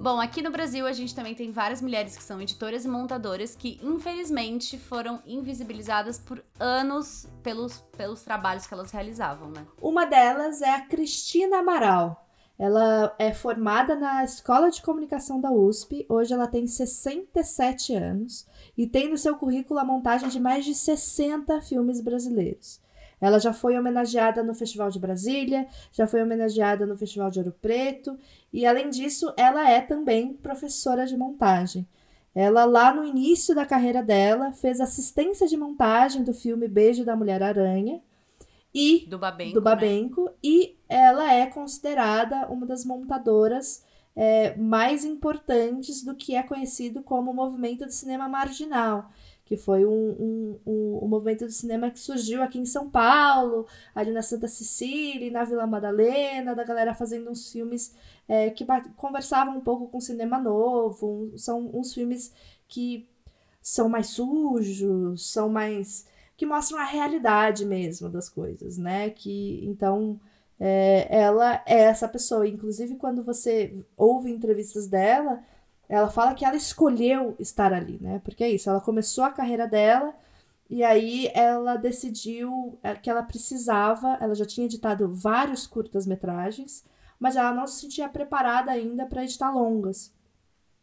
Bom, 0.03 0.20
aqui 0.20 0.43
no 0.43 0.51
Brasil 0.51 0.85
a 0.85 0.93
gente 0.93 1.14
também 1.14 1.33
tem 1.33 1.53
várias 1.53 1.81
mulheres 1.81 2.16
que 2.16 2.25
são 2.25 2.43
editoras 2.43 2.85
e 2.85 2.89
montadoras 2.89 3.55
que, 3.55 3.79
infelizmente, 3.81 4.77
foram 4.77 5.23
invisibilizadas 5.25 6.18
por 6.18 6.45
anos 6.59 7.29
pelos, 7.41 7.79
pelos 7.97 8.23
trabalhos 8.23 8.66
que 8.66 8.75
elas 8.75 8.91
realizavam, 8.91 9.51
né? 9.51 9.64
Uma 9.81 10.05
delas 10.05 10.61
é 10.61 10.75
a 10.75 10.81
Cristina 10.81 11.59
Amaral. 11.59 12.22
Ela 12.63 13.13
é 13.19 13.35
formada 13.35 13.97
na 13.97 14.23
Escola 14.23 14.71
de 14.71 14.81
Comunicação 14.81 15.41
da 15.41 15.51
USP, 15.51 16.07
hoje 16.09 16.33
ela 16.33 16.47
tem 16.47 16.65
67 16.65 17.93
anos 17.93 18.47
e 18.79 18.87
tem 18.87 19.11
no 19.11 19.19
seu 19.19 19.35
currículo 19.35 19.81
a 19.81 19.85
montagem 19.85 20.29
de 20.29 20.39
mais 20.39 20.65
de 20.65 20.73
60 20.73 21.61
filmes 21.63 22.01
brasileiros. 22.01 22.81
Ela 23.21 23.41
já 23.41 23.53
foi 23.53 23.77
homenageada 23.77 24.45
no 24.45 24.55
Festival 24.55 24.91
de 24.91 25.01
Brasília, 25.01 25.67
já 25.91 26.07
foi 26.07 26.23
homenageada 26.23 26.87
no 26.87 26.97
Festival 26.97 27.33
de 27.33 27.41
Ouro 27.41 27.53
Preto, 27.61 28.17
e 28.53 28.65
além 28.65 28.91
disso, 28.91 29.35
ela 29.37 29.69
é 29.69 29.81
também 29.81 30.33
professora 30.33 31.05
de 31.05 31.17
montagem. 31.17 31.85
Ela, 32.33 32.65
lá 32.65 32.95
no 32.95 33.05
início 33.05 33.57
da 33.57 33.67
carreira 33.67 34.05
dela, 34.05 34.53
fez 34.53 34.81
assistência 34.81 35.49
de 35.49 35.57
montagem 35.57 36.23
do 36.23 36.33
filme 36.33 36.69
Beijo 36.69 37.05
da 37.05 37.17
Mulher-Aranha, 37.17 38.01
e 38.75 39.07
do 39.09 39.18
Babenco, 39.18 39.55
do 39.55 39.62
Babenco 39.62 40.25
né? 40.25 40.33
e 40.43 40.77
ela 40.89 41.33
é 41.33 41.47
considerada 41.47 42.49
uma 42.49 42.66
das 42.66 42.85
montadoras 42.85 43.85
é, 44.14 44.57
mais 44.57 45.05
importantes 45.05 46.03
do 46.03 46.14
que 46.14 46.35
é 46.35 46.43
conhecido 46.43 47.03
como 47.03 47.31
o 47.31 47.35
movimento 47.35 47.85
do 47.85 47.93
cinema 47.93 48.29
marginal, 48.29 49.11
que 49.45 49.57
foi 49.57 49.85
um, 49.85 49.91
um, 49.91 50.61
um, 50.66 51.01
um, 51.03 51.09
movimento 51.09 51.45
do 51.45 51.53
cinema 51.53 51.91
que 51.91 51.99
surgiu 51.99 52.43
aqui 52.43 52.59
em 52.59 52.66
São 52.66 52.89
Paulo, 52.89 53.66
ali 53.95 54.11
na 54.11 54.23
Santa 54.23 54.49
Cecília, 54.49 55.31
na 55.31 55.45
Vila 55.45 55.66
Madalena, 55.66 56.55
da 56.55 56.64
galera 56.64 56.95
fazendo 56.95 57.31
uns 57.31 57.51
filmes 57.51 57.95
é, 58.29 58.51
que 58.51 58.64
conversavam 58.97 59.57
um 59.57 59.61
pouco 59.61 59.89
com 59.89 59.99
o 59.99 60.03
cinema 60.03 60.39
novo, 60.39 61.33
são 61.37 61.70
uns 61.75 61.93
filmes 61.93 62.33
que 62.68 63.09
são 63.61 63.89
mais 63.89 64.09
sujos, 64.09 65.31
são 65.31 65.49
mais 65.49 66.07
que 66.43 66.47
mostram 66.47 66.80
a 66.80 66.84
realidade 66.84 67.64
mesmo 67.64 68.09
das 68.09 68.28
coisas, 68.28 68.76
né? 68.76 69.11
Que 69.11 69.64
então 69.64 70.18
é, 70.59 71.07
ela 71.09 71.62
é 71.64 71.82
essa 71.82 72.09
pessoa. 72.09 72.49
Inclusive, 72.49 72.97
quando 72.97 73.22
você 73.22 73.86
ouve 73.97 74.28
entrevistas 74.28 74.88
dela, 74.88 75.40
ela 75.88 76.11
fala 76.11 76.34
que 76.34 76.45
ela 76.45 76.57
escolheu 76.57 77.36
estar 77.38 77.72
ali, 77.72 77.97
né? 78.01 78.20
Porque 78.24 78.43
é 78.43 78.51
isso, 78.51 78.68
ela 78.68 78.80
começou 78.80 79.22
a 79.22 79.30
carreira 79.30 79.68
dela 79.68 80.12
e 80.68 80.82
aí 80.82 81.30
ela 81.32 81.76
decidiu 81.76 82.76
é, 82.82 82.97
que 82.97 83.09
ela 83.09 83.22
precisava, 83.22 84.18
ela 84.20 84.34
já 84.34 84.45
tinha 84.45 84.66
editado 84.66 85.14
vários 85.14 85.64
curtas-metragens, 85.64 86.84
mas 87.20 87.36
ela 87.36 87.55
não 87.55 87.68
se 87.68 87.82
sentia 87.82 88.09
preparada 88.09 88.72
ainda 88.72 89.07
para 89.07 89.22
editar 89.22 89.53
longas. 89.53 90.12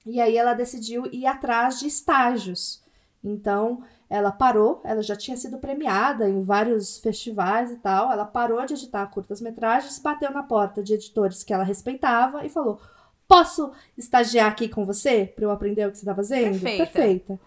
E 0.05 0.21
aí 0.21 0.37
ela 0.37 0.53
decidiu 0.53 1.05
ir 1.11 1.25
atrás 1.25 1.81
de 1.81 1.87
estágios. 1.87 2.81
Então, 3.21 3.83
ela 4.09 4.31
parou, 4.31 4.81
ela 4.83 5.03
já 5.03 5.15
tinha 5.15 5.37
sido 5.37 5.59
premiada 5.59 6.27
em 6.27 6.41
vários 6.41 6.97
festivais 6.97 7.71
e 7.71 7.77
tal. 7.77 8.11
Ela 8.11 8.25
parou 8.25 8.65
de 8.65 8.73
editar 8.73 9.05
curtas-metragens, 9.07 9.99
bateu 9.99 10.31
na 10.31 10.41
porta 10.41 10.81
de 10.81 10.95
editores 10.95 11.43
que 11.43 11.53
ela 11.53 11.63
respeitava 11.63 12.43
e 12.43 12.49
falou: 12.49 12.81
Posso 13.27 13.71
estagiar 13.95 14.49
aqui 14.49 14.67
com 14.67 14.83
você 14.83 15.31
para 15.35 15.45
eu 15.45 15.51
aprender 15.51 15.87
o 15.87 15.91
que 15.91 15.97
você 15.99 16.03
está 16.03 16.15
fazendo? 16.15 16.59
Perfeita. 16.59 16.85
Perfeita. 16.85 17.39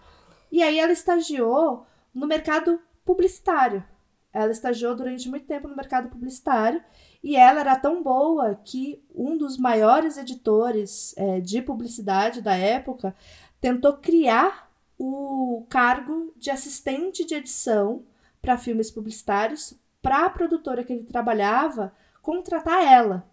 E 0.49 0.63
aí 0.63 0.79
ela 0.79 0.93
estagiou 0.93 1.85
no 2.13 2.25
mercado 2.25 2.79
publicitário. 3.03 3.83
Ela 4.31 4.51
estagiou 4.51 4.95
durante 4.95 5.29
muito 5.29 5.45
tempo 5.45 5.67
no 5.67 5.75
mercado 5.75 6.07
publicitário 6.07 6.81
e 7.21 7.35
ela 7.35 7.59
era 7.59 7.75
tão 7.75 8.01
boa 8.01 8.55
que 8.63 9.03
um 9.13 9.37
dos 9.37 9.57
maiores 9.57 10.17
editores 10.17 11.13
é, 11.17 11.39
de 11.39 11.61
publicidade 11.61 12.41
da 12.41 12.55
época 12.55 13.13
tentou 13.59 13.93
criar 13.93 14.62
o 15.05 15.65
cargo 15.67 16.33
de 16.37 16.49
assistente 16.49 17.25
de 17.25 17.35
edição 17.35 18.05
para 18.41 18.57
filmes 18.57 18.89
publicitários 18.89 19.73
para 20.01 20.25
a 20.25 20.29
produtora 20.29 20.81
que 20.81 20.93
ele 20.93 21.03
trabalhava 21.03 21.93
contratar 22.21 22.81
ela. 22.81 23.27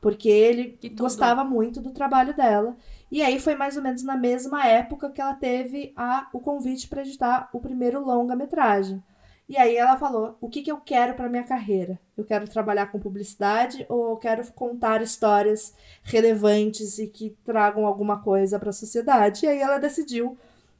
Porque 0.00 0.28
ele 0.28 0.78
gostava 0.94 1.42
muito 1.42 1.80
do 1.80 1.90
trabalho 1.90 2.32
dela. 2.32 2.76
E 3.10 3.20
aí 3.22 3.40
foi 3.40 3.56
mais 3.56 3.76
ou 3.76 3.82
menos 3.82 4.04
na 4.04 4.16
mesma 4.16 4.64
época 4.68 5.10
que 5.10 5.20
ela 5.20 5.34
teve 5.34 5.92
a, 5.96 6.28
o 6.32 6.38
convite 6.38 6.86
para 6.86 7.02
editar 7.02 7.50
o 7.52 7.58
primeiro 7.58 8.04
longa-metragem. 8.04 9.02
E 9.48 9.56
aí 9.56 9.76
ela 9.76 9.96
falou: 9.96 10.36
o 10.40 10.48
que, 10.48 10.62
que 10.62 10.70
eu 10.70 10.76
quero 10.76 11.14
para 11.14 11.28
minha 11.28 11.42
carreira? 11.42 11.98
Eu 12.16 12.24
quero 12.24 12.46
trabalhar 12.46 12.92
com 12.92 13.00
publicidade 13.00 13.84
ou 13.88 14.10
eu 14.10 14.16
quero 14.16 14.52
contar 14.52 15.02
histórias 15.02 15.74
relevantes 16.04 17.00
e 17.00 17.08
que 17.08 17.36
tragam 17.44 17.84
alguma 17.84 18.22
coisa 18.22 18.60
para 18.60 18.70
a 18.70 18.72
sociedade? 18.72 19.44
E 19.44 19.48
aí 19.48 19.58
ela 19.58 19.78
decidiu 19.78 20.38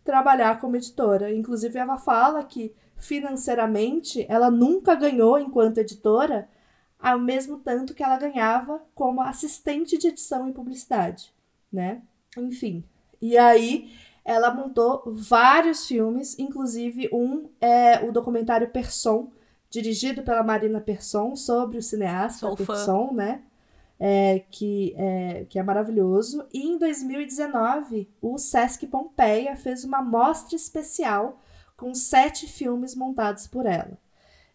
trabalhar 0.09 0.59
como 0.59 0.75
editora. 0.75 1.31
Inclusive, 1.31 1.79
ela 1.79 1.99
fala 1.99 2.43
que 2.43 2.75
financeiramente 2.97 4.25
ela 4.27 4.51
nunca 4.51 4.95
ganhou 4.95 5.39
enquanto 5.39 5.77
editora 5.77 6.49
ao 6.99 7.19
mesmo 7.19 7.59
tanto 7.59 7.93
que 7.93 8.03
ela 8.03 8.17
ganhava 8.17 8.81
como 8.95 9.21
assistente 9.21 9.99
de 9.99 10.09
edição 10.09 10.49
e 10.49 10.53
publicidade, 10.53 11.31
né? 11.71 12.01
Enfim. 12.39 12.83
E 13.21 13.37
aí 13.37 13.93
ela 14.25 14.51
montou 14.51 15.03
vários 15.07 15.87
filmes, 15.87 16.39
inclusive 16.39 17.11
um 17.13 17.51
é 17.61 18.03
o 18.03 18.11
documentário 18.11 18.71
Person, 18.71 19.31
dirigido 19.69 20.23
pela 20.23 20.43
Marina 20.43 20.81
Persson 20.81 21.37
sobre 21.37 21.77
o 21.77 21.83
cineasta 21.83 22.47
Sou 22.47 22.57
Persson, 22.57 23.13
né? 23.13 23.43
É, 23.99 24.45
que, 24.51 24.95
é, 24.97 25.45
que 25.49 25.59
é 25.59 25.63
maravilhoso. 25.63 26.47
E 26.53 26.67
em 26.67 26.79
2019, 26.79 28.09
o 28.21 28.39
Sesc 28.39 28.87
Pompeia 28.87 29.57
fez 29.57 29.85
uma 29.85 30.01
mostra 30.01 30.55
especial 30.55 31.43
com 31.77 31.95
sete 31.95 32.47
filmes 32.47 32.95
montados 32.95 33.47
por 33.47 33.67
ela. 33.67 33.99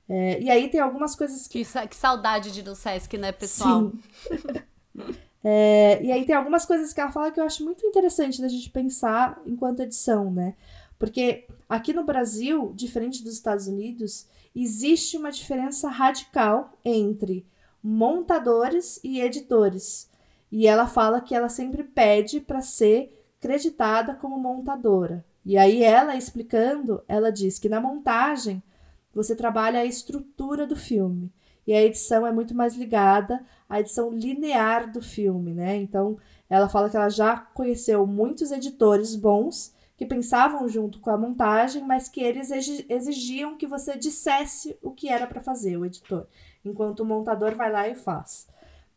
É, 0.08 0.42
e 0.42 0.50
aí 0.50 0.70
tem 0.70 0.80
algumas 0.80 1.16
coisas 1.16 1.48
que... 1.48 1.64
que. 1.64 1.88
Que 1.88 1.96
saudade 1.96 2.52
de 2.52 2.64
no 2.64 2.76
Sesc, 2.76 3.18
né, 3.18 3.32
pessoal? 3.32 3.92
Sim. 4.28 4.54
é, 5.44 6.04
e 6.04 6.12
aí 6.12 6.26
tem 6.26 6.36
algumas 6.36 6.66
coisas 6.66 6.94
que 6.94 7.02
ela 7.02 7.12
fala 7.12 7.32
que 7.32 7.40
eu 7.40 7.46
acho 7.46 7.64
muito 7.64 7.86
interessante 7.86 8.42
da 8.42 8.48
gente 8.48 8.70
pensar 8.70 9.42
enquanto 9.46 9.82
edição, 9.82 10.32
né? 10.32 10.56
Porque 11.00 11.48
aqui 11.68 11.92
no 11.92 12.06
Brasil, 12.06 12.72
diferente 12.76 13.24
dos 13.24 13.34
Estados 13.34 13.68
Unidos, 13.68 14.28
existe 14.56 15.18
uma 15.18 15.32
diferença 15.32 15.90
radical 15.90 16.78
entre 16.86 17.46
montadores 17.84 19.00
e 19.04 19.20
editores. 19.20 20.10
E 20.52 20.68
ela 20.68 20.88
fala 20.88 21.20
que 21.20 21.36
ela 21.36 21.50
sempre 21.50 21.84
pede 21.84 22.40
para 22.40 22.62
ser 22.62 23.28
creditada 23.42 24.16
como 24.16 24.40
montadora. 24.40 25.26
E 25.46 25.58
aí 25.58 25.84
ela 25.84 26.16
explicando, 26.16 27.04
ela 27.08 27.32
diz 27.32 27.60
que 27.60 27.68
na 27.68 27.82
montagem 27.82 28.64
você 29.14 29.36
trabalha 29.36 29.82
a 29.82 29.86
estrutura 29.86 30.66
do 30.66 30.76
filme 30.76 31.32
e 31.68 31.74
a 31.74 31.82
edição 31.82 32.26
é 32.26 32.32
muito 32.32 32.56
mais 32.56 32.76
ligada 32.76 33.44
à 33.68 33.80
edição 33.80 34.12
linear 34.12 34.92
do 34.92 35.02
filme, 35.02 35.54
né? 35.54 35.76
Então, 35.78 36.18
ela 36.50 36.70
fala 36.70 36.90
que 36.90 36.98
ela 36.98 37.10
já 37.10 37.38
conheceu 37.38 38.06
muitos 38.06 38.52
editores 38.52 39.16
bons 39.16 39.74
que 39.96 40.06
pensavam 40.06 40.68
junto 40.68 41.00
com 41.00 41.10
a 41.10 41.18
montagem, 41.18 41.84
mas 41.84 42.10
que 42.10 42.22
eles 42.22 42.52
exigiam 42.90 43.56
que 43.58 43.68
você 43.68 43.98
dissesse 43.98 44.78
o 44.82 44.92
que 44.92 45.08
era 45.08 45.28
para 45.28 45.42
fazer, 45.42 45.78
o 45.78 45.86
editor 45.86 46.28
enquanto 46.64 47.02
o 47.02 47.06
montador 47.06 47.56
vai 47.56 47.72
lá 47.72 47.88
e 47.88 47.96
faz. 47.96 48.48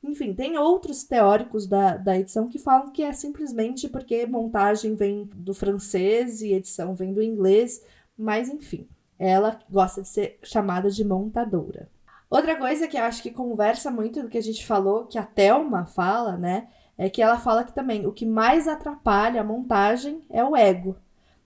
Enfim, 0.03 0.35
tem 0.35 0.57
outros 0.57 1.05
teóricos 1.05 1.67
da, 1.67 1.97
da 1.97 2.17
edição 2.17 2.49
que 2.49 2.59
falam 2.59 2.91
que 2.91 3.03
é 3.03 3.13
simplesmente 3.13 3.89
porque 3.89 4.27
montagem 4.27 4.95
vem 4.95 5.29
do 5.35 5.53
francês 5.53 6.43
e 6.43 6.53
edição 6.53 6.95
vem 6.95 7.13
do 7.13 7.23
inglês, 7.23 7.85
mas 8.17 8.49
enfim, 8.49 8.89
ela 9.19 9.59
gosta 9.71 10.03
de 10.03 10.09
ser 10.09 10.39
chamada 10.43 10.91
de 10.91 11.05
montadora. 11.05 11.89
Outra 12.29 12.57
coisa 12.57 12.89
que 12.89 12.97
eu 12.97 13.05
acho 13.05 13.23
que 13.23 13.31
conversa 13.31 13.91
muito 13.91 14.23
do 14.23 14.29
que 14.29 14.39
a 14.39 14.43
gente 14.43 14.67
falou, 14.67 15.07
que 15.07 15.19
a 15.19 15.25
Thelma 15.25 15.87
fala, 15.87 16.37
né? 16.37 16.69
É 16.99 17.09
que 17.09 17.23
ela 17.23 17.39
fala 17.39 17.63
que 17.63 17.73
também 17.73 18.07
o 18.07 18.13
que 18.13 18.27
mais 18.27 18.67
atrapalha 18.67 19.41
a 19.41 19.45
montagem 19.45 20.23
é 20.31 20.43
o 20.43 20.57
ego. 20.57 20.97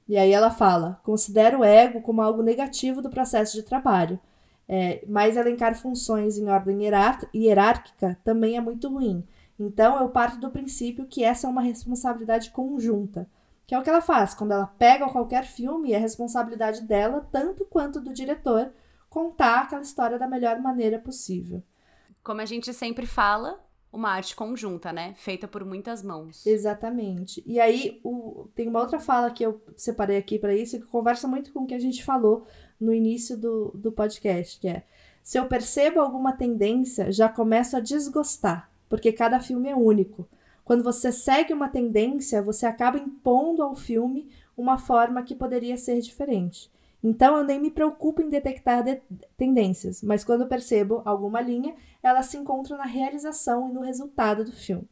E 0.09 0.17
aí 0.17 0.33
ela 0.33 0.51
fala: 0.51 1.01
considera 1.05 1.59
o 1.59 1.65
ego 1.65 2.01
como 2.01 2.23
algo 2.23 2.43
negativo 2.43 3.03
do 3.03 3.11
processo 3.11 3.57
de 3.57 3.63
trabalho. 3.63 4.19
É, 4.73 5.03
mas 5.09 5.37
elencar 5.37 5.75
funções 5.75 6.39
em 6.39 6.49
ordem 6.49 6.79
hierárquica 7.35 8.17
também 8.23 8.57
é 8.57 8.61
muito 8.61 8.89
ruim. 8.89 9.27
Então, 9.59 9.99
eu 9.99 10.09
parto 10.11 10.39
do 10.39 10.49
princípio 10.49 11.09
que 11.09 11.25
essa 11.25 11.49
é 11.49 11.51
uma 11.51 11.61
responsabilidade 11.61 12.51
conjunta, 12.51 13.29
que 13.67 13.75
é 13.75 13.79
o 13.81 13.83
que 13.83 13.91
ela 13.91 14.01
faz. 14.01 14.33
Quando 14.33 14.53
ela 14.53 14.69
pega 14.69 15.09
qualquer 15.09 15.45
filme, 15.45 15.93
é 15.93 15.99
responsabilidade 15.99 16.83
dela, 16.83 17.27
tanto 17.33 17.65
quanto 17.65 18.01
do 18.01 18.15
diretor, 18.15 18.73
contar 19.09 19.63
aquela 19.63 19.83
história 19.83 20.17
da 20.17 20.29
melhor 20.29 20.61
maneira 20.61 21.01
possível. 21.01 21.65
Como 22.23 22.41
a 22.41 22.47
gente 22.47 22.73
sempre 22.73 23.07
fala, 23.07 23.61
uma 23.93 24.11
arte 24.11 24.37
conjunta, 24.37 24.93
né? 24.93 25.15
Feita 25.17 25.49
por 25.49 25.65
muitas 25.65 26.01
mãos. 26.01 26.47
Exatamente. 26.47 27.43
E 27.45 27.59
aí, 27.59 28.01
o, 28.05 28.49
tem 28.55 28.69
uma 28.69 28.79
outra 28.79 29.01
fala 29.01 29.33
que 29.33 29.45
eu 29.45 29.61
separei 29.77 30.17
aqui 30.17 30.39
para 30.39 30.55
isso, 30.55 30.79
que 30.79 30.87
conversa 30.87 31.27
muito 31.27 31.53
com 31.53 31.65
o 31.65 31.67
que 31.67 31.75
a 31.75 31.81
gente 31.81 32.05
falou 32.05 32.47
no 32.81 32.95
início 32.95 33.37
do, 33.37 33.71
do 33.75 33.93
podcast, 33.93 34.59
que 34.59 34.69
é 34.69 34.83
se 35.23 35.39
eu 35.39 35.47
percebo 35.47 36.01
alguma 36.01 36.33
tendência, 36.33 37.13
já 37.13 37.29
começo 37.29 37.77
a 37.77 37.81
desgostar, 37.81 38.71
porque 38.89 39.13
cada 39.13 39.39
filme 39.39 39.69
é 39.69 39.77
único. 39.77 40.27
Quando 40.65 40.83
você 40.83 41.13
segue 41.13 41.53
uma 41.53 41.69
tendência, 41.69 42.43
você 42.43 42.67
acaba 42.67 42.99
impondo 42.99 43.63
ao 43.63 43.75
filme 43.75 44.29
uma 44.57 44.79
forma 44.79 45.23
que 45.23 45.35
poderia 45.35 45.77
ser 45.77 46.01
diferente. 46.01 46.71
Então 47.03 47.37
eu 47.37 47.45
nem 47.45 47.61
me 47.61 47.71
preocupo 47.71 48.21
em 48.23 48.29
detectar 48.29 48.83
de 48.83 49.01
tendências, 49.37 50.03
mas 50.03 50.23
quando 50.23 50.47
percebo 50.47 51.03
alguma 51.05 51.41
linha, 51.41 51.75
ela 52.03 52.23
se 52.23 52.37
encontra 52.37 52.77
na 52.77 52.85
realização 52.85 53.69
e 53.69 53.73
no 53.73 53.81
resultado 53.81 54.45
do 54.45 54.53
filme. 54.53 54.89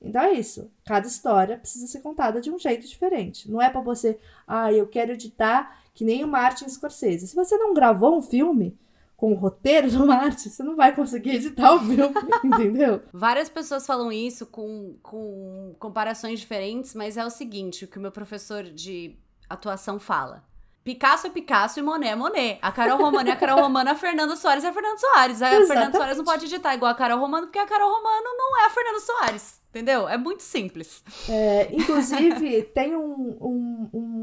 Então 0.00 0.22
é 0.22 0.32
isso. 0.32 0.70
Cada 0.84 1.06
história 1.06 1.56
precisa 1.56 1.86
ser 1.86 2.00
contada 2.00 2.40
de 2.40 2.50
um 2.50 2.58
jeito 2.58 2.86
diferente. 2.86 3.50
Não 3.50 3.62
é 3.62 3.70
para 3.70 3.80
você, 3.80 4.18
ah, 4.46 4.72
eu 4.72 4.86
quero 4.86 5.12
editar 5.12 5.83
que 5.94 6.04
nem 6.04 6.24
o 6.24 6.28
Martin 6.28 6.68
Scorsese. 6.68 7.28
Se 7.28 7.34
você 7.34 7.56
não 7.56 7.72
gravou 7.72 8.18
um 8.18 8.22
filme, 8.22 8.76
com 9.16 9.32
o 9.32 9.36
roteiro 9.36 9.90
do 9.90 10.04
Martin, 10.04 10.50
você 10.50 10.62
não 10.62 10.76
vai 10.76 10.94
conseguir 10.94 11.36
editar 11.36 11.72
o 11.74 11.78
filme, 11.78 12.14
entendeu? 12.44 13.00
Várias 13.12 13.48
pessoas 13.48 13.86
falam 13.86 14.12
isso 14.12 14.44
com, 14.46 14.96
com 15.02 15.74
comparações 15.78 16.40
diferentes, 16.40 16.94
mas 16.94 17.16
é 17.16 17.24
o 17.24 17.30
seguinte, 17.30 17.84
o 17.84 17.88
que 17.88 17.96
o 17.96 18.00
meu 18.02 18.10
professor 18.10 18.64
de 18.64 19.16
atuação 19.48 19.98
fala. 19.98 20.44
Picasso 20.84 21.26
é 21.26 21.30
Picasso 21.30 21.78
e 21.78 21.82
Monet 21.82 22.10
é 22.10 22.14
Monet. 22.14 22.58
A 22.60 22.70
Carol 22.70 22.98
Romano 22.98 23.26
é 23.26 23.32
a 23.32 23.36
Carol 23.36 23.58
Romano, 23.58 23.90
a 23.90 23.94
Fernanda 23.94 24.36
Soares 24.36 24.64
é 24.64 24.68
a 24.68 24.72
Fernanda 24.72 24.98
Soares. 24.98 25.40
A 25.40 25.46
Exatamente. 25.46 25.68
Fernanda 25.68 25.96
Soares 25.96 26.16
não 26.18 26.24
pode 26.24 26.44
editar 26.44 26.74
igual 26.74 26.92
a 26.92 26.94
Carol 26.94 27.18
Romano, 27.18 27.46
porque 27.46 27.58
a 27.58 27.64
Carol 27.64 27.90
Romano 27.90 28.26
não 28.36 28.60
é 28.60 28.66
a 28.66 28.70
Fernanda 28.70 29.00
Soares. 29.00 29.64
Entendeu? 29.70 30.06
É 30.06 30.18
muito 30.18 30.42
simples. 30.42 31.02
É, 31.28 31.68
inclusive, 31.72 32.62
tem 32.74 32.94
um, 32.94 33.36
um, 33.40 33.90
um, 33.92 34.13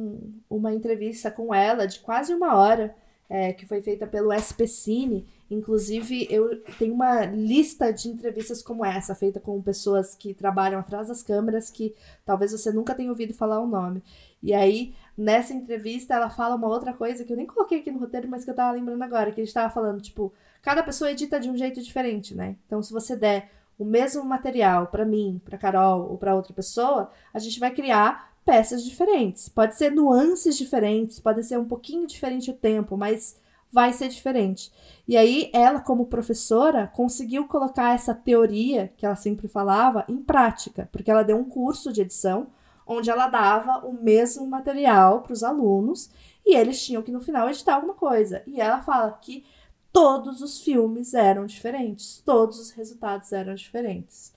uma 0.52 0.74
entrevista 0.74 1.32
com 1.32 1.54
ela 1.54 1.88
de 1.88 2.00
quase 2.02 2.34
uma 2.34 2.56
hora 2.56 2.94
é, 3.30 3.54
que 3.54 3.66
foi 3.66 3.82
feita 3.82 4.06
pelo 4.06 4.34
SP 4.36 4.68
Cine. 4.68 5.26
Inclusive, 5.50 6.28
eu 6.30 6.62
tenho 6.78 6.94
uma 6.94 7.26
lista 7.26 7.92
de 7.92 8.10
entrevistas 8.10 8.62
como 8.62 8.86
essa, 8.86 9.16
feita 9.16 9.40
com 9.40 9.62
pessoas 9.62 10.14
que 10.14 10.34
trabalham 10.34 10.80
atrás 10.80 11.08
das 11.08 11.24
câmeras, 11.24 11.70
que 11.70 11.96
talvez 12.26 12.52
você 12.52 12.72
nunca 12.72 12.94
tenha 12.94 13.10
ouvido 13.10 13.34
falar 13.34 13.62
o 13.62 13.68
nome. 13.68 14.04
E 14.44 14.54
aí, 14.54 14.94
nessa 15.18 15.54
entrevista, 15.54 16.14
ela 16.14 16.30
fala 16.30 16.56
uma 16.56 16.68
outra 16.68 16.94
coisa 16.94 17.24
que 17.24 17.32
eu 17.32 17.38
nem 17.38 17.46
coloquei 17.46 17.80
aqui 17.80 17.92
no 17.92 18.00
roteiro, 18.00 18.28
mas 18.28 18.44
que 18.44 18.52
eu 18.52 18.56
tava 18.56 18.74
lembrando 18.74 19.02
agora, 19.02 19.32
que 19.32 19.40
a 19.40 19.46
gente 19.46 19.54
tava 19.54 19.74
falando, 19.74 20.02
tipo, 20.02 20.34
cada 20.62 20.84
pessoa 20.84 21.12
edita 21.12 21.40
de 21.40 21.50
um 21.50 21.56
jeito 21.56 21.82
diferente, 21.82 22.36
né? 22.36 22.58
Então, 22.66 22.84
se 22.84 22.92
você 22.92 23.16
der 23.16 23.50
o 23.80 23.86
mesmo 23.86 24.24
material 24.26 24.88
para 24.88 25.06
mim, 25.06 25.42
para 25.44 25.58
Carol 25.58 26.10
ou 26.12 26.18
para 26.18 26.36
outra 26.36 26.54
pessoa, 26.54 27.10
a 27.34 27.40
gente 27.40 27.60
vai 27.60 27.72
criar 27.72 28.31
peças 28.46 28.84
diferentes. 28.84 29.50
Pode 29.50 29.76
ser 29.76 29.92
nuances 29.92 30.58
diferentes, 30.58 31.20
pode 31.20 31.44
ser 31.44 31.58
um 31.58 31.66
pouquinho 31.66 32.08
diferente 32.08 32.52
o 32.52 32.56
tempo, 32.56 32.98
mas 32.98 33.40
vai 33.72 33.94
ser 33.94 34.10
diferente. 34.10 34.72
E 35.08 35.16
aí, 35.16 35.50
ela, 35.54 35.80
como 35.80 36.08
professora, 36.08 36.88
conseguiu 36.88 37.48
colocar 37.48 37.96
essa 37.96 38.14
teoria 38.14 38.92
que 38.98 39.06
ela 39.06 39.16
sempre 39.16 39.48
falava 39.48 40.04
em 40.08 40.18
prática, 40.18 40.90
porque 40.92 41.10
ela 41.10 41.24
deu 41.24 41.38
um 41.38 41.46
curso 41.46 41.92
de 41.92 42.02
edição 42.02 42.48
onde 42.86 43.10
ela 43.10 43.28
dava 43.28 43.86
o 43.86 43.94
mesmo 43.94 44.46
material 44.46 45.22
para 45.22 45.34
os 45.34 45.44
alunos 45.44 46.10
e 46.46 46.56
eles 46.56 46.84
tinham 46.84 47.02
que 47.02 47.12
no 47.12 47.22
final 47.22 47.48
editar 47.50 47.76
alguma 47.76 47.94
coisa. 47.94 48.44
E 48.46 48.60
ela 48.60 48.82
fala 48.82 49.12
que 49.14 49.46
todos 49.94 50.42
os 50.42 50.62
filmes 50.62 51.14
eram 51.14 51.46
diferentes, 51.46 52.22
todos 52.26 52.60
os 52.60 52.72
resultados 52.72 53.32
eram 53.32 53.54
diferentes. 53.56 54.34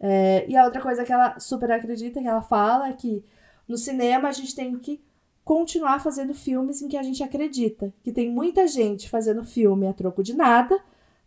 É, 0.00 0.44
e 0.48 0.56
a 0.56 0.64
outra 0.64 0.80
coisa 0.80 1.04
que 1.04 1.12
ela 1.12 1.38
super 1.38 1.70
acredita, 1.70 2.20
que 2.20 2.26
ela 2.26 2.42
fala, 2.42 2.88
é 2.88 2.92
que 2.92 3.24
no 3.72 3.78
cinema, 3.78 4.28
a 4.28 4.32
gente 4.32 4.54
tem 4.54 4.78
que 4.78 5.02
continuar 5.42 5.98
fazendo 6.00 6.34
filmes 6.34 6.82
em 6.82 6.88
que 6.88 6.96
a 6.96 7.02
gente 7.02 7.22
acredita. 7.22 7.92
Que 8.04 8.12
tem 8.12 8.30
muita 8.30 8.68
gente 8.68 9.08
fazendo 9.08 9.42
filme 9.42 9.88
a 9.88 9.92
troco 9.94 10.22
de 10.22 10.34
nada 10.34 10.78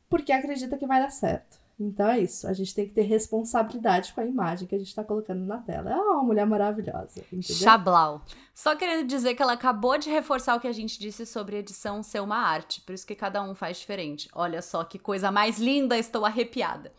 porque 0.08 0.32
acredita 0.32 0.78
que 0.78 0.86
vai 0.86 1.02
dar 1.02 1.10
certo. 1.10 1.58
Então 1.80 2.08
é 2.08 2.20
isso. 2.20 2.48
A 2.48 2.54
gente 2.54 2.74
tem 2.74 2.88
que 2.88 2.93
ter 2.93 3.02
responsabilidade 3.02 4.14
com 4.14 4.22
a 4.22 4.26
imagem 4.26 4.68
que 4.68 4.76
a 4.76 4.78
gente 4.78 4.88
está 4.88 5.04
colocando 5.04 5.43
na 5.43 5.58
tela. 5.58 5.91
É 5.91 5.96
uma 5.96 6.24
mulher 6.24 6.46
maravilhosa. 6.46 7.20
Entendeu? 7.34 7.58
Chablau. 7.58 8.22
Só 8.54 8.76
querendo 8.76 9.08
dizer 9.08 9.34
que 9.34 9.41
ela 9.41 9.54
acabou 9.54 9.98
de 9.98 10.10
reforçar 10.10 10.56
o 10.56 10.60
que 10.60 10.68
a 10.68 10.72
gente 10.72 11.00
disse 11.00 11.26
sobre 11.26 11.58
edição 11.58 12.04
ser 12.04 12.22
uma 12.22 12.38
arte. 12.38 12.80
Por 12.82 12.93
isso 12.93 13.08
que 13.08 13.16
cada 13.16 13.41
um 13.43 13.56
faz 13.56 13.80
diferente. 13.80 14.30
Olha 14.34 14.62
só 14.62 14.84
que 14.84 15.00
coisa 15.00 15.32
mais 15.32 15.58
linda, 15.58 15.98
estou 15.98 16.24
arrepiada. 16.24 16.93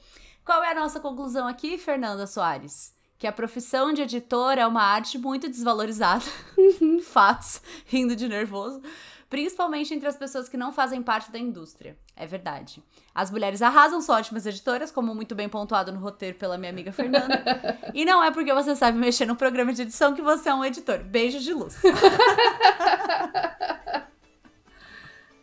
Qual 0.45 0.63
é 0.63 0.73
a 0.73 0.75
nossa 0.75 0.99
conclusão 0.99 1.47
aqui, 1.47 1.79
Fernanda 1.79 2.27
Soares? 2.27 2.96
Que 3.19 3.27
a 3.27 3.33
profissão 3.33 3.93
de 3.93 4.03
editor 4.03 4.59
é 4.59 4.67
uma 4.67 4.83
arte 4.83 5.19
muito 5.19 5.49
desvalorizada. 5.49 6.25
Uhum. 6.57 7.01
Fatos, 7.05 7.63
rindo 7.87 8.15
de 8.15 8.29
nervoso. 8.29 8.83
Principalmente 9.29 9.93
entre 9.93 10.09
as 10.09 10.17
pessoas 10.17 10.49
que 10.49 10.57
não 10.57 10.73
fazem 10.73 11.03
parte 11.03 11.33
da 11.33 11.39
indústria. 11.39 11.99
É 12.15 12.27
verdade. 12.27 12.81
As 13.13 13.29
mulheres 13.31 13.61
arrasam, 13.61 14.01
são 14.01 14.15
ótimas 14.15 14.47
editoras, 14.47 14.93
como 14.93 15.13
muito 15.15 15.35
bem 15.35 15.49
pontuado 15.49 15.91
no 15.91 15.99
roteiro 15.99 16.39
pela 16.39 16.57
minha 16.57 16.71
amiga 16.71 16.93
Fernanda. 16.93 17.43
e 17.93 18.05
não 18.05 18.23
é 18.23 18.31
porque 18.31 18.55
você 18.55 18.77
sabe 18.77 18.97
mexer 18.99 19.27
no 19.27 19.35
programa 19.35 19.73
de 19.73 19.83
edição 19.83 20.15
que 20.15 20.23
você 20.23 20.49
é 20.49 20.55
um 20.55 20.65
editor. 20.65 21.01
Beijos 21.01 21.43
de 21.43 21.53
luz. 21.53 21.77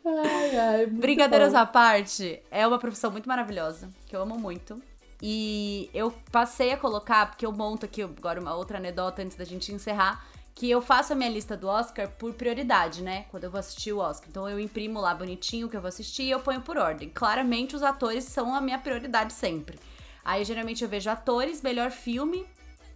ai, 0.06 0.58
ai, 0.58 0.86
Brincadeiras 0.86 1.52
bom. 1.52 1.60
à 1.60 1.66
parte, 1.66 2.42
é 2.50 2.66
uma 2.66 2.80
profissão 2.80 3.12
muito 3.12 3.28
maravilhosa, 3.28 3.90
que 4.06 4.16
eu 4.16 4.22
amo 4.22 4.40
muito. 4.40 4.82
E 5.26 5.90
eu 5.94 6.12
passei 6.34 6.74
a 6.74 6.78
colocar, 6.78 7.28
porque 7.28 7.46
eu 7.46 7.52
monto 7.54 7.86
aqui 7.86 8.02
agora 8.02 8.42
uma 8.42 8.54
outra 8.56 8.78
anedota 8.78 9.22
antes 9.22 9.38
da 9.38 9.46
gente 9.46 9.72
encerrar, 9.72 10.22
que 10.54 10.70
eu 10.70 10.82
faço 10.82 11.14
a 11.14 11.16
minha 11.16 11.30
lista 11.30 11.56
do 11.56 11.66
Oscar 11.66 12.10
por 12.10 12.34
prioridade, 12.34 13.02
né? 13.02 13.24
Quando 13.32 13.46
eu 13.46 13.50
vou 13.50 13.58
assistir 13.58 13.94
o 13.94 14.00
Oscar. 14.00 14.28
Então 14.30 14.50
eu 14.50 14.60
imprimo 14.60 15.00
lá 15.00 15.16
bonitinho 15.16 15.68
o 15.68 15.70
que 15.70 15.78
eu 15.78 15.82
vou 15.82 15.88
assistir 15.88 16.24
e 16.24 16.32
eu 16.32 16.42
ponho 16.42 16.60
por 16.60 16.76
ordem. 16.76 17.08
Claramente 17.08 17.74
os 17.74 17.84
atores 17.84 18.26
são 18.26 18.54
a 18.54 18.60
minha 18.60 18.78
prioridade 18.78 19.32
sempre. 19.32 19.80
Aí 20.26 20.44
geralmente 20.44 20.84
eu 20.84 20.90
vejo 20.90 21.10
atores, 21.10 21.62
melhor 21.62 21.90
filme, 21.90 22.46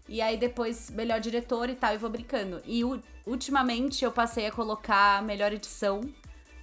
e 0.05 0.21
aí 0.21 0.35
depois 0.35 0.89
melhor 0.89 1.21
diretor 1.21 1.69
e 1.69 1.75
tal, 1.75 1.93
e 1.93 1.97
vou 1.97 2.09
brincando. 2.09 2.61
E 2.65 2.81
ultimamente 3.25 4.03
eu 4.03 4.11
passei 4.11 4.47
a 4.47 4.51
colocar 4.51 5.23
melhor 5.23 5.53
edição 5.53 6.01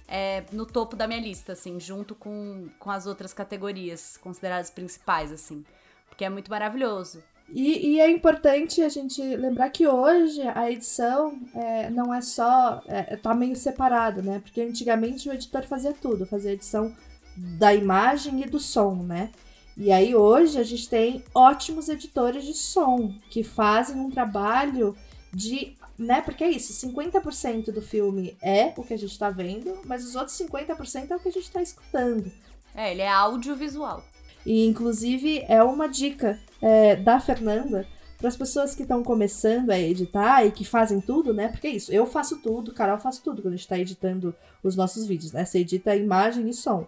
é, 0.07 0.43
no 0.51 0.65
topo 0.65 0.95
da 0.95 1.07
minha 1.07 1.19
lista, 1.19 1.53
assim, 1.53 1.79
junto 1.79 2.13
com, 2.15 2.67
com 2.79 2.91
as 2.91 3.05
outras 3.05 3.33
categorias 3.33 4.17
consideradas 4.17 4.69
principais, 4.69 5.31
assim. 5.31 5.63
Porque 6.07 6.25
é 6.25 6.29
muito 6.29 6.49
maravilhoso. 6.49 7.23
E, 7.49 7.93
e 7.93 7.99
é 7.99 8.09
importante 8.09 8.81
a 8.81 8.89
gente 8.89 9.21
lembrar 9.21 9.69
que 9.69 9.87
hoje 9.87 10.41
a 10.41 10.71
edição 10.71 11.39
é, 11.53 11.89
não 11.89 12.13
é 12.13 12.21
só. 12.21 12.81
É, 12.87 13.15
tá 13.15 13.33
meio 13.33 13.55
separado, 13.55 14.21
né? 14.21 14.39
Porque 14.39 14.61
antigamente 14.61 15.29
o 15.29 15.33
editor 15.33 15.63
fazia 15.63 15.93
tudo, 15.93 16.25
fazia 16.25 16.53
edição 16.53 16.95
da 17.59 17.73
imagem 17.73 18.41
e 18.41 18.45
do 18.45 18.59
som, 18.59 18.95
né? 18.95 19.29
E 19.77 19.91
aí 19.91 20.15
hoje 20.15 20.57
a 20.57 20.63
gente 20.63 20.89
tem 20.89 21.23
ótimos 21.33 21.89
editores 21.89 22.45
de 22.45 22.53
som 22.53 23.13
que 23.29 23.43
fazem 23.43 23.99
um 23.99 24.09
trabalho 24.09 24.95
de 25.33 25.75
né? 25.97 26.21
Porque 26.21 26.43
é 26.43 26.49
isso, 26.49 26.73
50% 26.87 27.71
do 27.71 27.81
filme 27.81 28.37
é 28.41 28.73
o 28.75 28.83
que 28.83 28.93
a 28.93 28.97
gente 28.97 29.17
tá 29.17 29.29
vendo, 29.29 29.79
mas 29.85 30.05
os 30.05 30.15
outros 30.15 30.37
50% 30.37 31.11
é 31.11 31.15
o 31.15 31.19
que 31.19 31.29
a 31.29 31.31
gente 31.31 31.51
tá 31.51 31.61
escutando. 31.61 32.31
É, 32.73 32.91
ele 32.91 33.01
é 33.01 33.09
audiovisual. 33.09 34.03
E, 34.45 34.65
inclusive, 34.65 35.43
é 35.47 35.63
uma 35.63 35.87
dica 35.87 36.39
é, 36.61 36.95
da 36.95 37.19
Fernanda 37.19 37.87
para 38.17 38.27
as 38.27 38.37
pessoas 38.37 38.75
que 38.75 38.83
estão 38.83 39.03
começando 39.03 39.71
a 39.71 39.79
editar 39.79 40.45
e 40.45 40.51
que 40.51 40.63
fazem 40.63 41.01
tudo, 41.01 41.33
né? 41.33 41.47
Porque 41.47 41.67
é 41.67 41.71
isso, 41.71 41.91
eu 41.91 42.05
faço 42.05 42.37
tudo, 42.41 42.73
Carol 42.73 42.97
faz 42.97 43.17
tudo 43.17 43.41
quando 43.41 43.53
a 43.53 43.57
gente 43.57 43.65
está 43.65 43.77
editando 43.77 44.35
os 44.63 44.75
nossos 44.75 45.05
vídeos, 45.05 45.31
né? 45.31 45.45
Você 45.45 45.59
edita 45.59 45.95
imagem 45.95 46.49
e 46.49 46.53
som 46.53 46.87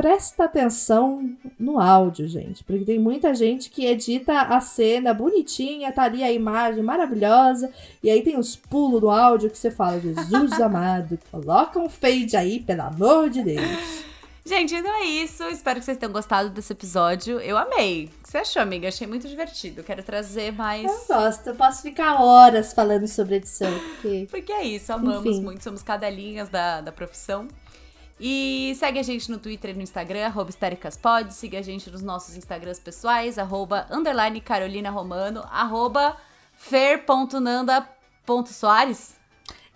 presta 0.00 0.44
atenção 0.44 1.30
no 1.58 1.78
áudio, 1.78 2.26
gente, 2.26 2.64
porque 2.64 2.86
tem 2.86 2.98
muita 2.98 3.34
gente 3.34 3.68
que 3.68 3.84
edita 3.84 4.32
a 4.40 4.58
cena 4.58 5.12
bonitinha, 5.12 5.92
tá 5.92 6.04
ali 6.04 6.22
a 6.22 6.32
imagem 6.32 6.82
maravilhosa, 6.82 7.70
e 8.02 8.08
aí 8.08 8.22
tem 8.22 8.38
os 8.38 8.56
pulos 8.56 9.02
do 9.02 9.10
áudio 9.10 9.50
que 9.50 9.58
você 9.58 9.70
fala, 9.70 10.00
Jesus 10.00 10.52
amado, 10.58 11.18
coloca 11.30 11.78
um 11.78 11.90
fade 11.90 12.34
aí, 12.34 12.60
pelo 12.60 12.80
amor 12.80 13.28
de 13.28 13.42
Deus. 13.42 14.08
Gente, 14.42 14.74
então 14.74 14.90
é 14.90 15.04
isso. 15.04 15.44
Espero 15.44 15.78
que 15.78 15.84
vocês 15.84 15.98
tenham 15.98 16.12
gostado 16.12 16.48
desse 16.48 16.72
episódio. 16.72 17.38
Eu 17.38 17.58
amei. 17.58 18.06
O 18.06 18.22
que 18.22 18.30
você 18.30 18.38
achou, 18.38 18.62
amiga? 18.62 18.88
Achei 18.88 19.06
muito 19.06 19.28
divertido. 19.28 19.84
Quero 19.84 20.02
trazer 20.02 20.50
mais. 20.50 20.90
Eu 20.90 21.16
gosto. 21.16 21.46
Eu 21.48 21.54
posso 21.54 21.82
ficar 21.82 22.22
horas 22.22 22.72
falando 22.72 23.06
sobre 23.06 23.36
edição. 23.36 23.70
Porque, 23.78 24.26
porque 24.30 24.50
é 24.50 24.64
isso. 24.64 24.92
Amamos 24.92 25.36
Enfim. 25.36 25.42
muito. 25.42 25.62
Somos 25.62 25.82
cadelinhas 25.82 26.48
da, 26.48 26.80
da 26.80 26.90
profissão. 26.90 27.46
E 28.20 28.74
segue 28.78 28.98
a 28.98 29.02
gente 29.02 29.30
no 29.30 29.38
Twitter 29.38 29.70
e 29.70 29.74
no 29.74 29.80
Instagram, 29.80 30.26
arroba 30.26 30.50
histericasPod. 30.50 31.32
Siga 31.32 31.60
a 31.60 31.62
gente 31.62 31.90
nos 31.90 32.02
nossos 32.02 32.36
Instagrams 32.36 32.78
pessoais, 32.78 33.38
arroba 33.38 33.86
underline 33.90 34.38
Carolina 34.42 34.90
Romano, 34.90 35.42
arroba 35.50 36.18
fer.nanda.soares. 36.54 39.18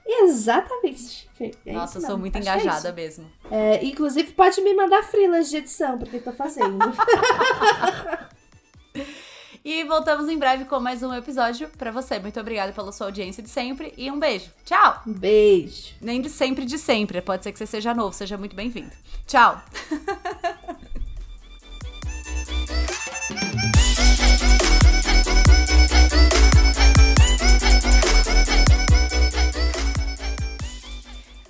Exatamente. 0.07 1.27
É 1.65 1.73
Nossa, 1.73 1.97
eu 1.97 2.03
sou 2.03 2.19
muito 2.19 2.37
Acho 2.37 2.47
é 2.47 2.53
engajada 2.53 2.91
é 2.91 2.93
mesmo. 2.93 3.33
É, 3.51 3.83
inclusive, 3.83 4.33
pode 4.33 4.61
me 4.61 4.75
mandar 4.75 5.03
frilas 5.05 5.49
de 5.49 5.57
edição, 5.57 5.97
porque 5.99 6.19
tô 6.19 6.33
fazendo. 6.33 6.77
E 9.65 9.83
voltamos 9.85 10.29
em 10.29 10.37
breve 10.37 10.67
com 10.67 10.79
mais 10.79 11.03
um 11.03 11.11
episódio 11.15 11.71
para 11.79 11.91
você. 11.91 12.19
Muito 12.19 12.39
obrigada 12.39 12.71
pela 12.71 12.93
sua 12.93 13.07
audiência 13.07 13.43
de 13.43 13.49
sempre 13.49 13.95
e 13.97 14.11
um 14.11 14.19
beijo. 14.19 14.51
Tchau! 14.63 15.01
Um 15.07 15.13
beijo. 15.15 15.95
Nem 16.03 16.21
de 16.21 16.29
sempre 16.29 16.67
de 16.67 16.77
sempre. 16.77 17.23
Pode 17.23 17.43
ser 17.43 17.51
que 17.51 17.59
você 17.59 17.65
seja 17.65 17.95
novo, 17.95 18.15
seja 18.15 18.37
muito 18.37 18.55
bem-vindo. 18.55 18.93
Tchau! 19.27 19.63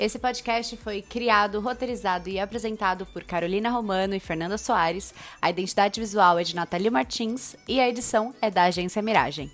Esse 0.05 0.19
podcast 0.19 0.77
foi 0.77 1.01
criado, 1.01 1.61
roteirizado 1.61 2.29
e 2.29 2.39
apresentado 2.39 3.07
por 3.07 3.25
Carolina 3.25 3.71
Romano 3.71 4.15
e 4.15 4.21
Fernanda 4.21 4.59
Soares. 4.59 5.15
A 5.41 5.49
identidade 5.49 5.99
visual 5.99 6.39
é 6.39 6.45
de 6.45 6.55
Nathalie 6.55 6.91
Martins 6.91 7.57
e 7.67 7.81
a 7.81 7.89
edição 7.89 8.35
é 8.39 8.51
da 8.51 8.65
Agência 8.65 9.01
Miragem. 9.01 9.51